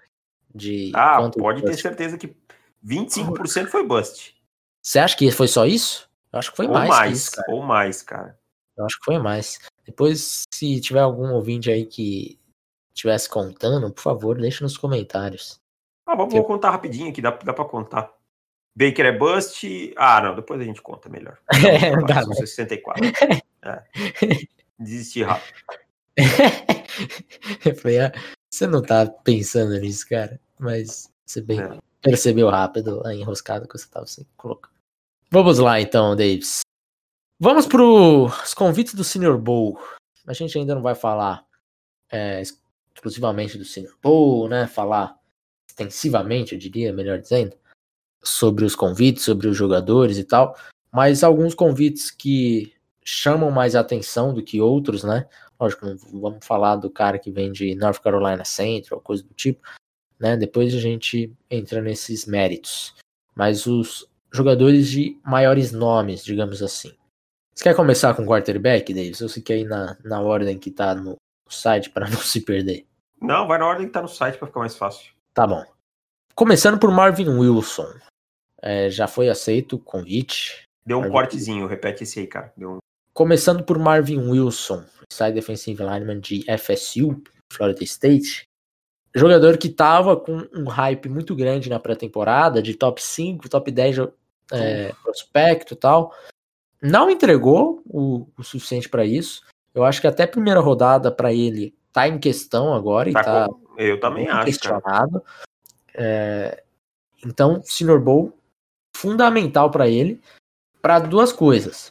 de. 0.54 0.92
Ah, 0.94 1.18
pode 1.30 1.62
ter 1.62 1.70
bust. 1.70 1.82
certeza 1.82 2.18
que 2.18 2.36
25% 2.84 3.66
foi 3.68 3.86
bust. 3.86 4.34
Você 4.82 4.98
acha 4.98 5.16
que 5.16 5.30
foi 5.30 5.48
só 5.48 5.66
isso? 5.66 6.08
Eu 6.32 6.38
acho 6.38 6.50
que 6.50 6.56
foi 6.56 6.66
ou 6.66 6.72
mais, 6.72 6.88
mais, 6.88 7.18
isso, 7.18 7.42
ou 7.48 7.62
mais, 7.62 8.02
cara. 8.02 8.38
Eu 8.76 8.84
acho 8.84 8.98
que 8.98 9.04
foi 9.04 9.18
mais. 9.18 9.58
Depois, 9.84 10.42
se 10.52 10.80
tiver 10.80 11.00
algum 11.00 11.32
ouvinte 11.32 11.70
aí 11.70 11.86
que 11.86 12.37
estivesse 12.98 13.28
contando, 13.28 13.90
por 13.92 14.02
favor, 14.02 14.36
deixe 14.40 14.62
nos 14.62 14.76
comentários. 14.76 15.60
Ah, 16.06 16.16
vamos, 16.16 16.34
Eu- 16.34 16.42
contar 16.44 16.70
rapidinho 16.70 17.10
aqui, 17.10 17.22
dá, 17.22 17.30
dá 17.30 17.52
pra 17.52 17.64
contar. 17.64 18.12
Baker 18.76 19.06
é 19.06 19.12
bust. 19.16 19.92
Ah, 19.96 20.20
não, 20.20 20.34
depois 20.34 20.60
a 20.60 20.64
gente 20.64 20.82
conta 20.82 21.08
melhor. 21.08 21.38
É, 21.52 21.96
dá, 22.06 22.22
São 22.22 22.30
né? 22.30 22.34
64. 22.36 23.04
É. 23.62 23.82
Desisti 24.78 25.22
rápido. 25.22 25.54
Eu 27.64 27.74
falei, 27.76 28.00
ah, 28.00 28.12
você 28.50 28.66
não 28.66 28.82
tá 28.82 29.06
pensando 29.06 29.78
nisso, 29.80 30.08
cara. 30.08 30.40
Mas 30.58 31.12
você 31.24 31.40
bem 31.40 31.60
É. 31.60 31.78
percebeu 32.02 32.48
rápido 32.48 33.04
a 33.06 33.14
enroscada 33.14 33.66
que 33.66 33.76
você 33.76 33.88
tava 33.88 34.06
se 34.06 34.26
colocando. 34.36 34.74
Vamos 35.30 35.58
lá 35.58 35.80
então, 35.80 36.16
Davis. 36.16 36.60
Vamos 37.40 37.66
para 37.66 37.82
os 37.82 38.54
convites 38.54 38.94
do 38.94 39.04
Senior 39.04 39.38
Bowl. 39.38 39.78
A 40.26 40.32
gente 40.32 40.56
ainda 40.58 40.74
não 40.74 40.82
vai 40.82 40.94
falar 40.94 41.44
é, 42.10 42.42
exclusivamente 42.98 43.56
do 43.56 43.64
Bowl, 44.02 44.48
né? 44.48 44.66
Falar 44.66 45.16
extensivamente, 45.68 46.52
eu 46.54 46.58
diria, 46.58 46.92
melhor 46.92 47.18
dizendo, 47.18 47.56
sobre 48.22 48.64
os 48.64 48.74
convites, 48.74 49.24
sobre 49.24 49.46
os 49.46 49.56
jogadores 49.56 50.18
e 50.18 50.24
tal. 50.24 50.56
Mas 50.92 51.22
alguns 51.22 51.54
convites 51.54 52.10
que 52.10 52.72
chamam 53.04 53.50
mais 53.50 53.76
atenção 53.76 54.34
do 54.34 54.42
que 54.42 54.60
outros, 54.60 55.04
né? 55.04 55.26
Lógico, 55.58 55.86
vamos 56.12 56.44
falar 56.44 56.76
do 56.76 56.90
cara 56.90 57.18
que 57.18 57.30
vem 57.30 57.52
de 57.52 57.74
North 57.74 58.00
Carolina 58.00 58.44
Central, 58.44 59.00
coisa 59.00 59.22
do 59.22 59.34
tipo, 59.34 59.60
né? 60.18 60.36
Depois 60.36 60.74
a 60.74 60.78
gente 60.78 61.32
entra 61.50 61.80
nesses 61.80 62.26
méritos. 62.26 62.94
Mas 63.34 63.66
os 63.66 64.08
jogadores 64.32 64.88
de 64.88 65.18
maiores 65.24 65.72
nomes, 65.72 66.24
digamos 66.24 66.62
assim. 66.62 66.92
Você 67.54 67.64
quer 67.64 67.74
começar 67.74 68.14
com 68.14 68.26
quarterback, 68.26 68.92
Davis? 68.92 69.20
Ou 69.20 69.28
você 69.28 69.40
quer 69.40 69.58
ir 69.58 69.64
na, 69.64 69.96
na 70.04 70.20
ordem 70.20 70.58
que 70.58 70.70
tá 70.70 70.94
no 70.94 71.16
site 71.54 71.90
para 71.90 72.08
não 72.10 72.18
se 72.18 72.40
perder? 72.40 72.86
Não, 73.20 73.46
vai 73.46 73.58
na 73.58 73.66
ordem 73.66 73.86
que 73.86 73.92
tá 73.92 74.02
no 74.02 74.08
site 74.08 74.38
para 74.38 74.46
ficar 74.46 74.60
mais 74.60 74.76
fácil. 74.76 75.12
Tá 75.34 75.46
bom. 75.46 75.64
Começando 76.34 76.78
por 76.78 76.90
Marvin 76.90 77.28
Wilson. 77.28 77.92
É, 78.62 78.90
já 78.90 79.06
foi 79.06 79.28
aceito 79.28 79.76
o 79.76 79.78
convite. 79.78 80.62
Deu 80.84 80.98
um 80.98 81.00
Marvin- 81.00 81.14
cortezinho, 81.14 81.66
repete 81.66 82.04
esse 82.04 82.20
aí, 82.20 82.26
cara. 82.26 82.52
Deu 82.56 82.74
um... 82.74 82.78
Começando 83.12 83.64
por 83.64 83.78
Marvin 83.78 84.18
Wilson, 84.18 84.84
side 85.12 85.32
defensive 85.32 85.82
lineman 85.82 86.20
de 86.20 86.44
FSU, 86.56 87.20
Florida 87.52 87.82
State. 87.82 88.44
Jogador 89.14 89.58
que 89.58 89.68
tava 89.68 90.16
com 90.16 90.48
um 90.54 90.68
hype 90.68 91.08
muito 91.08 91.34
grande 91.34 91.68
na 91.68 91.80
pré-temporada, 91.80 92.62
de 92.62 92.74
top 92.74 93.02
5, 93.02 93.48
top 93.48 93.70
10 93.70 93.96
é, 94.52 94.92
prospecto 95.02 95.74
e 95.74 95.76
tal. 95.76 96.14
Não 96.80 97.10
entregou 97.10 97.82
o, 97.86 98.28
o 98.36 98.44
suficiente 98.44 98.88
para 98.88 99.04
isso. 99.04 99.42
Eu 99.74 99.84
acho 99.84 100.00
que 100.00 100.06
até 100.06 100.24
a 100.24 100.28
primeira 100.28 100.60
rodada 100.60 101.10
para 101.10 101.32
ele 101.32 101.74
tá 101.92 102.08
em 102.08 102.18
questão 102.18 102.72
agora 102.74 103.08
e 103.08 103.12
Tá 103.12 103.22
tá 103.22 103.46
com- 103.48 103.60
Eu 103.76 104.00
também 104.00 104.28
acho, 104.28 104.44
questionado. 104.46 105.22
É, 105.94 106.62
então, 107.24 107.60
Senior 107.62 108.00
Bowl 108.00 108.32
fundamental 108.96 109.70
para 109.70 109.88
ele 109.88 110.20
para 110.82 110.98
duas 110.98 111.32
coisas. 111.32 111.90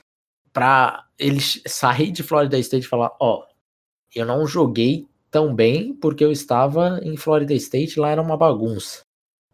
Para 0.52 1.06
ele 1.18 1.40
sair 1.42 2.12
de 2.12 2.24
Florida 2.24 2.58
State 2.60 2.86
e 2.86 2.90
falar, 2.90 3.16
ó, 3.20 3.46
eu 4.13 4.26
não 4.26 4.46
joguei 4.48 5.08
tão 5.30 5.54
bem 5.54 5.94
porque 5.94 6.24
eu 6.24 6.32
estava 6.32 7.00
em 7.04 7.16
Florida 7.18 7.54
State, 7.54 8.00
lá 8.00 8.10
era 8.10 8.22
uma 8.22 8.38
bagunça. 8.38 9.02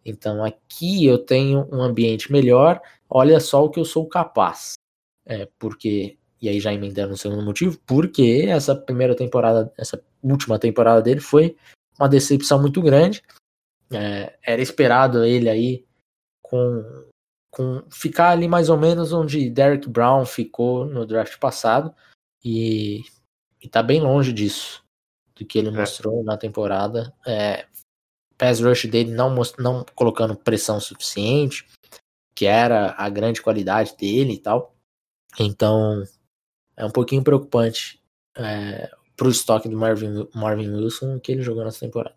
Então 0.05 0.43
aqui 0.43 1.05
eu 1.05 1.17
tenho 1.17 1.67
um 1.71 1.81
ambiente 1.81 2.31
melhor, 2.31 2.81
olha 3.09 3.39
só 3.39 3.63
o 3.65 3.69
que 3.69 3.79
eu 3.79 3.85
sou 3.85 4.07
capaz. 4.07 4.73
É, 5.25 5.47
porque, 5.57 6.17
e 6.43 6.49
aí 6.49 6.59
já 6.59 6.73
emendando 6.73 7.13
o 7.13 7.17
segundo 7.17 7.41
motivo, 7.41 7.79
porque 7.87 8.43
essa 8.49 8.75
primeira 8.75 9.15
temporada, 9.15 9.73
essa 9.77 10.03
última 10.21 10.59
temporada 10.59 11.01
dele 11.01 11.21
foi 11.21 11.55
uma 11.97 12.09
decepção 12.09 12.59
muito 12.59 12.81
grande. 12.81 13.23
É, 13.89 14.37
era 14.43 14.61
esperado 14.61 15.23
ele 15.23 15.49
aí 15.49 15.85
com, 16.41 16.83
com 17.49 17.81
ficar 17.89 18.31
ali 18.31 18.45
mais 18.49 18.67
ou 18.67 18.77
menos 18.77 19.13
onde 19.13 19.49
Derek 19.49 19.87
Brown 19.87 20.25
ficou 20.25 20.85
no 20.85 21.05
draft 21.05 21.39
passado 21.39 21.95
e, 22.43 23.05
e 23.61 23.69
tá 23.69 23.81
bem 23.81 24.01
longe 24.01 24.33
disso 24.33 24.83
do 25.37 25.45
que 25.45 25.57
ele 25.57 25.71
mostrou 25.71 26.25
na 26.25 26.35
temporada. 26.35 27.15
É, 27.25 27.65
pass 28.37 28.59
rush 28.59 28.87
dele 28.87 29.11
não, 29.11 29.33
não 29.57 29.85
colocando 29.95 30.35
pressão 30.35 30.77
suficiente, 30.81 31.65
que 32.35 32.45
era 32.45 32.93
a 32.97 33.07
grande 33.07 33.41
qualidade 33.41 33.95
dele 33.95 34.33
e 34.33 34.39
tal. 34.39 34.75
Então 35.39 36.03
é 36.75 36.85
um 36.85 36.91
pouquinho 36.91 37.23
preocupante 37.23 38.01
é, 38.37 38.89
pro 39.15 39.29
estoque 39.29 39.69
do 39.69 39.77
Marvin, 39.77 40.27
Marvin 40.33 40.69
Wilson 40.69 41.19
que 41.19 41.31
ele 41.31 41.41
jogou 41.41 41.63
nessa 41.63 41.79
temporada. 41.79 42.15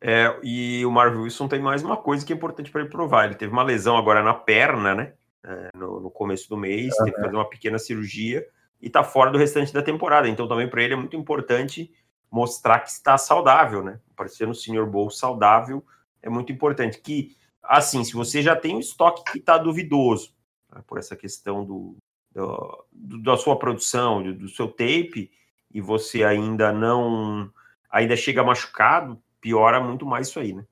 É, 0.00 0.38
e 0.42 0.84
o 0.84 0.90
Marvin 0.90 1.20
Wilson 1.20 1.48
tem 1.48 1.60
mais 1.60 1.82
uma 1.82 1.96
coisa 1.96 2.26
que 2.26 2.32
é 2.32 2.36
importante 2.36 2.70
para 2.70 2.82
ele 2.82 2.90
provar. 2.90 3.24
Ele 3.24 3.34
teve 3.34 3.52
uma 3.52 3.62
lesão 3.62 3.96
agora 3.96 4.22
na 4.22 4.34
perna, 4.34 4.94
né? 4.94 5.14
É, 5.42 5.70
no, 5.76 6.00
no 6.00 6.10
começo 6.10 6.48
do 6.48 6.56
mês, 6.56 6.94
teve 6.96 7.12
que 7.12 7.20
fazer 7.20 7.34
uma 7.34 7.48
pequena 7.48 7.78
cirurgia 7.78 8.46
e 8.80 8.90
tá 8.90 9.02
fora 9.02 9.30
do 9.30 9.38
restante 9.38 9.72
da 9.72 9.82
temporada. 9.82 10.28
Então 10.28 10.46
também 10.46 10.68
para 10.68 10.82
ele 10.82 10.94
é 10.94 10.96
muito 10.96 11.16
importante 11.16 11.90
mostrar 12.30 12.80
que 12.80 12.90
está 12.90 13.16
saudável, 13.16 13.82
né? 13.82 14.00
Aparecer 14.10 14.46
no 14.46 14.54
Senior 14.54 14.86
Bowl 14.86 15.08
saudável 15.10 15.84
é 16.20 16.28
muito 16.28 16.52
importante. 16.52 17.00
Que, 17.00 17.36
assim, 17.62 18.02
se 18.02 18.12
você 18.12 18.42
já 18.42 18.56
tem 18.56 18.74
um 18.74 18.80
estoque 18.80 19.22
que 19.30 19.38
está 19.38 19.56
duvidoso, 19.56 20.34
né, 20.74 20.82
por 20.86 20.98
essa 20.98 21.14
questão 21.14 21.64
do, 21.64 21.96
do- 22.34 22.84
do- 22.92 23.22
da 23.22 23.36
sua 23.36 23.58
produção, 23.58 24.22
do, 24.22 24.34
do 24.34 24.48
seu 24.48 24.68
tape, 24.68 25.30
e 25.72 25.80
você 25.80 26.22
ainda 26.24 26.72
não 26.72 27.50
ainda 27.90 28.16
chega 28.16 28.42
machucado, 28.42 29.20
piora 29.40 29.80
muito 29.80 30.04
mais 30.04 30.28
isso 30.28 30.40
aí, 30.40 30.52
né? 30.52 30.64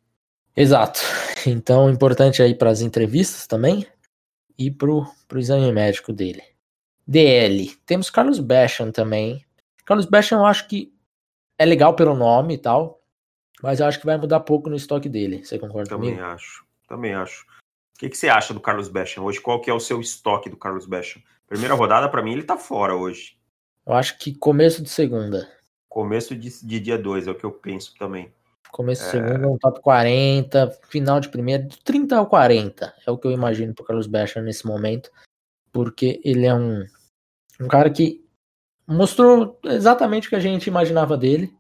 Exato. 0.57 1.01
Então, 1.47 1.91
importante 1.91 2.43
aí 2.43 2.55
para 2.55 2.71
as 2.71 2.81
entrevistas 2.83 3.47
também 3.47 3.87
e 4.59 4.71
pro, 4.71 5.05
pro 5.27 5.39
exame 5.41 5.73
médico 5.73 6.13
dele. 6.13 6.43
DL. 7.07 7.75
Temos 7.87 8.11
Carlos 8.11 8.39
Basham 8.39 8.93
também. 8.93 9.45
Carlos 9.85 10.07
Basham 10.07 10.39
eu 10.41 10.47
acho 10.47 10.69
que 10.69 10.93
é 11.59 11.65
legal 11.65 11.95
pelo 11.97 12.15
nome 12.15 12.55
e 12.55 12.59
tal, 12.59 13.03
mas 13.63 13.81
eu 13.81 13.87
acho 13.87 13.99
que 13.99 14.07
vai 14.07 14.17
mudar 14.17 14.41
pouco 14.41 14.69
no 14.71 14.77
estoque 14.77 15.09
dele. 15.09 15.45
Você 15.45 15.59
concorda 15.59 15.89
Também 15.89 16.11
comigo? 16.11 16.27
acho. 16.29 16.65
Também 16.89 17.15
acho. 17.15 17.45
O 17.97 17.99
que, 17.99 18.09
que 18.09 18.17
você 18.17 18.29
acha 18.29 18.53
do 18.55 18.61
Carlos 18.61 18.89
Basham 18.89 19.25
hoje? 19.25 19.41
Qual 19.41 19.61
que 19.61 19.71
é 19.71 19.75
o 19.75 19.81
seu 19.81 20.01
estoque 20.01 20.49
do 20.51 20.57
Carlos 20.57 20.87
Basham? 20.87 21.23
Primeira 21.47 21.75
rodada, 21.75 22.09
para 22.09 22.23
mim, 22.23 22.33
ele 22.33 22.45
tá 22.45 22.57
fora 22.57 22.95
hoje. 22.95 23.37
Eu 23.87 23.95
acho 23.95 24.19
que 24.19 24.35
começo 24.35 24.83
de 24.83 24.89
segunda. 24.89 25.51
Começo 25.89 26.35
de, 26.35 26.65
de 26.65 26.81
dia 26.81 26.97
2, 26.97 27.27
é 27.27 27.31
o 27.31 27.35
que 27.35 27.45
eu 27.45 27.53
penso 27.53 27.95
também. 27.99 28.33
Começo 28.71 29.05
de 29.05 29.11
segunda, 29.11 29.47
um 29.49 29.59
top 29.59 29.81
40, 29.83 30.71
final 30.89 31.21
de 31.21 31.29
primeira, 31.29 31.63
de 31.63 31.79
30 31.81 32.17
ao 32.17 32.27
40. 32.27 32.95
É 33.07 33.11
o 33.11 33.19
que 33.19 33.27
eu 33.27 33.31
imagino 33.31 33.75
pro 33.75 33.85
Carlos 33.85 34.07
Basham 34.07 34.43
nesse 34.43 34.67
momento. 34.67 35.11
Porque 35.71 36.21
ele 36.25 36.47
é 36.47 36.55
um, 36.55 36.87
um 37.61 37.69
cara 37.69 37.91
que 37.91 38.25
mostrou 38.87 39.59
exatamente 39.65 40.27
o 40.27 40.31
que 40.31 40.37
a 40.37 40.41
gente 40.41 40.67
imaginava 40.67 41.19
dele. 41.19 41.55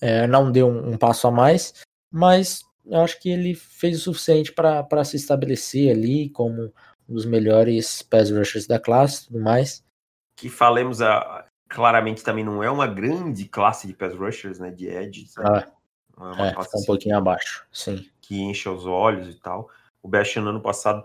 É, 0.00 0.26
não 0.26 0.50
deu 0.50 0.66
um, 0.66 0.92
um 0.92 0.98
passo 0.98 1.28
a 1.28 1.30
mais, 1.30 1.84
mas 2.10 2.64
eu 2.86 3.00
acho 3.00 3.20
que 3.20 3.28
ele 3.28 3.54
fez 3.54 3.98
o 3.98 4.00
suficiente 4.00 4.52
para 4.52 5.04
se 5.04 5.16
estabelecer 5.16 5.90
ali 5.90 6.30
como 6.30 6.72
um 7.10 7.14
dos 7.14 7.26
melhores 7.26 8.02
pass 8.02 8.30
rushers 8.30 8.66
da 8.66 8.78
classe 8.78 9.26
tudo 9.26 9.40
mais. 9.40 9.84
Que 10.36 10.48
falemos 10.48 11.02
a, 11.02 11.46
claramente 11.68 12.22
também 12.22 12.44
não 12.44 12.62
é 12.62 12.70
uma 12.70 12.86
grande 12.86 13.46
classe 13.46 13.86
de 13.86 13.92
pass 13.92 14.14
rushers, 14.14 14.58
né? 14.58 14.70
De 14.70 14.88
edges. 14.88 15.34
Né? 15.36 15.44
Ah, 15.46 15.66
é 16.16 16.22
uma 16.22 16.48
é, 16.48 16.54
classe 16.54 16.76
um 16.76 16.78
assim, 16.78 16.86
pouquinho 16.86 17.16
abaixo, 17.16 17.66
sim. 17.72 18.08
que 18.20 18.40
enche 18.40 18.68
os 18.68 18.86
olhos 18.86 19.28
e 19.28 19.34
tal. 19.34 19.68
O 20.02 20.08
Basham 20.08 20.42
no 20.42 20.50
ano 20.50 20.60
passado 20.60 21.02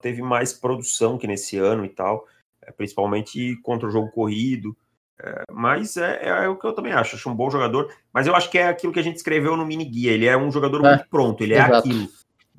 teve 0.00 0.22
mais 0.22 0.52
produção 0.52 1.18
que 1.18 1.26
nesse 1.26 1.58
ano 1.58 1.84
e 1.84 1.88
tal, 1.88 2.26
é, 2.62 2.70
principalmente 2.70 3.56
contra 3.62 3.88
o 3.88 3.90
jogo 3.90 4.10
corrido. 4.10 4.76
É, 5.22 5.44
mas 5.50 5.96
é, 5.96 6.26
é 6.26 6.48
o 6.48 6.56
que 6.56 6.66
eu 6.66 6.72
também 6.72 6.92
acho. 6.92 7.16
Acho 7.16 7.28
um 7.28 7.34
bom 7.34 7.50
jogador. 7.50 7.94
Mas 8.12 8.26
eu 8.26 8.34
acho 8.34 8.50
que 8.50 8.58
é 8.58 8.68
aquilo 8.68 8.92
que 8.92 9.00
a 9.00 9.02
gente 9.02 9.16
escreveu 9.16 9.56
no 9.56 9.66
mini 9.66 9.84
guia. 9.84 10.12
Ele 10.12 10.26
é 10.26 10.36
um 10.36 10.50
jogador 10.50 10.84
É, 10.84 10.88
muito 10.88 11.08
pronto. 11.08 11.42
Ele 11.42 11.54
é 11.54 11.58
exato. 11.58 11.76
aquilo. 11.76 12.08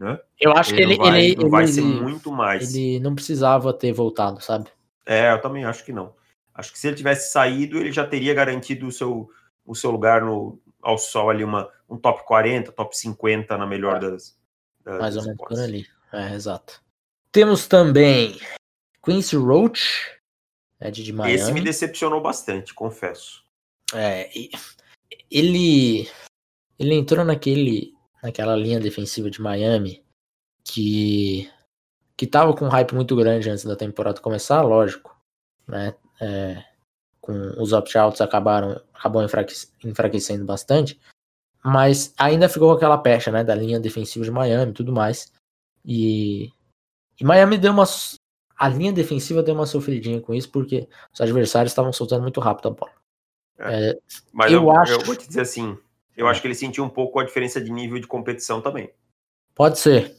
Né? 0.02 0.20
Eu 0.40 0.54
acho 0.54 0.74
que 0.74 0.82
ele, 0.82 0.98
não 0.98 1.06
vai, 1.06 1.24
ele, 1.24 1.36
não 1.36 1.50
vai 1.52 1.64
ele- 1.64 1.74
ser 1.74 1.82
muito 1.82 2.32
mais. 2.32 2.74
ele 2.74 3.00
não 3.00 3.14
precisava 3.14 3.72
ter 3.72 3.94
voltado, 3.94 4.42
sabe? 4.42 4.68
É, 5.06 5.32
eu 5.32 5.40
também 5.40 5.64
acho 5.64 5.86
que 5.86 5.94
não. 5.94 6.16
Acho 6.56 6.72
que 6.72 6.80
se 6.80 6.88
ele 6.88 6.96
tivesse 6.96 7.32
saído, 7.32 7.78
ele 7.78 7.92
já 7.92 8.06
teria 8.06 8.34
garantido 8.34 8.88
o 8.88 8.92
seu, 8.92 9.30
o 9.64 9.76
seu 9.76 9.92
lugar 9.92 10.24
no, 10.24 10.60
ao 10.82 10.98
sol 10.98 11.30
ali, 11.30 11.44
uma, 11.44 11.70
um 11.88 11.98
top 11.98 12.26
40, 12.26 12.72
top 12.72 12.98
50 12.98 13.56
na 13.56 13.68
melhor 13.68 14.00
das. 14.00 14.36
das 14.84 15.00
Mais 15.00 15.16
ou 15.18 15.24
menos 15.24 15.38
por 15.38 15.54
ali. 15.54 15.86
É, 16.12 16.34
exato. 16.34 16.82
Temos 17.32 17.68
também 17.68 18.40
Quincy 19.06 19.36
Roach, 19.36 20.20
é 20.80 20.90
de, 20.90 21.14
Miami. 21.14 21.36
Esse 21.36 21.54
me 21.54 21.62
decepcionou 21.62 22.20
bastante, 22.22 22.74
confesso. 22.74 23.44
É, 23.94 24.32
ele 25.30 26.10
ele 26.80 26.96
entrou 26.96 27.24
naquele 27.24 27.94
naquela 28.22 28.56
linha 28.56 28.80
defensiva 28.80 29.30
de 29.30 29.42
Miami 29.42 30.04
que 30.64 31.52
que 32.16 32.28
tava 32.28 32.54
com 32.56 32.66
um 32.66 32.70
hype 32.70 32.94
muito 32.94 33.16
grande 33.16 33.50
antes 33.50 33.64
da 33.66 33.76
temporada 33.76 34.22
começar, 34.22 34.62
lógico, 34.62 35.20
né? 35.68 35.96
É, 36.20 36.64
com 37.20 37.34
os 37.60 37.74
opt-outs 37.74 38.22
acabaram 38.22 38.80
acabou 38.94 39.24
enfraque- 39.24 39.68
enfraquecendo 39.84 40.46
bastante, 40.46 41.00
mas 41.64 42.14
ainda 42.18 42.48
ficou 42.48 42.70
com 42.70 42.76
aquela 42.76 42.98
pecha, 42.98 43.32
né, 43.32 43.44
da 43.44 43.56
linha 43.56 43.80
defensiva 43.80 44.24
de 44.24 44.32
Miami 44.32 44.72
e 44.72 44.76
tudo 44.76 44.92
mais. 44.94 45.34
E 45.84 46.52
E 47.20 47.24
Miami 47.24 47.58
deu 47.58 47.72
uma. 47.72 47.86
A 48.56 48.70
linha 48.70 48.94
defensiva 48.94 49.42
deu 49.42 49.56
uma 49.56 49.66
sofridinha 49.66 50.22
com 50.22 50.34
isso, 50.34 50.52
porque 50.52 50.88
os 51.12 51.20
adversários 51.22 51.72
estavam 51.72 51.92
soltando 51.92 52.22
muito 52.22 52.40
rápido 52.40 52.68
a 52.68 52.72
bola. 52.72 52.92
É. 53.58 53.90
É, 53.90 54.00
Mas 54.32 54.52
eu, 54.52 54.62
eu, 54.64 54.72
acho... 54.72 54.94
eu 54.94 55.00
vou 55.02 55.16
te 55.16 55.28
dizer 55.28 55.42
assim, 55.42 55.78
eu 56.16 56.28
acho 56.28 56.42
que 56.42 56.48
ele 56.48 56.56
sentiu 56.56 56.84
um 56.84 56.90
pouco 56.90 57.20
a 57.20 57.24
diferença 57.24 57.62
de 57.62 57.72
nível 57.72 58.00
de 58.00 58.08
competição 58.08 58.62
também. 58.62 58.92
Pode 59.56 59.80
ser. 59.80 60.16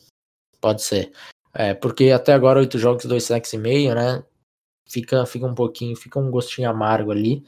Pode 0.61 0.83
ser. 0.83 1.13
É, 1.55 1.75
porque 1.75 2.11
até 2.11 2.33
agora 2.33 2.61
oito 2.61 2.79
jogos, 2.79 3.05
dois 3.05 3.25
sacks 3.25 3.53
e 3.53 3.59
meio, 3.59 3.95
né? 3.95 4.25
Fica, 4.89 5.25
fica 5.27 5.47
um 5.47 5.55
pouquinho, 5.55 5.97
fica 5.97 6.19
um 6.19 6.31
gostinho 6.31 6.69
amargo 6.69 7.11
ali, 7.11 7.45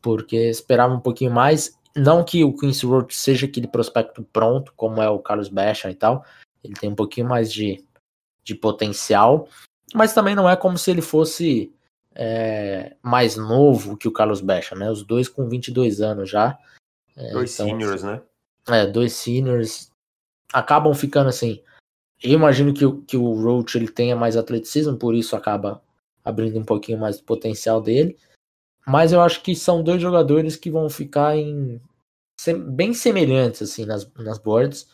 porque 0.00 0.36
esperava 0.36 0.94
um 0.94 1.00
pouquinho 1.00 1.30
mais. 1.30 1.78
Não 1.96 2.24
que 2.24 2.44
o 2.44 2.56
Quincy 2.56 2.86
Roach 2.86 3.16
seja 3.16 3.46
aquele 3.46 3.66
prospecto 3.66 4.22
pronto, 4.22 4.72
como 4.76 5.02
é 5.02 5.08
o 5.08 5.18
Carlos 5.18 5.48
Becha 5.48 5.90
e 5.90 5.94
tal. 5.94 6.24
Ele 6.62 6.74
tem 6.74 6.90
um 6.90 6.94
pouquinho 6.94 7.28
mais 7.28 7.52
de, 7.52 7.84
de 8.44 8.54
potencial, 8.54 9.48
mas 9.94 10.12
também 10.12 10.34
não 10.34 10.48
é 10.48 10.56
como 10.56 10.78
se 10.78 10.90
ele 10.90 11.02
fosse 11.02 11.72
é, 12.14 12.96
mais 13.02 13.36
novo 13.36 13.96
que 13.96 14.06
o 14.06 14.12
Carlos 14.12 14.40
Becha, 14.40 14.74
né? 14.74 14.90
Os 14.90 15.02
dois 15.02 15.28
com 15.28 15.48
22 15.48 16.00
anos 16.00 16.30
já. 16.30 16.56
É, 17.20 17.32
dois 17.32 17.54
então, 17.54 17.66
seniors, 17.66 18.02
né? 18.02 18.22
É, 18.68 18.86
dois 18.86 19.12
seniors. 19.12 19.90
Acabam 20.52 20.94
ficando 20.94 21.28
assim. 21.28 21.62
Eu 22.22 22.32
imagino 22.32 22.72
que, 22.72 22.90
que 23.06 23.16
o 23.16 23.34
Roach 23.34 23.76
ele 23.76 23.88
tenha 23.88 24.16
mais 24.16 24.36
atleticismo, 24.36 24.96
por 24.96 25.14
isso 25.14 25.36
acaba 25.36 25.82
abrindo 26.24 26.58
um 26.58 26.64
pouquinho 26.64 26.98
mais 26.98 27.18
do 27.18 27.24
potencial 27.24 27.80
dele. 27.80 28.18
Mas 28.86 29.12
eu 29.12 29.20
acho 29.20 29.42
que 29.42 29.54
são 29.54 29.82
dois 29.82 30.00
jogadores 30.00 30.56
que 30.56 30.70
vão 30.70 30.88
ficar 30.88 31.36
em 31.36 31.80
bem 32.68 32.94
semelhantes 32.94 33.60
assim 33.60 33.84
nas, 33.84 34.10
nas 34.14 34.38
boards 34.38 34.88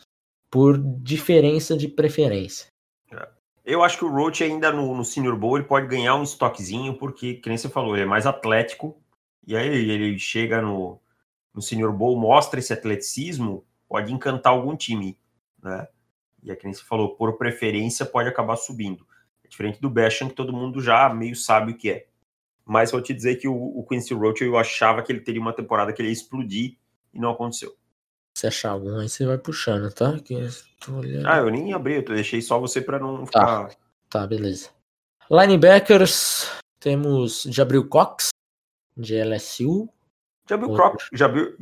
por 0.51 0.77
diferença 0.77 1.77
de 1.77 1.87
preferência. 1.87 2.67
É. 3.11 3.27
Eu 3.65 3.83
acho 3.83 3.97
que 3.97 4.05
o 4.05 4.11
Roach 4.11 4.43
ainda 4.43 4.71
no, 4.71 4.95
no 4.95 5.03
Senior 5.03 5.37
Bowl 5.37 5.57
ele 5.57 5.67
pode 5.67 5.87
ganhar 5.87 6.15
um 6.15 6.23
estoquezinho, 6.23 6.97
porque, 6.97 7.35
que 7.35 7.49
nem 7.49 7.57
você 7.57 7.67
falou, 7.67 7.95
ele 7.95 8.03
é 8.03 8.07
mais 8.07 8.25
atlético, 8.25 8.97
e 9.45 9.55
aí 9.55 9.67
ele 9.67 10.17
chega 10.19 10.61
no, 10.61 10.99
no 11.57 11.61
Senior 11.63 11.91
Bowl, 11.91 12.15
mostra 12.15 12.59
esse 12.59 12.71
atleticismo, 12.71 13.65
pode 13.89 14.13
encantar 14.13 14.53
algum 14.53 14.77
time, 14.77 15.17
né? 15.61 15.87
E 16.43 16.51
é 16.51 16.55
que 16.55 16.65
nem 16.65 16.73
você 16.73 16.83
falou, 16.83 17.15
por 17.15 17.35
preferência 17.35 18.05
pode 18.05 18.29
acabar 18.29 18.55
subindo. 18.55 19.03
É 19.43 19.47
diferente 19.47 19.81
do 19.81 19.89
Basham, 19.89 20.29
que 20.29 20.35
todo 20.35 20.53
mundo 20.53 20.79
já 20.79 21.11
meio 21.11 21.35
sabe 21.35 21.71
o 21.71 21.75
que 21.75 21.89
é. 21.89 22.05
Mas 22.63 22.91
vou 22.91 23.01
te 23.01 23.11
dizer 23.11 23.37
que 23.37 23.47
o, 23.47 23.55
o 23.55 23.83
Quincy 23.87 24.13
Roach, 24.13 24.43
eu 24.43 24.55
achava 24.55 25.01
que 25.01 25.11
ele 25.11 25.19
teria 25.19 25.41
uma 25.41 25.51
temporada 25.51 25.91
que 25.91 25.99
ele 25.99 26.09
ia 26.09 26.13
explodir 26.13 26.77
e 27.11 27.19
não 27.19 27.31
aconteceu. 27.31 27.75
Se 28.37 28.45
achar 28.45 28.69
algum 28.69 28.99
aí, 28.99 29.09
você 29.09 29.25
vai 29.25 29.39
puxando, 29.39 29.91
tá? 29.91 30.19
Que 30.19 30.35
ah, 31.25 31.37
eu 31.39 31.49
nem 31.49 31.73
abri, 31.73 31.95
eu 31.95 32.03
deixei 32.03 32.39
só 32.39 32.59
você 32.59 32.79
para 32.79 32.99
não 32.99 33.25
tá. 33.25 33.25
ficar. 33.25 33.79
Tá, 34.07 34.27
beleza. 34.27 34.69
Linebackers, 35.27 36.51
temos 36.79 37.47
Jabril 37.49 37.89
Cox, 37.89 38.29
de 38.95 39.15
LSU. 39.23 39.89
Jabril 40.49 40.75
Cox, 40.75 41.09
Jabril, 41.11 41.55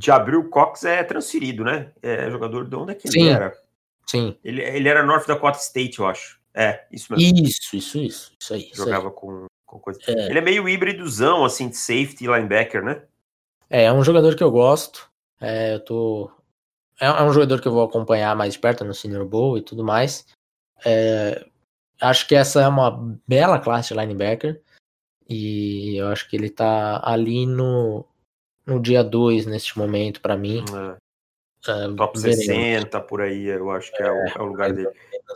Jabril 0.00 0.48
Cox 0.48 0.84
é 0.84 1.02
transferido, 1.02 1.64
né? 1.64 1.92
É 2.02 2.30
jogador 2.30 2.68
de 2.68 2.76
onde 2.76 2.92
é 2.92 2.94
que 2.94 3.08
Sim. 3.08 3.22
ele 3.22 3.30
era? 3.30 3.58
Sim. 4.06 4.36
Ele, 4.44 4.62
ele 4.62 4.88
era 4.88 5.02
North 5.02 5.26
Dakota 5.26 5.58
State, 5.58 5.98
eu 5.98 6.06
acho. 6.06 6.38
É, 6.54 6.84
isso 6.90 7.12
mesmo. 7.12 7.46
Isso, 7.46 7.76
isso, 7.76 7.98
isso. 7.98 8.32
isso 8.40 8.54
aí, 8.54 8.70
Jogava 8.74 9.08
isso 9.08 9.08
aí. 9.08 9.14
Com, 9.14 9.46
com 9.66 9.78
coisa. 9.78 10.00
É. 10.06 10.30
Ele 10.30 10.38
é 10.38 10.42
meio 10.42 10.68
híbridozão, 10.68 11.44
assim, 11.44 11.68
de 11.68 11.76
safety 11.76 12.26
linebacker, 12.26 12.82
né? 12.82 13.02
É, 13.68 13.84
é 13.84 13.92
um 13.92 14.02
jogador 14.02 14.34
que 14.34 14.42
eu 14.42 14.50
gosto. 14.50 15.08
É, 15.40 15.74
eu 15.74 15.84
tô. 15.84 16.30
É, 17.00 17.06
é, 17.06 17.22
um 17.22 17.32
jogador 17.32 17.60
que 17.60 17.68
eu 17.68 17.72
vou 17.72 17.84
acompanhar 17.84 18.34
mais 18.34 18.54
de 18.54 18.58
perto 18.58 18.84
no 18.84 18.94
Senior 18.94 19.24
Bowl 19.26 19.58
e 19.58 19.62
tudo 19.62 19.84
mais. 19.84 20.26
É, 20.84 21.46
acho 22.00 22.26
que 22.26 22.34
essa 22.34 22.62
é 22.62 22.68
uma 22.68 23.18
bela 23.26 23.58
classe 23.58 23.92
de 23.92 24.00
linebacker. 24.00 24.60
E 25.28 25.96
eu 25.96 26.08
acho 26.08 26.28
que 26.28 26.36
ele 26.36 26.48
tá 26.48 27.00
ali 27.04 27.46
no, 27.46 28.04
no 28.66 28.80
dia 28.80 29.04
2 29.04 29.46
neste 29.46 29.76
momento, 29.76 30.20
para 30.20 30.36
mim. 30.36 30.64
É. 31.66 31.70
é 31.70 31.94
Top 31.94 32.18
veremos. 32.18 32.44
60 32.44 33.00
por 33.02 33.20
aí, 33.20 33.46
eu 33.46 33.70
acho 33.70 33.92
que 33.92 34.02
é, 34.02 34.10
o, 34.10 34.26
é 34.26 34.42
o 34.42 34.46
lugar 34.46 34.72
dele. 34.72 34.90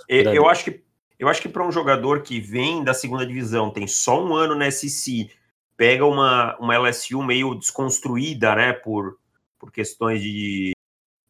Eu, 0.09 0.35
eu 0.35 0.49
acho 0.49 0.65
que 0.65 0.83
eu 1.23 1.29
acho 1.29 1.41
que 1.41 1.49
para 1.49 1.65
um 1.65 1.71
jogador 1.71 2.23
que 2.23 2.41
vem 2.41 2.83
da 2.83 2.93
segunda 2.93 3.25
divisão, 3.25 3.71
tem 3.71 3.87
só 3.87 4.21
um 4.21 4.35
ano 4.35 4.57
na 4.57 4.69
SC, 4.69 5.31
pega 5.77 6.05
uma, 6.05 6.57
uma 6.59 6.77
LSU 6.77 7.23
meio 7.23 7.55
desconstruída, 7.55 8.57
né, 8.57 8.73
por, 8.73 9.17
por 9.57 9.71
questões 9.71 10.21
de. 10.21 10.73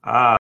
Ah, 0.02 0.36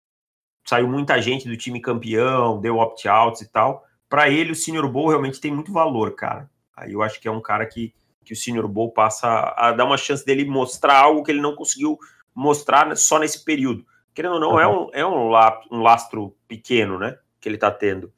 saiu 0.65 0.88
muita 0.88 1.21
gente 1.21 1.49
do 1.49 1.57
time 1.57 1.81
campeão, 1.81 2.62
deu 2.62 2.77
opt-outs 2.77 3.41
e 3.41 3.51
tal. 3.51 3.86
Para 4.07 4.29
ele, 4.29 4.53
o 4.53 4.55
Senior 4.55 4.88
Bowl 4.89 5.10
realmente 5.10 5.41
tem 5.41 5.51
muito 5.51 5.73
valor, 5.73 6.15
cara. 6.15 6.49
Aí 6.73 6.93
eu 6.93 7.01
acho 7.01 7.19
que 7.19 7.27
é 7.27 7.31
um 7.31 7.41
cara 7.41 7.65
que, 7.65 7.93
que 8.23 8.34
o 8.34 8.36
Senior 8.36 8.67
Bowl 8.67 8.91
passa 8.91 9.53
a 9.57 9.71
dar 9.71 9.86
uma 9.86 9.97
chance 9.97 10.25
dele 10.25 10.45
mostrar 10.45 10.97
algo 10.97 11.23
que 11.23 11.31
ele 11.31 11.41
não 11.41 11.55
conseguiu 11.55 11.97
mostrar 12.34 12.95
só 12.95 13.19
nesse 13.19 13.43
período. 13.43 13.86
Querendo 14.13 14.36
ou 14.36 14.39
não, 14.39 14.51
uhum. 14.51 14.60
é, 14.60 14.67
um, 14.67 14.89
é 14.93 15.05
um, 15.05 15.77
um 15.77 15.81
lastro 15.81 16.36
pequeno, 16.47 16.99
né? 16.99 17.17
Que 17.39 17.49
ele 17.49 17.57
tá 17.57 17.71
tendo 17.71 18.12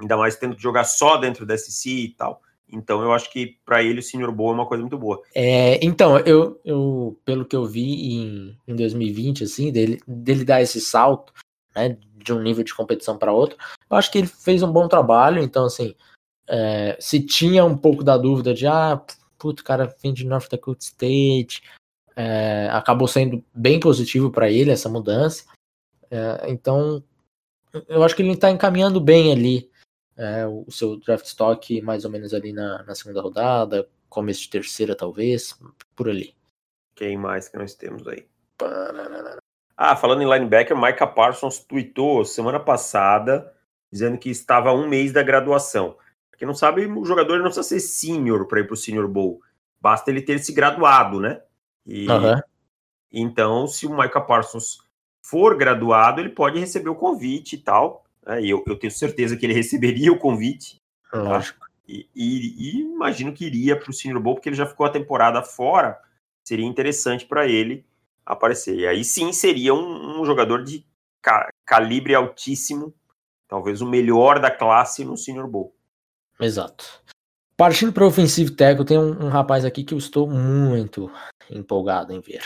ainda 0.00 0.16
mais 0.16 0.36
tendo 0.36 0.56
que 0.56 0.62
jogar 0.62 0.84
só 0.84 1.16
dentro 1.16 1.44
da 1.44 1.56
SC 1.56 1.86
e 1.86 2.08
tal. 2.16 2.40
Então 2.70 3.02
eu 3.02 3.12
acho 3.12 3.30
que 3.32 3.58
para 3.64 3.82
ele 3.82 4.00
o 4.00 4.02
Senior 4.02 4.30
Bowl 4.30 4.50
é 4.50 4.54
uma 4.54 4.66
coisa 4.66 4.82
muito 4.82 4.98
boa. 4.98 5.22
É, 5.34 5.82
então, 5.84 6.18
eu, 6.18 6.60
eu, 6.64 7.18
pelo 7.24 7.44
que 7.44 7.56
eu 7.56 7.64
vi 7.64 8.14
em, 8.14 8.58
em 8.66 8.76
2020, 8.76 9.44
assim, 9.44 9.72
dele, 9.72 10.00
dele 10.06 10.44
dar 10.44 10.60
esse 10.60 10.80
salto, 10.80 11.32
né, 11.74 11.96
de 12.16 12.32
um 12.32 12.40
nível 12.40 12.62
de 12.62 12.74
competição 12.74 13.16
para 13.16 13.32
outro, 13.32 13.56
eu 13.90 13.96
acho 13.96 14.10
que 14.12 14.18
ele 14.18 14.26
fez 14.26 14.62
um 14.62 14.70
bom 14.70 14.86
trabalho, 14.86 15.42
então 15.42 15.64
assim, 15.64 15.94
é, 16.46 16.96
se 17.00 17.24
tinha 17.24 17.64
um 17.64 17.76
pouco 17.76 18.04
da 18.04 18.18
dúvida 18.18 18.52
de, 18.52 18.66
ah, 18.66 19.00
puto, 19.38 19.62
o 19.62 19.64
cara 19.64 19.94
vem 20.02 20.12
de 20.12 20.26
North 20.26 20.50
Dakota 20.50 20.84
State, 20.84 21.62
é, 22.16 22.68
acabou 22.72 23.06
sendo 23.06 23.44
bem 23.54 23.78
positivo 23.78 24.30
para 24.30 24.50
ele 24.50 24.70
essa 24.70 24.88
mudança, 24.88 25.44
é, 26.10 26.50
então 26.50 27.02
eu 27.88 28.02
acho 28.02 28.16
que 28.16 28.22
ele 28.22 28.32
está 28.32 28.50
encaminhando 28.50 29.00
bem 29.00 29.32
ali 29.32 29.70
é, 30.16 30.46
o 30.46 30.70
seu 30.70 30.96
draft 30.96 31.26
stock 31.26 31.80
mais 31.82 32.04
ou 32.04 32.10
menos 32.10 32.34
ali 32.34 32.52
na, 32.52 32.82
na 32.82 32.94
segunda 32.94 33.22
rodada, 33.22 33.88
começo 34.08 34.42
de 34.42 34.50
terceira 34.50 34.96
talvez, 34.96 35.58
por 35.94 36.08
ali. 36.08 36.34
Quem 36.96 37.16
mais 37.16 37.48
que 37.48 37.56
nós 37.56 37.74
temos 37.74 38.06
aí? 38.08 38.26
Ah, 39.76 39.94
falando 39.94 40.22
em 40.22 40.28
linebacker, 40.28 40.76
Micah 40.76 41.06
Parsons 41.06 41.60
tweetou 41.60 42.24
semana 42.24 42.58
passada 42.58 43.54
dizendo 43.92 44.18
que 44.18 44.28
estava 44.28 44.72
um 44.72 44.88
mês 44.88 45.12
da 45.12 45.22
graduação. 45.22 45.96
Quem 46.38 46.46
não 46.46 46.54
sabe, 46.54 46.86
o 46.86 47.04
jogador 47.04 47.38
não 47.38 47.46
precisa 47.46 47.64
ser 47.64 47.80
senior 47.80 48.46
para 48.46 48.60
ir 48.60 48.64
para 48.64 48.74
o 48.74 48.76
Senior 48.76 49.08
Bowl. 49.08 49.42
Basta 49.80 50.10
ele 50.10 50.22
ter 50.22 50.38
se 50.38 50.52
graduado, 50.52 51.20
né? 51.20 51.42
E, 51.84 52.08
uhum. 52.08 52.40
Então, 53.12 53.66
se 53.66 53.86
o 53.86 53.96
Micah 53.96 54.20
Parsons 54.20 54.78
for 55.20 55.56
graduado, 55.56 56.20
ele 56.20 56.28
pode 56.28 56.58
receber 56.58 56.90
o 56.90 56.94
convite 56.94 57.56
e 57.56 57.58
tal. 57.58 58.04
Né? 58.24 58.42
E 58.42 58.50
eu, 58.50 58.62
eu, 58.66 58.78
tenho 58.78 58.92
certeza 58.92 59.36
que 59.36 59.44
ele 59.44 59.52
receberia 59.54 60.12
o 60.12 60.18
convite. 60.18 60.80
Tá? 61.10 61.20
Lógico. 61.20 61.58
Tá? 61.58 61.66
E, 61.88 62.08
e, 62.14 62.78
e, 62.78 62.80
imagino 62.82 63.32
que 63.32 63.44
iria 63.44 63.78
para 63.78 63.90
o 63.90 63.94
Senior 63.94 64.20
Bowl, 64.20 64.34
porque 64.34 64.48
ele 64.48 64.56
já 64.56 64.66
ficou 64.66 64.86
a 64.86 64.90
temporada 64.90 65.42
fora. 65.42 65.98
Seria 66.44 66.66
interessante 66.66 67.26
para 67.26 67.48
ele 67.48 67.84
aparecer. 68.24 68.76
E 68.76 68.86
aí 68.86 69.04
sim 69.04 69.32
seria 69.32 69.74
um, 69.74 70.20
um 70.20 70.24
jogador 70.24 70.62
de 70.62 70.86
ca 71.20 71.48
calibre 71.66 72.14
altíssimo, 72.14 72.94
talvez 73.48 73.80
o 73.80 73.86
melhor 73.86 74.38
da 74.38 74.50
classe 74.50 75.04
no 75.04 75.16
Senior 75.16 75.48
Bowl. 75.48 75.74
Exato. 76.40 77.02
Partindo 77.56 77.92
para 77.92 78.04
o 78.04 78.08
Offensive 78.08 78.52
Tackle, 78.52 78.84
tem 78.84 78.98
um, 78.98 79.26
um, 79.26 79.28
rapaz 79.28 79.64
aqui 79.64 79.82
que 79.82 79.92
eu 79.92 79.98
estou 79.98 80.30
muito 80.30 81.10
empolgado 81.50 82.12
em 82.12 82.20
ver. 82.20 82.42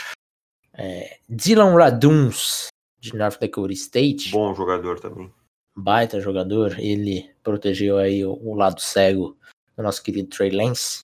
É, 0.73 1.19
Dylan 1.29 1.75
Raduns, 1.75 2.67
de 2.99 3.15
North 3.15 3.39
Dakota 3.39 3.73
State. 3.73 4.31
Bom 4.31 4.55
jogador 4.55 4.99
também 4.99 5.31
baita 5.75 6.21
jogador, 6.21 6.79
ele 6.79 7.29
protegeu 7.41 7.97
aí 7.97 8.23
o, 8.25 8.33
o 8.33 8.53
lado 8.53 8.79
cego 8.79 9.37
do 9.75 9.83
nosso 9.83 10.03
querido 10.03 10.29
Trey 10.29 10.51
Lance. 10.51 11.01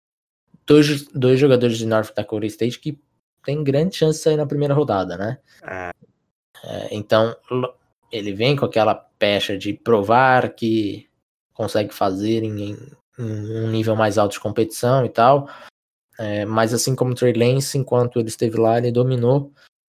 Dois, 0.66 1.06
dois 1.08 1.40
jogadores 1.40 1.78
de 1.78 1.86
North 1.86 2.14
Dakota 2.16 2.46
State 2.46 2.80
que 2.80 3.00
tem 3.44 3.64
grande 3.64 3.96
chance 3.96 4.20
de 4.20 4.24
sair 4.24 4.38
na 4.38 4.46
primeira 4.46 4.74
rodada, 4.74 5.18
né? 5.18 5.40
É. 5.64 5.90
É, 6.62 6.90
então, 6.92 7.36
ele 8.12 8.34
vem 8.34 8.56
com 8.56 8.66
aquela 8.66 8.94
pecha 8.94 9.58
de 9.58 9.74
provar 9.74 10.54
que 10.54 11.09
consegue 11.60 11.94
fazer 11.94 12.42
em, 12.42 12.72
em 12.72 12.78
um 13.20 13.70
nível 13.70 13.94
mais 13.94 14.18
alto 14.18 14.32
de 14.32 14.40
competição 14.40 15.06
e 15.06 15.10
tal. 15.10 15.50
É, 16.18 16.46
mas 16.46 16.74
assim 16.74 16.96
como 16.96 17.12
o 17.12 17.16
Trey 17.16 17.34
Lance, 17.34 17.78
enquanto 17.78 18.18
ele 18.18 18.30
esteve 18.30 18.58
lá, 18.58 18.78
ele 18.78 18.94
dominou. 18.94 19.52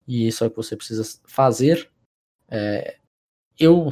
E 0.07 0.27
isso 0.27 0.43
é 0.43 0.47
o 0.47 0.51
que 0.51 0.57
você 0.57 0.75
precisa 0.75 1.03
fazer. 1.25 1.89
É, 2.47 2.97
eu 3.59 3.89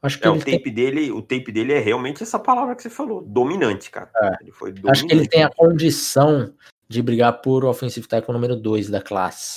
Acho 0.00 0.20
que 0.20 0.26
é, 0.26 0.30
o 0.30 0.38
tape 0.38 0.62
tem... 0.62 0.72
dele, 0.72 1.10
o 1.10 1.20
tape 1.20 1.50
dele 1.50 1.72
é 1.72 1.80
realmente 1.80 2.22
essa 2.22 2.38
palavra 2.38 2.76
que 2.76 2.82
você 2.82 2.90
falou, 2.90 3.20
dominante, 3.22 3.90
cara. 3.90 4.10
É. 4.14 4.36
Ele 4.42 4.52
foi 4.52 4.70
dominante. 4.70 4.90
Acho 4.92 5.06
que 5.08 5.12
ele 5.12 5.28
tem 5.28 5.42
a 5.42 5.50
condição 5.50 6.54
de 6.88 7.02
brigar 7.02 7.40
por 7.40 7.64
offensive 7.64 8.06
tackle 8.06 8.32
número 8.32 8.54
2 8.54 8.90
da 8.90 9.02
classe. 9.02 9.56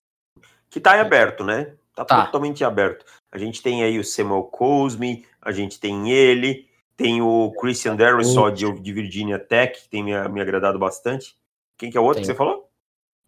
Que 0.67 0.79
tá 0.79 0.97
em 0.97 0.99
aberto, 0.99 1.43
né? 1.43 1.75
Tá, 1.95 2.03
tá, 2.05 2.25
totalmente 2.25 2.63
aberto. 2.63 3.05
A 3.31 3.37
gente 3.37 3.61
tem 3.61 3.83
aí 3.83 3.99
o 3.99 4.03
Samuel 4.03 4.43
Cosme, 4.43 5.25
a 5.41 5.51
gente 5.51 5.79
tem 5.79 6.11
ele, 6.11 6.67
Tem 6.97 7.21
o 7.21 7.51
Christian 7.59 7.95
Darrisaw 7.95 8.49
de, 8.51 8.71
de 8.79 8.93
Virginia 8.93 9.37
Tech, 9.37 9.81
que 9.81 9.89
tem 9.89 10.03
me, 10.03 10.11
me 10.29 10.41
agradado 10.41 10.79
bastante. 10.79 11.35
Quem 11.77 11.91
que 11.91 11.97
é 11.97 12.01
o 12.01 12.03
outro 12.03 12.21
Tem 12.21 12.23
que 12.23 12.27
você 12.27 12.37
falou? 12.37 12.69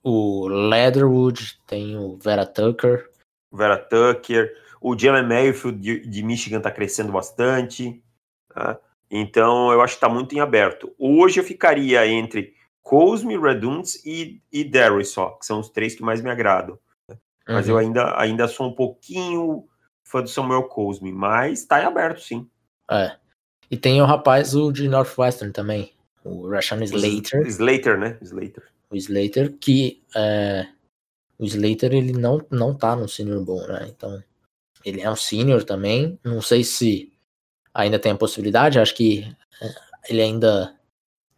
O 0.04 0.48
Leatherwood, 0.48 1.60
tem 1.68 1.98
o 1.98 2.18
Vera 2.18 2.46
Tucker. 2.46 3.10
Vera 3.52 3.78
Tucker. 3.78 4.56
O 4.80 4.98
Jalen 4.98 5.28
Mayfield 5.28 5.80
de, 5.80 6.00
de 6.08 6.24
Michigan 6.24 6.62
tá 6.62 6.72
crescendo 6.72 7.12
bastante. 7.12 8.02
tá? 8.54 8.80
Então, 9.12 9.72
eu 9.72 9.82
acho 9.82 9.96
que 9.96 10.02
tá 10.02 10.08
muito 10.10 10.34
em 10.36 10.40
aberto. 10.40 10.94
Hoje 10.98 11.40
eu 11.40 11.44
ficaria 11.44 12.08
entre 12.08 12.54
Cosme, 12.82 13.38
Redunds 13.38 14.06
e, 14.06 14.42
e 14.52 14.64
Darrisaw, 14.64 15.38
que 15.40 15.46
são 15.46 15.60
os 15.60 15.70
três 15.70 15.94
que 15.96 16.04
mais 16.04 16.22
me 16.22 16.30
agradam. 16.30 16.80
Mas 17.48 17.68
Uhum. 17.68 17.74
eu 17.74 17.78
ainda, 17.80 18.20
ainda 18.20 18.48
sou 18.48 18.68
um 18.68 18.74
pouquinho 18.74 19.66
fã 20.04 20.22
do 20.22 20.30
Samuel 20.30 20.64
Cosme, 20.64 21.12
mas 21.12 21.66
tá 21.66 21.82
em 21.82 21.86
aberto, 21.86 22.22
sim. 22.22 22.50
É. 22.90 23.18
E 23.70 23.78
tem 23.78 24.02
o 24.02 24.06
rapaz 24.06 24.56
o 24.56 24.72
de 24.72 24.88
Northwestern 24.88 25.52
também, 25.52 25.94
o 26.24 26.50
Rashawn 26.50 26.84
Slater. 26.84 27.46
Slater, 27.48 27.98
né? 27.98 28.18
Slater. 28.22 28.64
O 28.90 28.96
Slater, 28.96 29.54
que 29.58 30.02
é, 30.16 30.68
o 31.38 31.46
Slater 31.46 31.94
ele 31.94 32.14
não, 32.14 32.46
não 32.50 32.74
tá 32.74 32.96
no 32.96 33.08
Senior 33.08 33.44
Bowl, 33.44 33.68
né? 33.68 33.88
Então, 33.90 34.24
ele 34.86 35.02
é 35.02 35.10
um 35.10 35.16
senior 35.16 35.64
também. 35.64 36.18
Não 36.24 36.42
sei 36.42 36.64
se 36.64 37.12
ainda 37.74 38.00
tem 38.00 38.14
a 38.14 38.18
possibilidade, 38.18 38.80
acho 38.80 38.96
que 38.96 39.24
é, 39.62 39.76
ele 40.10 40.22
ainda 40.22 40.76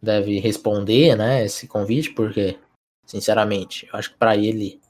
deve 0.00 0.38
responder, 0.38 1.14
né, 1.16 1.44
esse 1.44 1.66
convite, 1.66 2.10
porque, 2.14 2.58
sinceramente, 3.04 3.86
eu 3.92 3.98
acho 3.98 4.12
que 4.12 4.18
pra 4.18 4.36
ele 4.36 4.80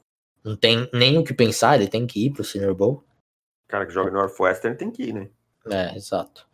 não 0.43 0.55
tem 0.55 0.89
nem 0.93 1.17
o 1.17 1.23
que 1.23 1.33
pensar, 1.33 1.75
ele 1.75 1.89
tem 1.89 2.07
que 2.07 2.25
ir 2.25 2.31
pro 2.31 2.43
Senior 2.43 2.73
Bowl. 2.73 3.03
O 3.67 3.71
cara 3.71 3.85
que 3.85 3.93
joga 3.93 4.09
no 4.11 4.19
Northwestern 4.19 4.77
tem 4.77 4.89
que 4.89 5.03
ir, 5.03 5.13
né? 5.13 5.29
É, 5.69 5.95
exato. 5.95 6.47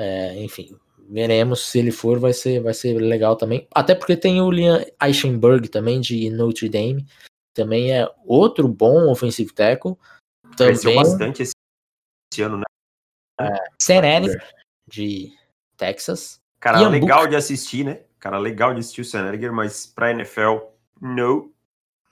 É, 0.00 0.40
enfim, 0.40 0.78
veremos 1.08 1.66
se 1.66 1.80
ele 1.80 1.90
for, 1.90 2.20
vai 2.20 2.32
ser, 2.32 2.60
vai 2.60 2.72
ser 2.72 2.96
legal 3.00 3.34
também. 3.34 3.66
Até 3.74 3.96
porque 3.96 4.16
tem 4.16 4.40
o 4.40 4.48
Liam 4.48 4.80
Eichenberg 5.02 5.68
também, 5.68 6.00
de 6.00 6.30
Notre 6.30 6.68
Dame. 6.68 7.04
Também 7.52 7.92
é 7.92 8.08
outro 8.24 8.68
bom 8.68 9.10
offensive 9.10 9.52
tackle. 9.52 9.96
Cresceu 10.56 10.92
Também 10.92 10.96
bastante 10.96 11.42
esse, 11.42 11.52
esse 12.32 12.42
ano, 12.42 12.58
né? 12.58 12.64
Ehlinger, 13.90 14.54
de 14.88 15.32
Texas. 15.76 16.40
Cara 16.60 16.80
Ian 16.80 16.90
legal 16.90 17.26
de 17.26 17.34
assistir, 17.34 17.84
né? 17.84 18.02
Cara 18.20 18.38
legal 18.38 18.72
de 18.72 18.80
assistir 18.80 19.00
o 19.00 19.04
Seneriger, 19.04 19.52
mas 19.52 19.84
pra 19.84 20.12
NFL, 20.12 20.58
não. 21.00 21.52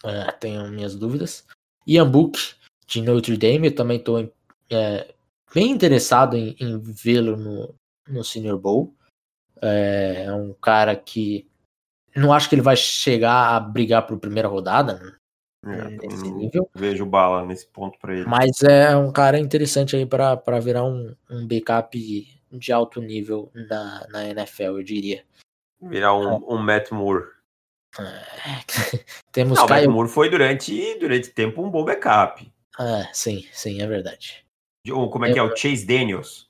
É, 0.04 0.32
tenho 0.32 0.68
minhas 0.72 0.96
dúvidas. 0.96 1.46
Ian 1.86 2.10
Book, 2.10 2.54
de 2.86 3.02
Notre 3.02 3.36
Dame. 3.36 3.68
Eu 3.68 3.74
também 3.74 3.98
estou 3.98 4.32
bem 5.54 5.70
interessado 5.70 6.36
em, 6.36 6.56
em 6.60 6.78
vê-lo 6.78 7.36
no, 7.36 7.74
no 8.08 8.24
Senior 8.24 8.58
Bowl. 8.58 8.94
É, 9.60 10.24
é 10.26 10.32
um 10.32 10.52
cara 10.54 10.94
que 10.94 11.48
não 12.14 12.32
acho 12.32 12.48
que 12.48 12.54
ele 12.54 12.62
vai 12.62 12.76
chegar 12.76 13.54
a 13.54 13.60
brigar 13.60 14.06
por 14.06 14.18
primeira 14.18 14.48
rodada, 14.48 14.94
né? 14.94 15.16
É, 15.68 16.68
vejo 16.74 17.04
bala 17.04 17.44
nesse 17.44 17.66
ponto 17.66 17.98
pra 17.98 18.14
ele. 18.14 18.26
Mas 18.26 18.62
é 18.62 18.96
um 18.96 19.12
cara 19.12 19.38
interessante 19.38 19.96
aí 19.96 20.06
para 20.06 20.60
virar 20.60 20.84
um, 20.84 21.14
um 21.28 21.46
backup 21.46 22.40
de 22.52 22.72
alto 22.72 23.00
nível 23.00 23.50
na, 23.52 24.06
na 24.08 24.28
NFL, 24.28 24.78
eu 24.78 24.82
diria. 24.82 25.24
Virar 25.80 26.14
um, 26.14 26.54
um 26.54 26.58
Matt 26.58 26.90
Moore. 26.92 27.24
Temos 29.32 29.58
Não, 29.58 29.64
o 29.64 29.68
Matt 29.68 29.80
Caio. 29.80 29.90
Moore 29.90 30.08
foi 30.08 30.30
durante, 30.30 30.98
durante 30.98 31.30
tempo 31.30 31.62
um 31.62 31.70
bom 31.70 31.84
backup. 31.84 32.50
Ah, 32.78 33.08
sim, 33.12 33.44
sim, 33.52 33.82
é 33.82 33.86
verdade. 33.86 34.45
Ou 34.92 35.10
Como 35.10 35.24
é 35.24 35.32
que 35.32 35.38
é? 35.38 35.42
O 35.42 35.56
Chase 35.56 35.84
Daniels. 35.86 36.46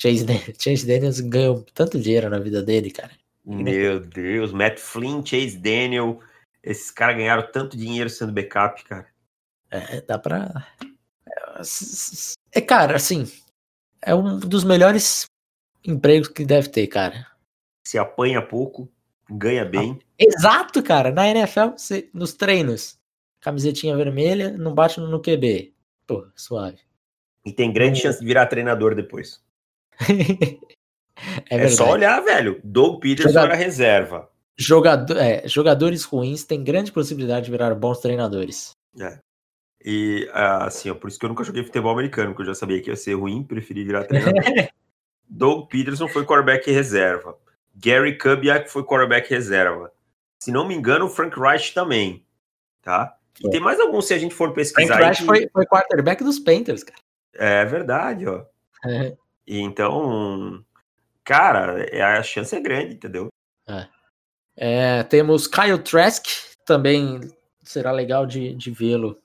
Chase, 0.00 0.24
Dan- 0.24 0.34
Chase 0.58 0.86
Daniels 0.86 1.20
ganhou 1.20 1.64
tanto 1.74 1.98
dinheiro 1.98 2.28
na 2.30 2.38
vida 2.38 2.62
dele, 2.62 2.90
cara. 2.90 3.12
Meu 3.44 3.98
Deus, 4.00 4.52
Matt 4.52 4.78
Flynn, 4.78 5.24
Chase 5.24 5.56
Daniel. 5.56 6.20
Esses 6.62 6.90
caras 6.90 7.16
ganharam 7.16 7.50
tanto 7.50 7.76
dinheiro 7.76 8.10
sendo 8.10 8.32
backup, 8.32 8.84
cara. 8.84 9.06
É, 9.70 10.00
dá 10.02 10.18
pra. 10.18 10.66
É, 12.52 12.60
cara, 12.60 12.96
assim. 12.96 13.30
É 14.02 14.14
um 14.14 14.38
dos 14.38 14.64
melhores 14.64 15.26
empregos 15.84 16.28
que 16.28 16.44
deve 16.44 16.68
ter, 16.68 16.86
cara. 16.86 17.26
Se 17.86 17.98
apanha 17.98 18.40
pouco, 18.42 18.88
ganha 19.30 19.64
bem. 19.64 19.98
Exato, 20.18 20.82
cara. 20.82 21.10
Na 21.10 21.26
NFL, 21.28 21.70
você- 21.76 22.08
nos 22.12 22.32
treinos, 22.34 22.98
camisetinha 23.40 23.96
vermelha, 23.96 24.50
não 24.56 24.74
bate 24.74 25.00
no 25.00 25.20
QB. 25.20 25.72
Pô, 26.06 26.26
suave. 26.36 26.78
E 27.48 27.52
tem 27.52 27.72
grande 27.72 27.92
Não- 27.98 28.02
chance 28.02 28.20
de 28.20 28.26
virar 28.26 28.46
treinador 28.46 28.94
depois. 28.94 29.42
é 31.50 31.56
É, 31.64 31.68
só 31.68 31.90
olhar, 31.92 32.20
velho. 32.20 32.60
Doug 32.62 33.00
Peterson 33.00 33.38
era 33.40 33.54
reserva. 33.54 34.30
Jogador, 34.56 35.16
é, 35.16 35.46
jogadores 35.46 36.04
ruins 36.04 36.44
têm 36.44 36.62
grande 36.64 36.92
possibilidade 36.92 37.46
de 37.46 37.50
virar 37.52 37.74
bons 37.74 38.00
treinadores. 38.00 38.72
E 39.84 40.28
ah, 40.32 40.64
assim, 40.66 40.90
ó, 40.90 40.94
por 40.94 41.08
isso 41.08 41.18
que 41.18 41.24
eu 41.24 41.28
nunca 41.28 41.44
joguei 41.44 41.62
futebol 41.62 41.92
americano, 41.92 42.30
porque 42.30 42.42
eu 42.42 42.46
já 42.46 42.54
sabia 42.54 42.82
que 42.82 42.90
ia 42.90 42.96
ser 42.96 43.14
ruim, 43.14 43.44
preferi 43.44 43.84
virar 43.84 44.04
treinador. 44.04 44.34
Doug 45.30 45.68
Peterson 45.68 46.08
foi 46.08 46.24
quarterback 46.24 46.70
reserva. 46.70 47.36
Gary 47.76 48.18
Kubiak 48.18 48.68
foi 48.68 48.82
quarterback 48.82 49.30
reserva. 49.30 49.92
Se 50.42 50.50
não 50.50 50.66
me 50.66 50.74
engano, 50.74 51.06
o 51.06 51.08
Frank 51.08 51.38
Reich 51.38 51.72
também. 51.72 52.24
Tá? 52.82 53.16
E 53.38 53.42
Foi. 53.42 53.50
tem 53.52 53.60
mais 53.60 53.78
alguns 53.78 54.06
se 54.06 54.14
a 54.14 54.18
gente 54.18 54.34
for 54.34 54.46
Frank 54.48 54.56
pesquisar. 54.56 54.96
aí 54.96 55.04
Reich 55.04 55.20
que- 55.20 55.26
foi, 55.26 55.48
foi 55.52 55.66
quarterback 55.66 56.24
dos 56.24 56.40
Panthers, 56.40 56.82
cara. 56.82 56.98
É 57.34 57.64
verdade, 57.64 58.26
ó. 58.26 58.44
E 59.46 59.58
então, 59.60 60.64
cara, 61.24 61.82
é- 61.84 62.02
a 62.02 62.22
chance 62.22 62.54
é 62.54 62.60
grande, 62.60 62.94
entendeu? 62.94 63.28
É, 64.56 65.02
temos 65.04 65.46
Kyle 65.46 65.78
Trask, 65.78 66.24
também 66.64 67.20
será 67.62 67.92
legal 67.92 68.26
de, 68.26 68.54
de 68.54 68.70
vê-lo 68.70 69.20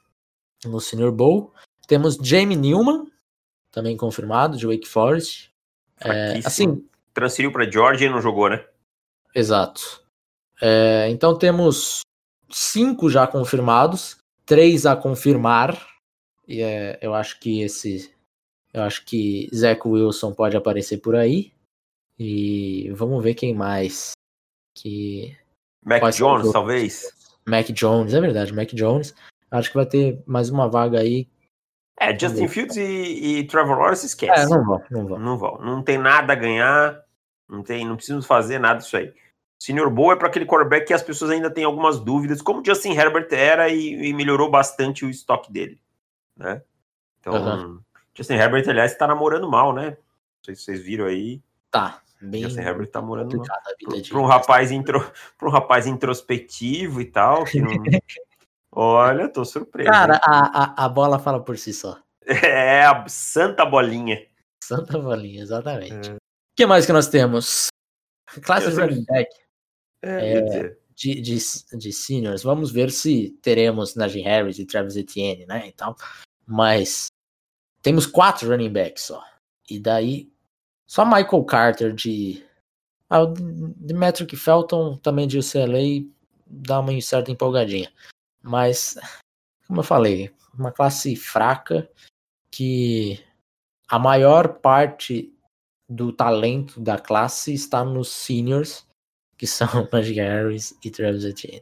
no 0.63 0.79
Senior 0.79 1.11
Bowl. 1.11 1.51
Temos 1.87 2.15
Jamie 2.21 2.55
Newman, 2.55 3.07
também 3.71 3.97
confirmado, 3.97 4.57
de 4.57 4.67
Wake 4.67 4.87
Forest. 4.87 5.51
É, 5.99 6.39
assim, 6.45 6.87
Transferiu 7.13 7.51
pra 7.51 7.69
Georgia 7.69 8.07
e 8.07 8.09
não 8.09 8.21
jogou, 8.21 8.49
né? 8.49 8.63
exato. 9.35 10.03
É, 10.61 11.07
então 11.09 11.37
temos 11.37 12.01
cinco 12.49 13.09
já 13.09 13.25
confirmados, 13.25 14.17
três 14.45 14.85
a 14.85 14.95
confirmar. 14.95 15.92
E 16.47 16.61
é, 16.61 16.97
eu 17.01 17.13
acho 17.13 17.39
que 17.39 17.61
esse. 17.61 18.13
Eu 18.73 18.83
acho 18.83 19.05
que 19.05 19.49
Zach 19.53 19.87
Wilson 19.87 20.33
pode 20.33 20.57
aparecer 20.57 20.97
por 20.97 21.15
aí. 21.15 21.53
E 22.17 22.91
vamos 22.91 23.23
ver 23.23 23.33
quem 23.33 23.53
mais. 23.53 24.11
Que 24.75 25.37
Mac 25.85 26.03
Jones, 26.15 26.51
talvez. 26.51 27.13
Mac 27.47 27.67
Jones, 27.67 28.13
é 28.13 28.21
verdade, 28.21 28.53
Mac 28.53 28.69
Jones. 28.69 29.13
Acho 29.51 29.69
que 29.69 29.75
vai 29.75 29.85
ter 29.85 30.23
mais 30.25 30.49
uma 30.49 30.67
vaga 30.67 30.99
aí. 30.99 31.27
É, 31.99 32.17
Justin 32.17 32.47
Fields 32.47 32.75
e, 32.75 32.81
e 33.39 33.47
Trevor 33.47 33.77
Lawrence 33.77 34.05
esquece. 34.05 34.41
É, 34.41 34.47
não 34.47 34.65
vão, 34.65 34.83
não 34.89 35.07
vão. 35.07 35.19
Não 35.19 35.37
vão. 35.37 35.57
Não 35.59 35.83
tem 35.83 35.97
nada 35.97 36.33
a 36.33 36.35
ganhar. 36.35 37.03
Não 37.47 37.61
tem, 37.61 37.85
não 37.85 37.95
precisamos 37.95 38.25
fazer 38.25 38.57
nada 38.57 38.79
disso 38.79 38.97
aí. 38.97 39.13
Senior 39.61 39.89
Bowl 39.89 40.11
é 40.11 40.15
para 40.15 40.27
aquele 40.27 40.45
quarterback 40.45 40.87
que 40.87 40.93
as 40.93 41.03
pessoas 41.03 41.31
ainda 41.31 41.49
têm 41.49 41.63
algumas 41.63 41.99
dúvidas, 41.99 42.41
como 42.41 42.65
Justin 42.65 42.91
Herbert 42.91 43.27
era 43.31 43.69
e, 43.69 44.09
e 44.09 44.13
melhorou 44.13 44.49
bastante 44.49 45.05
o 45.05 45.09
estoque 45.09 45.51
dele, 45.51 45.79
né? 46.35 46.61
Então, 47.19 47.35
Aham. 47.35 47.79
Justin 48.15 48.33
Herbert, 48.33 48.67
aliás, 48.69 48.91
está 48.91 49.07
namorando 49.07 49.49
mal, 49.49 49.73
né? 49.73 49.91
Não 49.91 50.43
sei 50.45 50.55
se 50.55 50.63
vocês 50.63 50.81
viram 50.81 51.05
aí. 51.05 51.41
Tá, 51.71 52.01
bem 52.21 52.43
Justin 52.43 52.61
Herbert 52.61 52.87
tá 52.87 53.01
namorando 53.01 53.35
mal. 53.37 53.47
Para 54.09 54.19
um 54.19 54.25
rapaz 54.25 54.71
intro, 54.71 55.11
um 55.41 55.49
rapaz 55.49 55.87
introspectivo 55.87 57.01
e 57.01 57.05
tal, 57.05 57.43
que 57.45 57.59
não... 57.59 57.71
Olha, 58.75 59.29
tô 59.29 59.45
surpreso. 59.45 59.91
Cara, 59.91 60.19
a, 60.23 60.63
a, 60.63 60.85
a 60.85 60.89
bola 60.89 61.19
fala 61.19 61.39
por 61.43 61.57
si 61.57 61.71
só. 61.71 61.99
É 62.25 62.83
a 62.83 63.07
santa 63.07 63.65
bolinha. 63.65 64.25
Santa 64.63 64.97
bolinha, 64.97 65.43
exatamente. 65.43 66.09
É. 66.09 66.13
O 66.13 66.55
que 66.55 66.65
mais 66.65 66.85
que 66.85 66.93
nós 66.93 67.07
temos? 67.07 67.67
Classe 68.43 68.71
de 68.71 68.79
running 68.79 69.05
back 69.05 69.29
É, 70.01 70.37
É. 70.37 70.77
de, 70.95 71.21
de, 71.21 71.37
de 71.77 71.93
seniors. 71.93 72.43
Vamos 72.43 72.71
ver 72.71 72.91
se 72.91 73.31
teremos 73.41 73.95
Najee 73.95 74.21
Harris 74.21 74.59
e 74.59 74.65
Travis 74.65 74.95
Etienne, 74.95 75.45
né? 75.45 75.67
Então, 75.67 75.95
mas 76.45 77.07
temos 77.81 78.05
quatro 78.05 78.49
running 78.49 78.71
backs 78.71 79.03
só. 79.03 79.23
E 79.69 79.79
daí, 79.79 80.31
só 80.87 81.05
Michael 81.05 81.43
Carter 81.45 81.93
de. 81.93 82.45
Ah, 83.09 83.23
o 83.23 83.33
de 83.33 83.93
Metric 83.93 84.35
Felton 84.35 84.97
também 84.97 85.27
de 85.27 85.37
UCLA 85.37 86.07
dá 86.47 86.79
uma 86.79 86.99
certa 87.01 87.31
empolgadinha. 87.31 87.91
Mas, 88.41 88.97
como 89.67 89.79
eu 89.79 89.83
falei, 89.83 90.31
uma 90.53 90.71
classe 90.71 91.15
fraca 91.15 91.89
que 92.51 93.23
a 93.87 93.97
maior 93.97 94.59
parte 94.59 95.33
do 95.89 96.11
talento 96.11 96.79
da 96.79 96.97
classe 96.97 97.53
está 97.53 97.83
nos 97.83 98.09
seniors, 98.09 98.85
que 99.43 99.47
são 99.47 99.67
Najee 99.91 100.21
Harris 100.21 100.73
e 100.81 100.89
Travis 100.89 101.25
Etienne. 101.25 101.61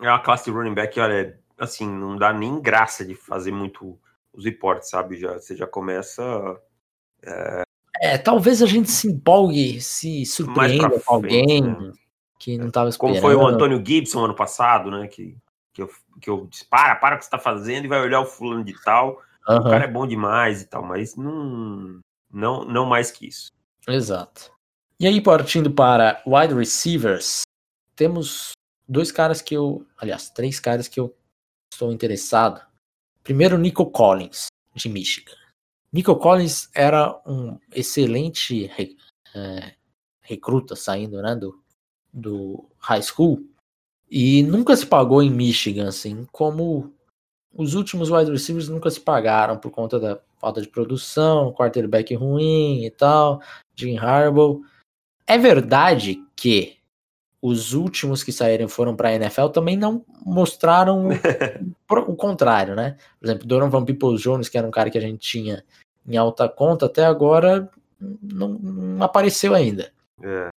é 0.00 0.08
uma 0.08 0.18
classe 0.18 0.46
de 0.46 0.50
running 0.50 0.74
back, 0.74 0.98
olha, 0.98 1.38
assim, 1.56 1.88
não 1.88 2.16
dá 2.16 2.32
nem 2.32 2.60
graça 2.60 3.04
de 3.04 3.14
fazer 3.14 3.52
muito 3.52 3.96
os 4.32 4.44
reportes, 4.44 4.90
sabe? 4.90 5.16
Já, 5.16 5.34
você 5.34 5.54
já 5.54 5.64
começa. 5.64 6.60
É, 8.00 8.18
talvez 8.18 8.60
a 8.60 8.66
gente 8.66 8.90
se 8.90 9.06
empolgue, 9.06 9.80
se 9.80 10.26
surpreenda 10.26 10.98
com 10.98 11.14
alguém 11.14 11.62
né? 11.62 11.92
que 12.40 12.58
não 12.58 12.72
tava 12.72 12.88
esperando. 12.88 13.20
Como 13.20 13.22
foi 13.22 13.36
o 13.36 13.46
Antônio 13.46 13.80
Gibson 13.86 14.24
ano 14.24 14.34
passado, 14.34 14.90
né? 14.90 15.06
Que, 15.06 15.36
que, 15.72 15.82
eu, 15.82 15.90
que 16.20 16.28
eu 16.28 16.48
disse, 16.50 16.64
para, 16.64 16.96
para 16.96 17.14
o 17.14 17.18
que 17.18 17.24
você 17.24 17.30
tá 17.30 17.38
fazendo 17.38 17.84
e 17.84 17.88
vai 17.88 18.00
olhar 18.00 18.20
o 18.20 18.26
fulano 18.26 18.64
de 18.64 18.74
tal. 18.82 19.22
O 19.46 19.52
Aham, 19.52 19.70
cara 19.70 19.84
é 19.84 19.88
bom 19.88 20.08
demais 20.08 20.62
e 20.62 20.66
tal, 20.66 20.82
mas 20.82 21.14
não, 21.14 22.00
não, 22.32 22.64
não 22.64 22.84
mais 22.84 23.12
que 23.12 23.28
isso. 23.28 23.52
Exato. 23.86 24.50
E 25.02 25.06
aí, 25.08 25.20
partindo 25.20 25.68
para 25.68 26.22
wide 26.24 26.54
receivers, 26.54 27.42
temos 27.96 28.52
dois 28.88 29.10
caras 29.10 29.42
que 29.42 29.52
eu. 29.52 29.84
Aliás, 29.98 30.30
três 30.30 30.60
caras 30.60 30.86
que 30.86 31.00
eu 31.00 31.12
estou 31.74 31.90
interessado. 31.90 32.64
Primeiro, 33.24 33.58
Nico 33.58 33.90
Collins, 33.90 34.46
de 34.76 34.88
Michigan. 34.88 35.34
Nico 35.92 36.14
Collins 36.14 36.70
era 36.72 37.20
um 37.26 37.58
excelente 37.74 38.70
é, 39.34 39.74
recruta 40.20 40.76
saindo 40.76 41.20
né, 41.20 41.34
do, 41.34 41.60
do 42.12 42.64
high 42.78 43.02
school 43.02 43.44
e 44.08 44.44
nunca 44.44 44.76
se 44.76 44.86
pagou 44.86 45.20
em 45.20 45.30
Michigan, 45.30 45.88
assim, 45.88 46.28
como 46.30 46.94
os 47.52 47.74
últimos 47.74 48.08
wide 48.08 48.30
receivers 48.30 48.68
nunca 48.68 48.88
se 48.88 49.00
pagaram 49.00 49.58
por 49.58 49.72
conta 49.72 49.98
da 49.98 50.20
falta 50.38 50.62
de 50.62 50.68
produção, 50.68 51.52
quarterback 51.52 52.14
ruim 52.14 52.84
e 52.84 52.90
tal, 52.92 53.42
Jim 53.74 53.96
Harbaugh. 53.98 54.62
É 55.26 55.38
verdade 55.38 56.22
que 56.36 56.76
os 57.40 57.72
últimos 57.74 58.22
que 58.22 58.30
saíram 58.32 58.68
foram 58.68 58.94
para 58.94 59.08
a 59.08 59.14
NFL 59.14 59.48
também 59.48 59.76
não 59.76 60.04
mostraram 60.24 61.08
o 62.08 62.14
contrário, 62.16 62.74
né? 62.76 62.96
Por 63.18 63.26
exemplo, 63.26 63.46
Donovan 63.46 63.84
Peoples 63.84 64.20
Jones, 64.20 64.48
que 64.48 64.56
era 64.58 64.66
um 64.66 64.70
cara 64.70 64.90
que 64.90 64.98
a 64.98 65.00
gente 65.00 65.18
tinha 65.18 65.64
em 66.06 66.16
alta 66.16 66.48
conta, 66.48 66.86
até 66.86 67.04
agora 67.04 67.68
não, 68.00 68.48
não 68.50 69.02
apareceu 69.04 69.54
ainda. 69.54 69.92
É. 70.22 70.48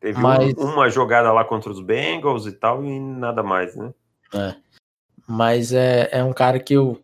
Teve 0.00 0.18
um- 0.18 0.22
Mas- 0.22 0.54
uma 0.54 0.88
jogada 0.90 1.32
lá 1.32 1.44
contra 1.44 1.70
os 1.70 1.80
Bengals 1.80 2.46
e 2.46 2.52
tal, 2.52 2.84
e 2.84 2.98
nada 2.98 3.42
mais, 3.42 3.76
né? 3.76 3.92
É. 4.34 4.54
Mas 5.28 5.72
é, 5.72 6.08
é 6.10 6.24
um 6.24 6.32
cara 6.32 6.58
que 6.58 6.74
eu 6.74 7.00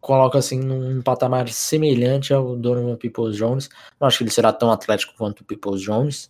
coloco 0.00 0.36
assim 0.36 0.58
num 0.60 1.00
patamar 1.00 1.48
semelhante 1.48 2.34
ao 2.34 2.56
Donovan 2.56 2.96
Peoples 2.96 3.36
Jones. 3.36 3.70
Não 4.00 4.06
acho 4.08 4.18
que 4.18 4.24
ele 4.24 4.30
será 4.30 4.52
tão 4.52 4.70
atlético 4.70 5.14
quanto 5.16 5.40
o 5.40 5.44
Peoples 5.44 5.80
Jones, 5.80 6.28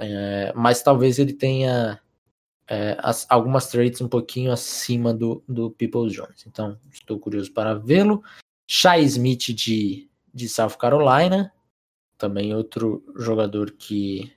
é, 0.00 0.52
mas 0.54 0.82
talvez 0.82 1.18
ele 1.18 1.32
tenha 1.34 2.00
é, 2.66 2.96
as- 3.00 3.26
algumas 3.28 3.68
traits 3.68 4.00
um 4.00 4.08
pouquinho 4.08 4.50
acima 4.52 5.12
do, 5.12 5.42
do 5.48 5.70
Peoples 5.72 6.12
Jones. 6.12 6.44
Então, 6.46 6.78
estou 6.90 7.18
curioso 7.18 7.52
para 7.52 7.74
vê-lo. 7.74 8.22
Shai 8.68 9.02
Smith 9.02 9.52
de, 9.54 10.08
de 10.32 10.48
South 10.48 10.76
Carolina, 10.78 11.52
também 12.16 12.54
outro 12.54 13.02
jogador 13.16 13.72
que, 13.72 14.32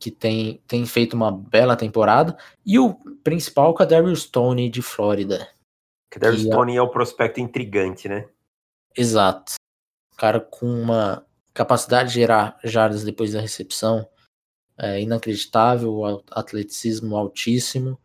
que 0.00 0.10
tem, 0.10 0.60
tem 0.66 0.86
feito 0.86 1.14
uma 1.14 1.30
bela 1.30 1.76
temporada. 1.76 2.36
E 2.64 2.78
o 2.78 2.94
principal, 3.22 3.74
Kadarius 3.74 4.22
Stone 4.22 4.68
de 4.70 4.80
Flórida. 4.82 5.46
Que 6.10 6.18
Darius 6.18 6.44
E 6.44 6.50
a- 6.50 6.54
Tony 6.56 6.76
é 6.76 6.82
o 6.82 6.88
prospecto 6.88 7.40
intrigante, 7.40 8.08
né? 8.08 8.28
Exato. 8.96 9.52
Cara 10.16 10.40
com 10.40 10.66
uma 10.66 11.26
capacidade 11.52 12.08
de 12.08 12.14
gerar 12.14 12.58
jardas 12.64 13.04
depois 13.04 13.32
da 13.34 13.40
recepção 13.40 14.08
é 14.78 15.00
inacreditável, 15.00 16.22
atleticismo 16.30 17.16
altíssimo. 17.16 17.98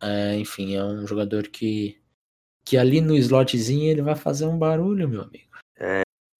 É, 0.00 0.36
enfim, 0.36 0.74
é 0.74 0.84
um 0.84 1.06
jogador 1.06 1.48
que, 1.48 2.00
que 2.64 2.76
ali 2.76 3.00
no 3.00 3.16
slotzinho 3.16 3.90
ele 3.90 4.02
vai 4.02 4.14
fazer 4.14 4.46
um 4.46 4.58
barulho, 4.58 5.08
meu 5.08 5.22
amigo. 5.22 5.48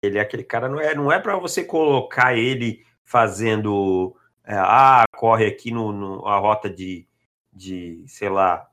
Ele 0.02 0.18
é 0.18 0.20
aquele 0.20 0.44
cara, 0.44 0.68
não 0.68 0.80
é, 0.80 0.94
não 0.94 1.10
é 1.10 1.18
para 1.18 1.36
você 1.36 1.64
colocar 1.64 2.36
ele 2.36 2.86
fazendo. 3.04 4.14
é, 4.44 4.54
ah, 4.56 5.04
corre 5.16 5.46
aqui 5.46 5.70
no, 5.72 5.92
no- 5.92 6.26
a 6.26 6.38
rota 6.38 6.70
de, 6.70 7.06
de, 7.52 8.04
sei 8.06 8.28
lá, 8.28 8.70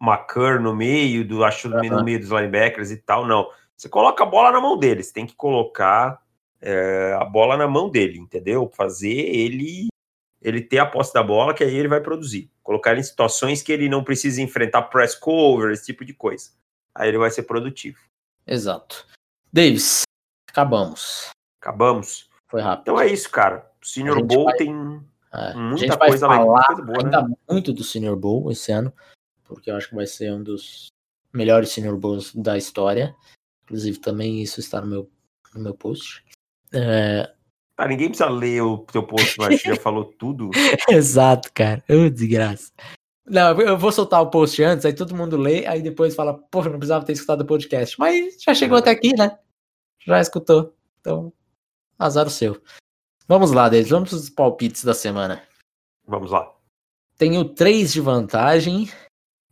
McCurr 0.00 0.60
no 0.60 0.74
meio, 0.74 1.26
do, 1.26 1.44
acho 1.44 1.68
no 1.68 1.78
Aham. 1.78 2.02
meio 2.04 2.18
dos 2.18 2.30
linebackers 2.30 2.90
e 2.90 2.96
tal, 2.96 3.26
não. 3.26 3.48
Você 3.76 3.88
coloca 3.88 4.22
a 4.24 4.26
bola 4.26 4.50
na 4.50 4.60
mão 4.60 4.78
dele, 4.78 5.02
você 5.02 5.12
tem 5.12 5.26
que 5.26 5.34
colocar 5.36 6.22
é, 6.60 7.16
a 7.20 7.24
bola 7.24 7.56
na 7.56 7.68
mão 7.68 7.90
dele, 7.90 8.18
entendeu? 8.18 8.70
Fazer 8.74 9.12
ele 9.12 9.88
ele 10.42 10.60
ter 10.60 10.78
a 10.78 10.86
posse 10.86 11.14
da 11.14 11.22
bola, 11.22 11.54
que 11.54 11.62
aí 11.64 11.74
ele 11.74 11.88
vai 11.88 12.00
produzir. 12.00 12.50
Colocar 12.62 12.90
ele 12.92 13.00
em 13.00 13.04
situações 13.04 13.62
que 13.62 13.72
ele 13.72 13.88
não 13.88 14.02
precisa 14.04 14.42
enfrentar 14.42 14.82
press 14.82 15.14
cover, 15.14 15.70
esse 15.72 15.86
tipo 15.86 16.04
de 16.04 16.12
coisa. 16.12 16.50
Aí 16.94 17.08
ele 17.08 17.18
vai 17.18 17.30
ser 17.30 17.44
produtivo. 17.44 17.98
Exato. 18.46 19.06
Davis, 19.52 20.02
acabamos. 20.50 21.30
Acabamos. 21.60 22.28
Foi 22.50 22.60
rápido. 22.60 22.82
Então 22.82 23.00
é 23.00 23.06
isso, 23.06 23.30
cara. 23.30 23.70
O 23.80 23.86
Senior 23.86 24.18
gente 24.18 24.26
Bowl 24.34 24.44
vai- 24.44 24.56
tem 24.56 25.02
É, 25.32 25.54
muita 25.54 25.96
coisa 25.96 26.28
legal, 26.28 26.64
coisa 26.66 26.82
boa, 26.82 26.98
né? 26.98 27.04
ainda 27.16 27.36
muito 27.48 27.72
do 27.72 27.82
Senior 27.82 28.16
Bowl 28.16 28.50
esse 28.50 28.70
ano, 28.72 28.92
porque 29.44 29.70
eu 29.70 29.76
acho 29.76 29.88
que 29.88 29.94
vai 29.94 30.06
ser 30.06 30.32
um 30.32 30.42
dos 30.42 30.88
melhores 31.32 31.70
Senior 31.70 31.96
Bowls 31.96 32.34
da 32.34 32.58
história. 32.58 33.14
Inclusive, 33.64 33.98
também 33.98 34.42
isso 34.42 34.60
está 34.60 34.80
no 34.80 34.86
meu, 34.86 35.10
no 35.54 35.62
meu 35.62 35.74
post. 35.74 36.22
É, 36.74 37.32
Ah, 37.82 37.88
ninguém 37.88 38.08
precisa 38.10 38.30
ler 38.30 38.62
o 38.62 38.78
teu 38.78 39.02
post, 39.02 39.36
mas 39.38 39.60
já 39.60 39.74
falou 39.82 40.04
tudo. 40.04 40.50
Exato, 40.88 41.50
cara. 41.52 41.82
Ô, 41.90 42.08
desgraça. 42.08 42.70
Não, 43.26 43.60
eu 43.60 43.76
vou 43.76 43.90
soltar 43.90 44.22
o 44.22 44.30
post 44.30 44.62
antes, 44.62 44.86
aí 44.86 44.92
todo 44.92 45.16
mundo 45.16 45.36
lê, 45.36 45.66
aí 45.66 45.82
depois 45.82 46.14
fala, 46.14 46.34
pô, 46.34 46.62
não 46.62 46.78
precisava 46.78 47.04
ter 47.04 47.14
escutado 47.14 47.40
o 47.40 47.46
podcast. 47.46 47.98
Mas 47.98 48.40
já 48.40 48.54
chegou 48.54 48.78
até 48.78 48.90
aqui, 48.90 49.12
né? 49.16 49.36
Já 50.06 50.20
escutou. 50.20 50.76
Então, 51.00 51.32
azar 51.98 52.24
o 52.24 52.30
seu. 52.30 52.62
Vamos 53.26 53.50
lá, 53.50 53.68
Denis, 53.68 53.88
vamos 53.90 54.10
pros 54.10 54.30
palpites 54.30 54.84
da 54.84 54.94
semana. 54.94 55.42
Vamos 56.06 56.30
lá. 56.30 56.52
Tenho 57.18 57.44
três 57.48 57.92
de 57.92 58.00
vantagem. 58.00 58.88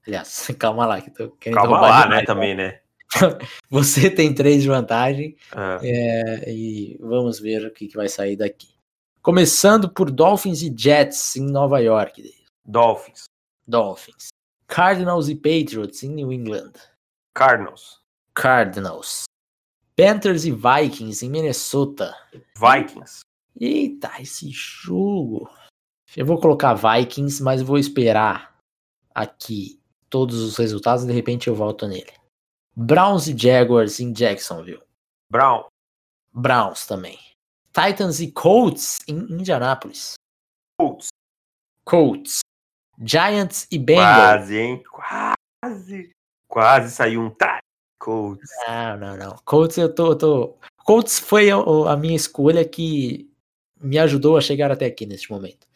Aliás, 0.06 0.48
calma 0.56 0.86
lá, 0.86 1.00
que 1.00 1.10
tô 1.10 1.30
querendo 1.30 1.58
Calma 1.58 1.80
lá, 1.80 2.02
demais. 2.02 2.20
né, 2.20 2.24
também, 2.24 2.54
né? 2.54 2.80
Você 3.70 4.10
tem 4.10 4.34
três 4.34 4.62
de 4.62 4.68
vantagem. 4.68 5.36
Ah, 5.52 5.78
É, 5.82 6.52
e 6.52 6.96
vamos 7.00 7.38
ver 7.38 7.66
o 7.66 7.70
que, 7.70 7.88
que 7.88 7.96
vai 7.96 8.08
sair 8.08 8.36
daqui. 8.36 8.68
Começando 9.22 9.90
por 9.90 10.10
Dolphins 10.10 10.62
e 10.62 10.74
Jets 10.74 11.36
em 11.36 11.50
Nova 11.50 11.80
York. 11.80 12.34
Dolphins, 12.64 13.24
Dolphins. 13.66 14.28
Cardinals 14.66 15.28
e 15.28 15.34
Patriots 15.34 16.02
em 16.02 16.10
New 16.10 16.32
England. 16.32 16.72
Cardinals, 17.34 18.00
Cardinals. 18.34 19.24
Panthers 19.96 20.44
e 20.44 20.52
Vikings 20.52 21.26
em 21.26 21.28
Minnesota. 21.28 22.16
Vikings, 22.56 23.20
Eita, 23.60 24.10
esse 24.20 24.48
jogo. 24.50 25.50
Eu 26.16 26.24
vou 26.24 26.40
colocar 26.40 26.74
Vikings, 26.74 27.42
mas 27.42 27.60
vou 27.60 27.76
esperar 27.76 28.56
aqui 29.14 29.78
todos 30.08 30.40
os 30.40 30.56
resultados 30.56 31.04
e 31.04 31.06
de 31.06 31.12
repente 31.12 31.48
eu 31.48 31.54
volto 31.54 31.86
nele. 31.86 32.19
Browns 32.82 33.28
e 33.28 33.36
Jaguars 33.36 34.00
em 34.00 34.10
Jacksonville. 34.10 34.82
Brown, 35.30 35.66
Browns 36.32 36.86
também. 36.86 37.18
Titans 37.74 38.20
e 38.20 38.32
Colts 38.32 39.00
em 39.06 39.18
Indianapolis. 39.30 40.14
Colts. 40.78 41.08
Colts. 41.84 42.40
Giants 42.98 43.66
e 43.70 43.78
Bengals. 43.78 44.16
Quase, 44.16 44.56
hein? 44.56 44.82
Quase. 44.90 46.10
Quase 46.48 46.90
saiu 46.94 47.20
um 47.20 47.28
tá. 47.28 47.58
Colts. 47.98 48.48
Não, 48.66 48.96
não, 48.96 49.16
não. 49.18 49.36
Colts 49.44 49.76
eu 49.76 49.94
tô. 49.94 50.12
eu 50.12 50.16
tô... 50.16 50.56
Colts 50.78 51.18
foi 51.18 51.50
a, 51.50 51.56
a 51.56 51.96
minha 51.98 52.16
escolha 52.16 52.66
que 52.66 53.30
me 53.78 53.98
ajudou 53.98 54.38
a 54.38 54.40
chegar 54.40 54.70
até 54.72 54.86
aqui 54.86 55.04
neste 55.04 55.30
momento. 55.30 55.66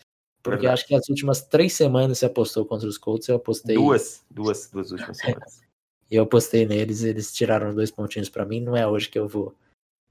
Porque 0.42 0.60
Verdade. 0.62 0.80
acho 0.80 0.86
que 0.86 0.94
as 0.94 1.06
últimas 1.10 1.42
três 1.42 1.74
semanas 1.74 2.18
você 2.18 2.24
apostou 2.26 2.64
contra 2.64 2.88
os 2.88 2.96
Colts, 2.96 3.28
eu 3.28 3.36
apostei. 3.36 3.76
Duas, 3.76 4.24
duas, 4.30 4.70
duas 4.70 4.90
últimas 4.90 5.18
semanas. 5.20 5.64
Eu 6.10 6.24
apostei 6.24 6.66
neles, 6.66 7.02
eles 7.02 7.32
tiraram 7.32 7.74
dois 7.74 7.90
pontinhos 7.90 8.28
pra 8.28 8.44
mim. 8.44 8.60
Não 8.60 8.76
é 8.76 8.86
hoje 8.86 9.08
que 9.08 9.18
eu 9.18 9.26
vou 9.28 9.54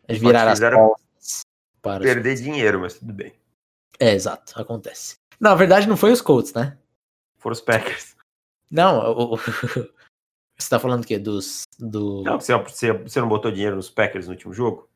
virar 0.09 0.47
as 0.47 0.59
costas 0.59 1.41
para. 1.81 2.03
Perder 2.03 2.35
dinheiro, 2.35 2.79
mas 2.79 2.97
tudo 2.99 3.13
bem. 3.13 3.33
É, 3.99 4.11
exato, 4.13 4.59
acontece. 4.59 5.15
Na 5.39 5.55
verdade, 5.55 5.87
não 5.87 5.95
foi 5.97 6.11
os 6.11 6.21
Colts, 6.21 6.53
né? 6.53 6.77
Foram 7.37 7.53
os 7.53 7.61
Packers. 7.61 8.15
Não, 8.71 8.99
o- 9.13 9.33
o- 9.35 9.37
você 10.57 10.69
tá 10.69 10.79
falando 10.79 11.03
o 11.03 11.07
quê? 11.07 11.19
Dos. 11.19 11.63
Do... 11.79 12.23
Não, 12.23 12.39
você, 12.39 12.55
você, 12.57 12.91
você 12.93 13.21
não 13.21 13.27
botou 13.29 13.51
dinheiro 13.51 13.75
nos 13.75 13.89
Packers 13.89 14.25
no 14.27 14.33
último 14.33 14.53
jogo? 14.53 14.89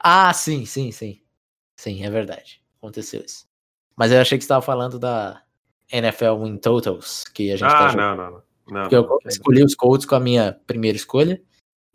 Ah, 0.00 0.32
sim, 0.32 0.64
sim, 0.64 0.90
sim. 0.92 1.20
Sim, 1.78 2.04
é 2.04 2.10
verdade. 2.10 2.62
Aconteceu 2.78 3.20
isso. 3.22 3.46
Mas 3.96 4.12
eu 4.12 4.20
achei 4.20 4.38
que 4.38 4.42
você 4.42 4.46
estava 4.46 4.62
falando 4.64 4.98
da 4.98 5.42
NFL 5.90 6.42
Win 6.44 6.56
Totals, 6.58 7.24
que 7.24 7.50
a 7.52 7.56
gente 7.56 7.68
tá 7.68 7.86
Ah, 7.86 7.88
jogando. 7.88 8.16
não, 8.16 8.24
não, 8.24 8.30
não. 8.32 8.42
Não, 8.70 8.82
Porque 8.82 8.96
eu 8.96 9.18
escolhi 9.26 9.62
os 9.62 9.74
Colts 9.74 10.06
com 10.06 10.14
a 10.14 10.20
minha 10.20 10.58
primeira 10.66 10.96
escolha, 10.96 11.40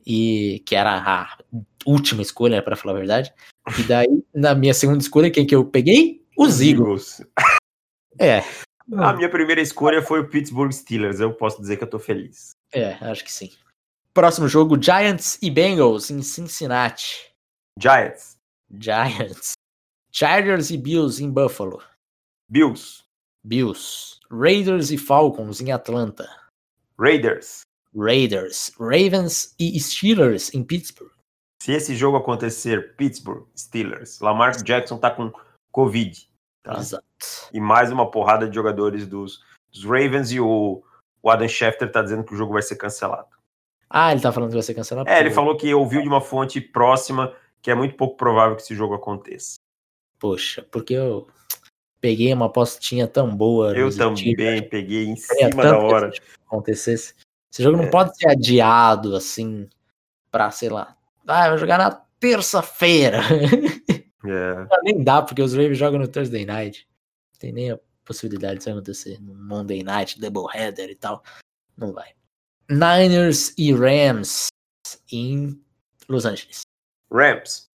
e 0.06 0.62
que 0.66 0.76
era 0.76 0.98
a 0.98 1.38
última 1.86 2.22
escolha, 2.22 2.62
para 2.62 2.76
falar 2.76 2.96
a 2.96 3.00
verdade. 3.00 3.34
E 3.80 3.84
daí, 3.84 4.24
na 4.34 4.54
minha 4.54 4.74
segunda 4.74 5.00
escolha, 5.00 5.32
quem 5.32 5.46
que 5.46 5.56
eu 5.56 5.66
peguei? 5.66 6.26
Os 6.38 6.62
Eagles. 6.62 7.22
É. 8.20 8.44
A 8.96 9.14
minha 9.14 9.30
primeira 9.30 9.62
escolha 9.62 10.02
foi 10.02 10.20
o 10.20 10.30
Pittsburgh 10.30 10.72
Steelers. 10.72 11.20
Eu 11.20 11.34
posso 11.34 11.60
dizer 11.62 11.78
que 11.78 11.84
eu 11.84 11.90
tô 11.90 12.00
feliz. 12.00 12.52
É, 12.72 12.94
acho 13.02 13.24
que 13.24 13.32
sim. 13.32 13.52
Próximo 14.14 14.48
jogo, 14.48 14.82
Giants 14.82 15.40
e 15.42 15.50
Bengals 15.50 16.12
em 16.12 16.22
Cincinnati. 16.22 17.32
Giants, 17.80 18.38
Giants. 18.72 19.54
Chargers 20.12 20.70
e 20.70 20.78
Bills 20.78 21.24
em 21.24 21.32
Buffalo. 21.32 21.82
Bills. 22.48 23.04
Bills. 23.44 24.20
Raiders 24.30 24.92
e 24.92 24.98
Falcons 24.98 25.60
em 25.60 25.72
Atlanta. 25.72 26.30
Raiders. 27.00 27.62
Raiders. 27.96 28.72
Ravens 28.80 29.56
e 29.60 29.80
Steelers 29.80 30.54
em 30.54 30.64
Pittsburgh. 30.64 31.12
Se 31.62 31.72
esse 31.72 31.96
jogo 31.96 32.18
acontecer, 32.18 32.96
Pittsburgh, 32.96 33.48
Steelers. 33.58 34.20
Lamar 34.20 34.62
Jackson 34.64 34.98
tá 34.98 35.10
com 35.10 35.32
Covid. 35.72 36.30
Tá? 36.62 36.78
Exato. 36.78 37.06
E 37.54 37.60
mais 37.60 37.92
uma 37.92 38.10
porrada 38.10 38.48
de 38.48 38.56
jogadores 38.56 39.08
dos, 39.08 39.44
dos 39.72 39.84
Ravens 39.86 40.32
e 40.32 40.40
o, 40.40 40.84
o 41.22 41.30
Adam 41.30 41.48
Schefter 41.48 41.92
tá 41.92 42.02
dizendo 42.02 42.24
que 42.24 42.34
o 42.34 42.38
jogo 42.38 42.54
vai 42.54 42.62
ser 42.62 42.76
cancelado. 42.76 43.30
Ah, 43.90 44.12
ele 44.12 44.22
tá 44.22 44.32
falando 44.32 44.50
que 44.50 44.56
vai 44.56 44.64
ser 44.64 44.74
cancelado? 44.74 45.10
É, 45.10 45.20
ele 45.20 45.32
falou 45.32 45.56
que 45.56 45.74
ouviu 45.74 46.02
de 46.02 46.08
uma 46.08 46.22
fonte 46.22 46.60
próxima 46.60 47.34
que 47.62 47.72
é 47.72 47.76
muito 47.76 47.96
pouco 47.96 48.18
provável 48.18 48.56
que 48.56 48.62
esse 48.62 48.76
jogo 48.76 48.94
aconteça. 48.94 49.56
Poxa, 50.20 50.68
porque 50.70 50.94
eu 50.94 51.28
peguei 52.04 52.34
uma 52.34 52.48
apostinha 52.48 53.08
tão 53.08 53.34
boa. 53.34 53.72
Eu 53.78 53.90
também 53.96 54.34
Steelers, 54.34 54.68
peguei 54.70 55.06
em 55.06 55.16
cima 55.16 55.64
da 55.64 55.80
hora. 55.80 56.12
Que 56.12 56.20
acontecesse. 56.46 57.14
Esse 57.50 57.64
jogo 57.64 57.78
não 57.78 57.86
é. 57.86 57.90
pode 57.90 58.18
ser 58.18 58.28
adiado 58.28 59.16
assim 59.16 59.70
pra, 60.30 60.52
sei 60.52 60.68
lá. 60.68 60.98
Ah, 61.26 61.48
vai 61.48 61.58
jogar 61.58 61.78
na 61.78 61.92
terça-feira. 62.20 63.22
É. 64.26 64.66
Nem 64.84 65.04
dá, 65.04 65.22
porque 65.22 65.42
os 65.42 65.54
Ravens 65.54 65.78
jogam 65.78 66.00
no 66.00 66.08
Thursday 66.08 66.46
Night. 66.46 66.88
Não 67.34 67.40
tem 67.40 67.52
nem 67.52 67.72
a 67.72 67.80
possibilidade 68.06 68.60
disso 68.60 68.70
acontecer 68.70 69.20
no 69.20 69.36
Monday 69.36 69.84
Night, 69.84 70.18
Doubleheader 70.18 70.90
e 70.90 70.96
tal. 70.96 71.22
Não 71.76 71.92
vai. 71.92 72.14
Niners 72.70 73.54
e 73.58 73.74
Rams 73.74 74.48
em 75.12 75.62
Los 76.08 76.24
Angeles. 76.24 76.62
Rams. 77.12 77.68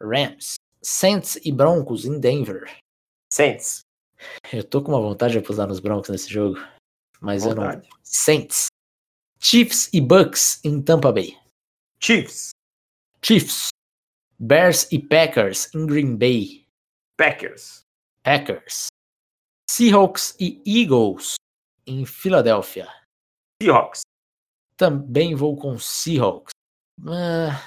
Rams. 0.00 0.54
Saints 0.80 1.40
e 1.44 1.50
Broncos 1.50 2.04
em 2.04 2.20
Denver. 2.20 2.70
Saints. 3.32 3.80
Eu 4.52 4.64
tô 4.64 4.82
com 4.82 4.92
uma 4.92 5.00
vontade 5.00 5.32
de 5.32 5.38
apostar 5.38 5.66
nos 5.66 5.80
Broncos 5.80 6.10
nesse 6.10 6.32
jogo. 6.32 6.58
Mas 7.20 7.44
vontade. 7.44 7.86
eu 7.86 7.90
não. 7.90 7.98
Saints. 8.02 8.66
Chiefs 9.38 9.90
e 9.92 10.00
Bucks 10.00 10.64
em 10.64 10.82
Tampa 10.82 11.12
Bay. 11.12 11.36
Chiefs. 12.00 12.50
Chiefs. 13.22 13.68
Bears 14.38 14.90
e 14.92 14.98
Packers 14.98 15.74
em 15.74 15.86
Green 15.86 16.16
Bay. 16.16 16.66
Packers. 17.16 17.82
Packers. 18.22 18.88
Seahawks 19.70 20.36
e 20.38 20.62
Eagles 20.66 21.34
em 21.86 22.04
Filadélfia. 22.04 22.88
Seahawks. 23.62 24.02
Também 24.76 25.34
vou 25.34 25.56
com 25.56 25.78
Seahawks. 25.78 26.52
Ah, 27.06 27.62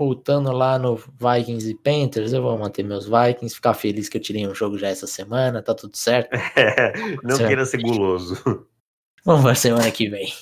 voltando 0.00 0.50
lá 0.50 0.78
no 0.78 0.96
Vikings 0.96 1.70
e 1.70 1.74
Panthers, 1.74 2.32
eu 2.32 2.40
vou 2.40 2.56
manter 2.56 2.82
meus 2.82 3.04
Vikings, 3.04 3.54
ficar 3.54 3.74
feliz 3.74 4.08
que 4.08 4.16
eu 4.16 4.22
tirei 4.22 4.48
um 4.48 4.54
jogo 4.54 4.78
já 4.78 4.88
essa 4.88 5.06
semana, 5.06 5.62
tá 5.62 5.74
tudo 5.74 5.94
certo. 5.94 6.30
É, 6.56 6.92
não 7.22 7.36
certo. 7.36 7.48
queira 7.48 7.66
ser 7.66 7.82
guloso. 7.82 8.66
Vamos 9.26 9.44
ver 9.44 9.56
semana 9.56 9.90
que 9.90 10.08
vem. 10.08 10.32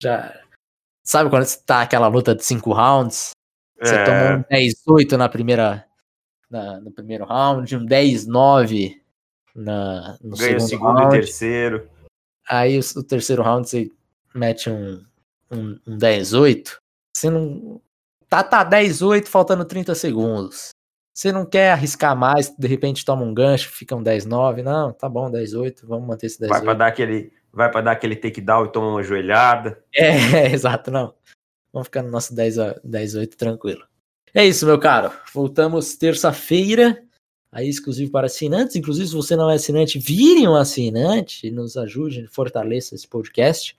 Já. 0.00 0.40
Sabe 1.02 1.28
quando 1.28 1.44
tá 1.66 1.82
aquela 1.82 2.06
luta 2.06 2.36
de 2.36 2.44
cinco 2.44 2.72
rounds? 2.72 3.30
Você 3.82 3.96
é... 3.96 4.04
tomou 4.04 4.38
um 4.38 4.96
10-8 4.96 5.16
na 5.16 5.28
primeira. 5.28 5.84
Na, 6.48 6.78
no 6.78 6.92
primeiro 6.92 7.24
round, 7.24 7.74
um 7.74 7.84
10-9 7.84 9.00
na, 9.56 10.16
no 10.22 10.36
Ganha 10.36 10.60
segundo, 10.60 10.60
o 10.60 10.68
segundo 10.68 10.98
round. 10.98 11.16
e 11.16 11.18
terceiro. 11.18 11.90
Aí 12.48 12.78
o, 12.78 12.82
o, 12.96 13.02
terceiro 13.02 13.42
round 13.42 13.68
você 13.68 13.90
mete 14.32 14.70
um, 14.70 15.04
um, 15.50 15.80
um 15.84 15.98
10-8. 15.98 16.76
Você 17.12 17.28
não. 17.28 17.80
Tá, 18.34 18.42
tá 18.42 18.68
10-8, 18.68 19.28
faltando 19.28 19.64
30 19.64 19.94
segundos. 19.94 20.70
Você 21.14 21.30
não 21.30 21.46
quer 21.46 21.70
arriscar 21.70 22.16
mais, 22.16 22.52
de 22.58 22.66
repente 22.66 23.04
toma 23.04 23.22
um 23.22 23.32
gancho, 23.32 23.70
fica 23.70 23.94
um 23.94 24.02
10-9. 24.02 24.62
Não, 24.62 24.92
tá 24.92 25.08
bom, 25.08 25.30
10-8, 25.30 25.84
vamos 25.84 26.08
manter 26.08 26.26
esse 26.26 26.40
10-8. 26.40 26.48
Vai 26.48 26.62
para 26.62 26.74
dar 26.74 26.86
aquele, 26.88 27.32
vai 27.52 27.70
para 27.70 27.80
dar 27.82 27.92
aquele 27.92 28.16
takedown 28.16 28.64
e 28.64 28.72
toma 28.72 28.88
uma 28.88 29.04
joelhada. 29.04 29.80
É, 29.94 30.08
é, 30.08 30.50
exato, 30.52 30.90
não. 30.90 31.14
Vamos 31.72 31.86
ficar 31.86 32.02
no 32.02 32.10
nosso 32.10 32.34
10 32.34 32.56
10 32.82 33.14
8 33.14 33.36
tranquilo. 33.36 33.84
É 34.34 34.44
isso, 34.44 34.66
meu 34.66 34.80
caro. 34.80 35.12
Voltamos 35.32 35.94
terça-feira. 35.94 37.00
Aí 37.52 37.68
exclusivo 37.68 38.10
para 38.10 38.26
assinantes. 38.26 38.74
Inclusive, 38.74 39.06
se 39.06 39.14
você 39.14 39.36
não 39.36 39.48
é 39.48 39.54
assinante, 39.54 40.00
vire 40.00 40.48
um 40.48 40.56
assinante 40.56 41.46
e 41.46 41.52
nos 41.52 41.76
ajude, 41.76 42.26
fortaleça 42.26 42.96
esse 42.96 43.06
podcast. 43.06 43.78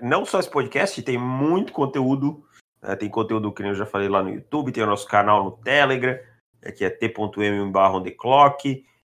Não 0.00 0.24
só 0.24 0.40
esse 0.40 0.50
podcast, 0.50 1.02
tem 1.02 1.18
muito 1.18 1.74
conteúdo. 1.74 2.42
Né? 2.82 2.96
Tem 2.96 3.08
conteúdo 3.08 3.52
que 3.52 3.62
eu 3.62 3.74
já 3.74 3.86
falei 3.86 4.08
lá 4.08 4.22
no 4.22 4.30
YouTube, 4.30 4.72
tem 4.72 4.82
o 4.82 4.86
nosso 4.86 5.06
canal 5.06 5.44
no 5.44 5.52
Telegram, 5.52 6.18
né, 6.60 6.72
que 6.72 6.84
é 6.84 6.90
t.m. 6.90 7.72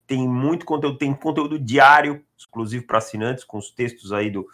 Tem 0.06 0.28
muito 0.28 0.66
conteúdo, 0.66 0.98
tem 0.98 1.14
conteúdo 1.14 1.58
diário, 1.58 2.24
exclusivo 2.38 2.86
para 2.86 2.98
assinantes, 2.98 3.44
com 3.44 3.58
os 3.58 3.72
textos 3.72 4.12
aí 4.12 4.30
do, 4.30 4.48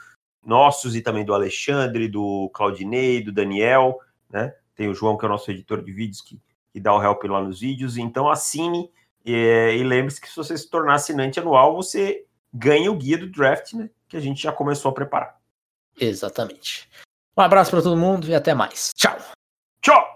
nossos 0.46 0.96
e 0.96 1.02
também 1.02 1.26
do 1.26 1.34
Alexandre, 1.34 2.08
do 2.08 2.50
Claudinei, 2.54 3.22
do 3.22 3.32
Daniel, 3.32 4.00
né? 4.30 4.54
Tem 4.76 4.88
o 4.88 4.94
João, 4.94 5.18
que 5.18 5.26
é 5.26 5.28
o 5.28 5.32
nosso 5.32 5.52
editor 5.52 5.84
de 5.84 5.92
vídeos, 5.92 6.22
que, 6.22 6.40
que 6.72 6.80
dá 6.80 6.96
o 6.96 7.04
help 7.04 7.24
lá 7.26 7.42
nos 7.42 7.60
vídeos. 7.60 7.98
Então 7.98 8.30
assine 8.30 8.90
e 9.26 9.84
lembre-se 9.84 10.22
que 10.22 10.30
se 10.30 10.36
você 10.36 10.58
se 10.58 10.70
tornar 10.70 10.96
assinante 10.96 11.40
anual, 11.40 11.76
você 11.76 12.26
ganha 12.54 12.92
o 12.92 12.96
guia 12.96 13.18
do 13.18 13.30
draft, 13.30 13.74
né? 13.74 13.90
Que 14.08 14.18
a 14.18 14.20
gente 14.20 14.42
já 14.42 14.52
começou 14.52 14.90
a 14.92 14.94
preparar. 14.94 15.40
Exatamente. 16.00 16.90
Um 17.40 17.42
abraço 17.42 17.72
para 17.72 17.82
todo 17.82 17.96
mundo 17.96 18.28
e 18.28 18.36
até 18.36 18.54
mais. 18.54 18.92
Tchau. 18.98 19.16
Tchau. 19.82 20.09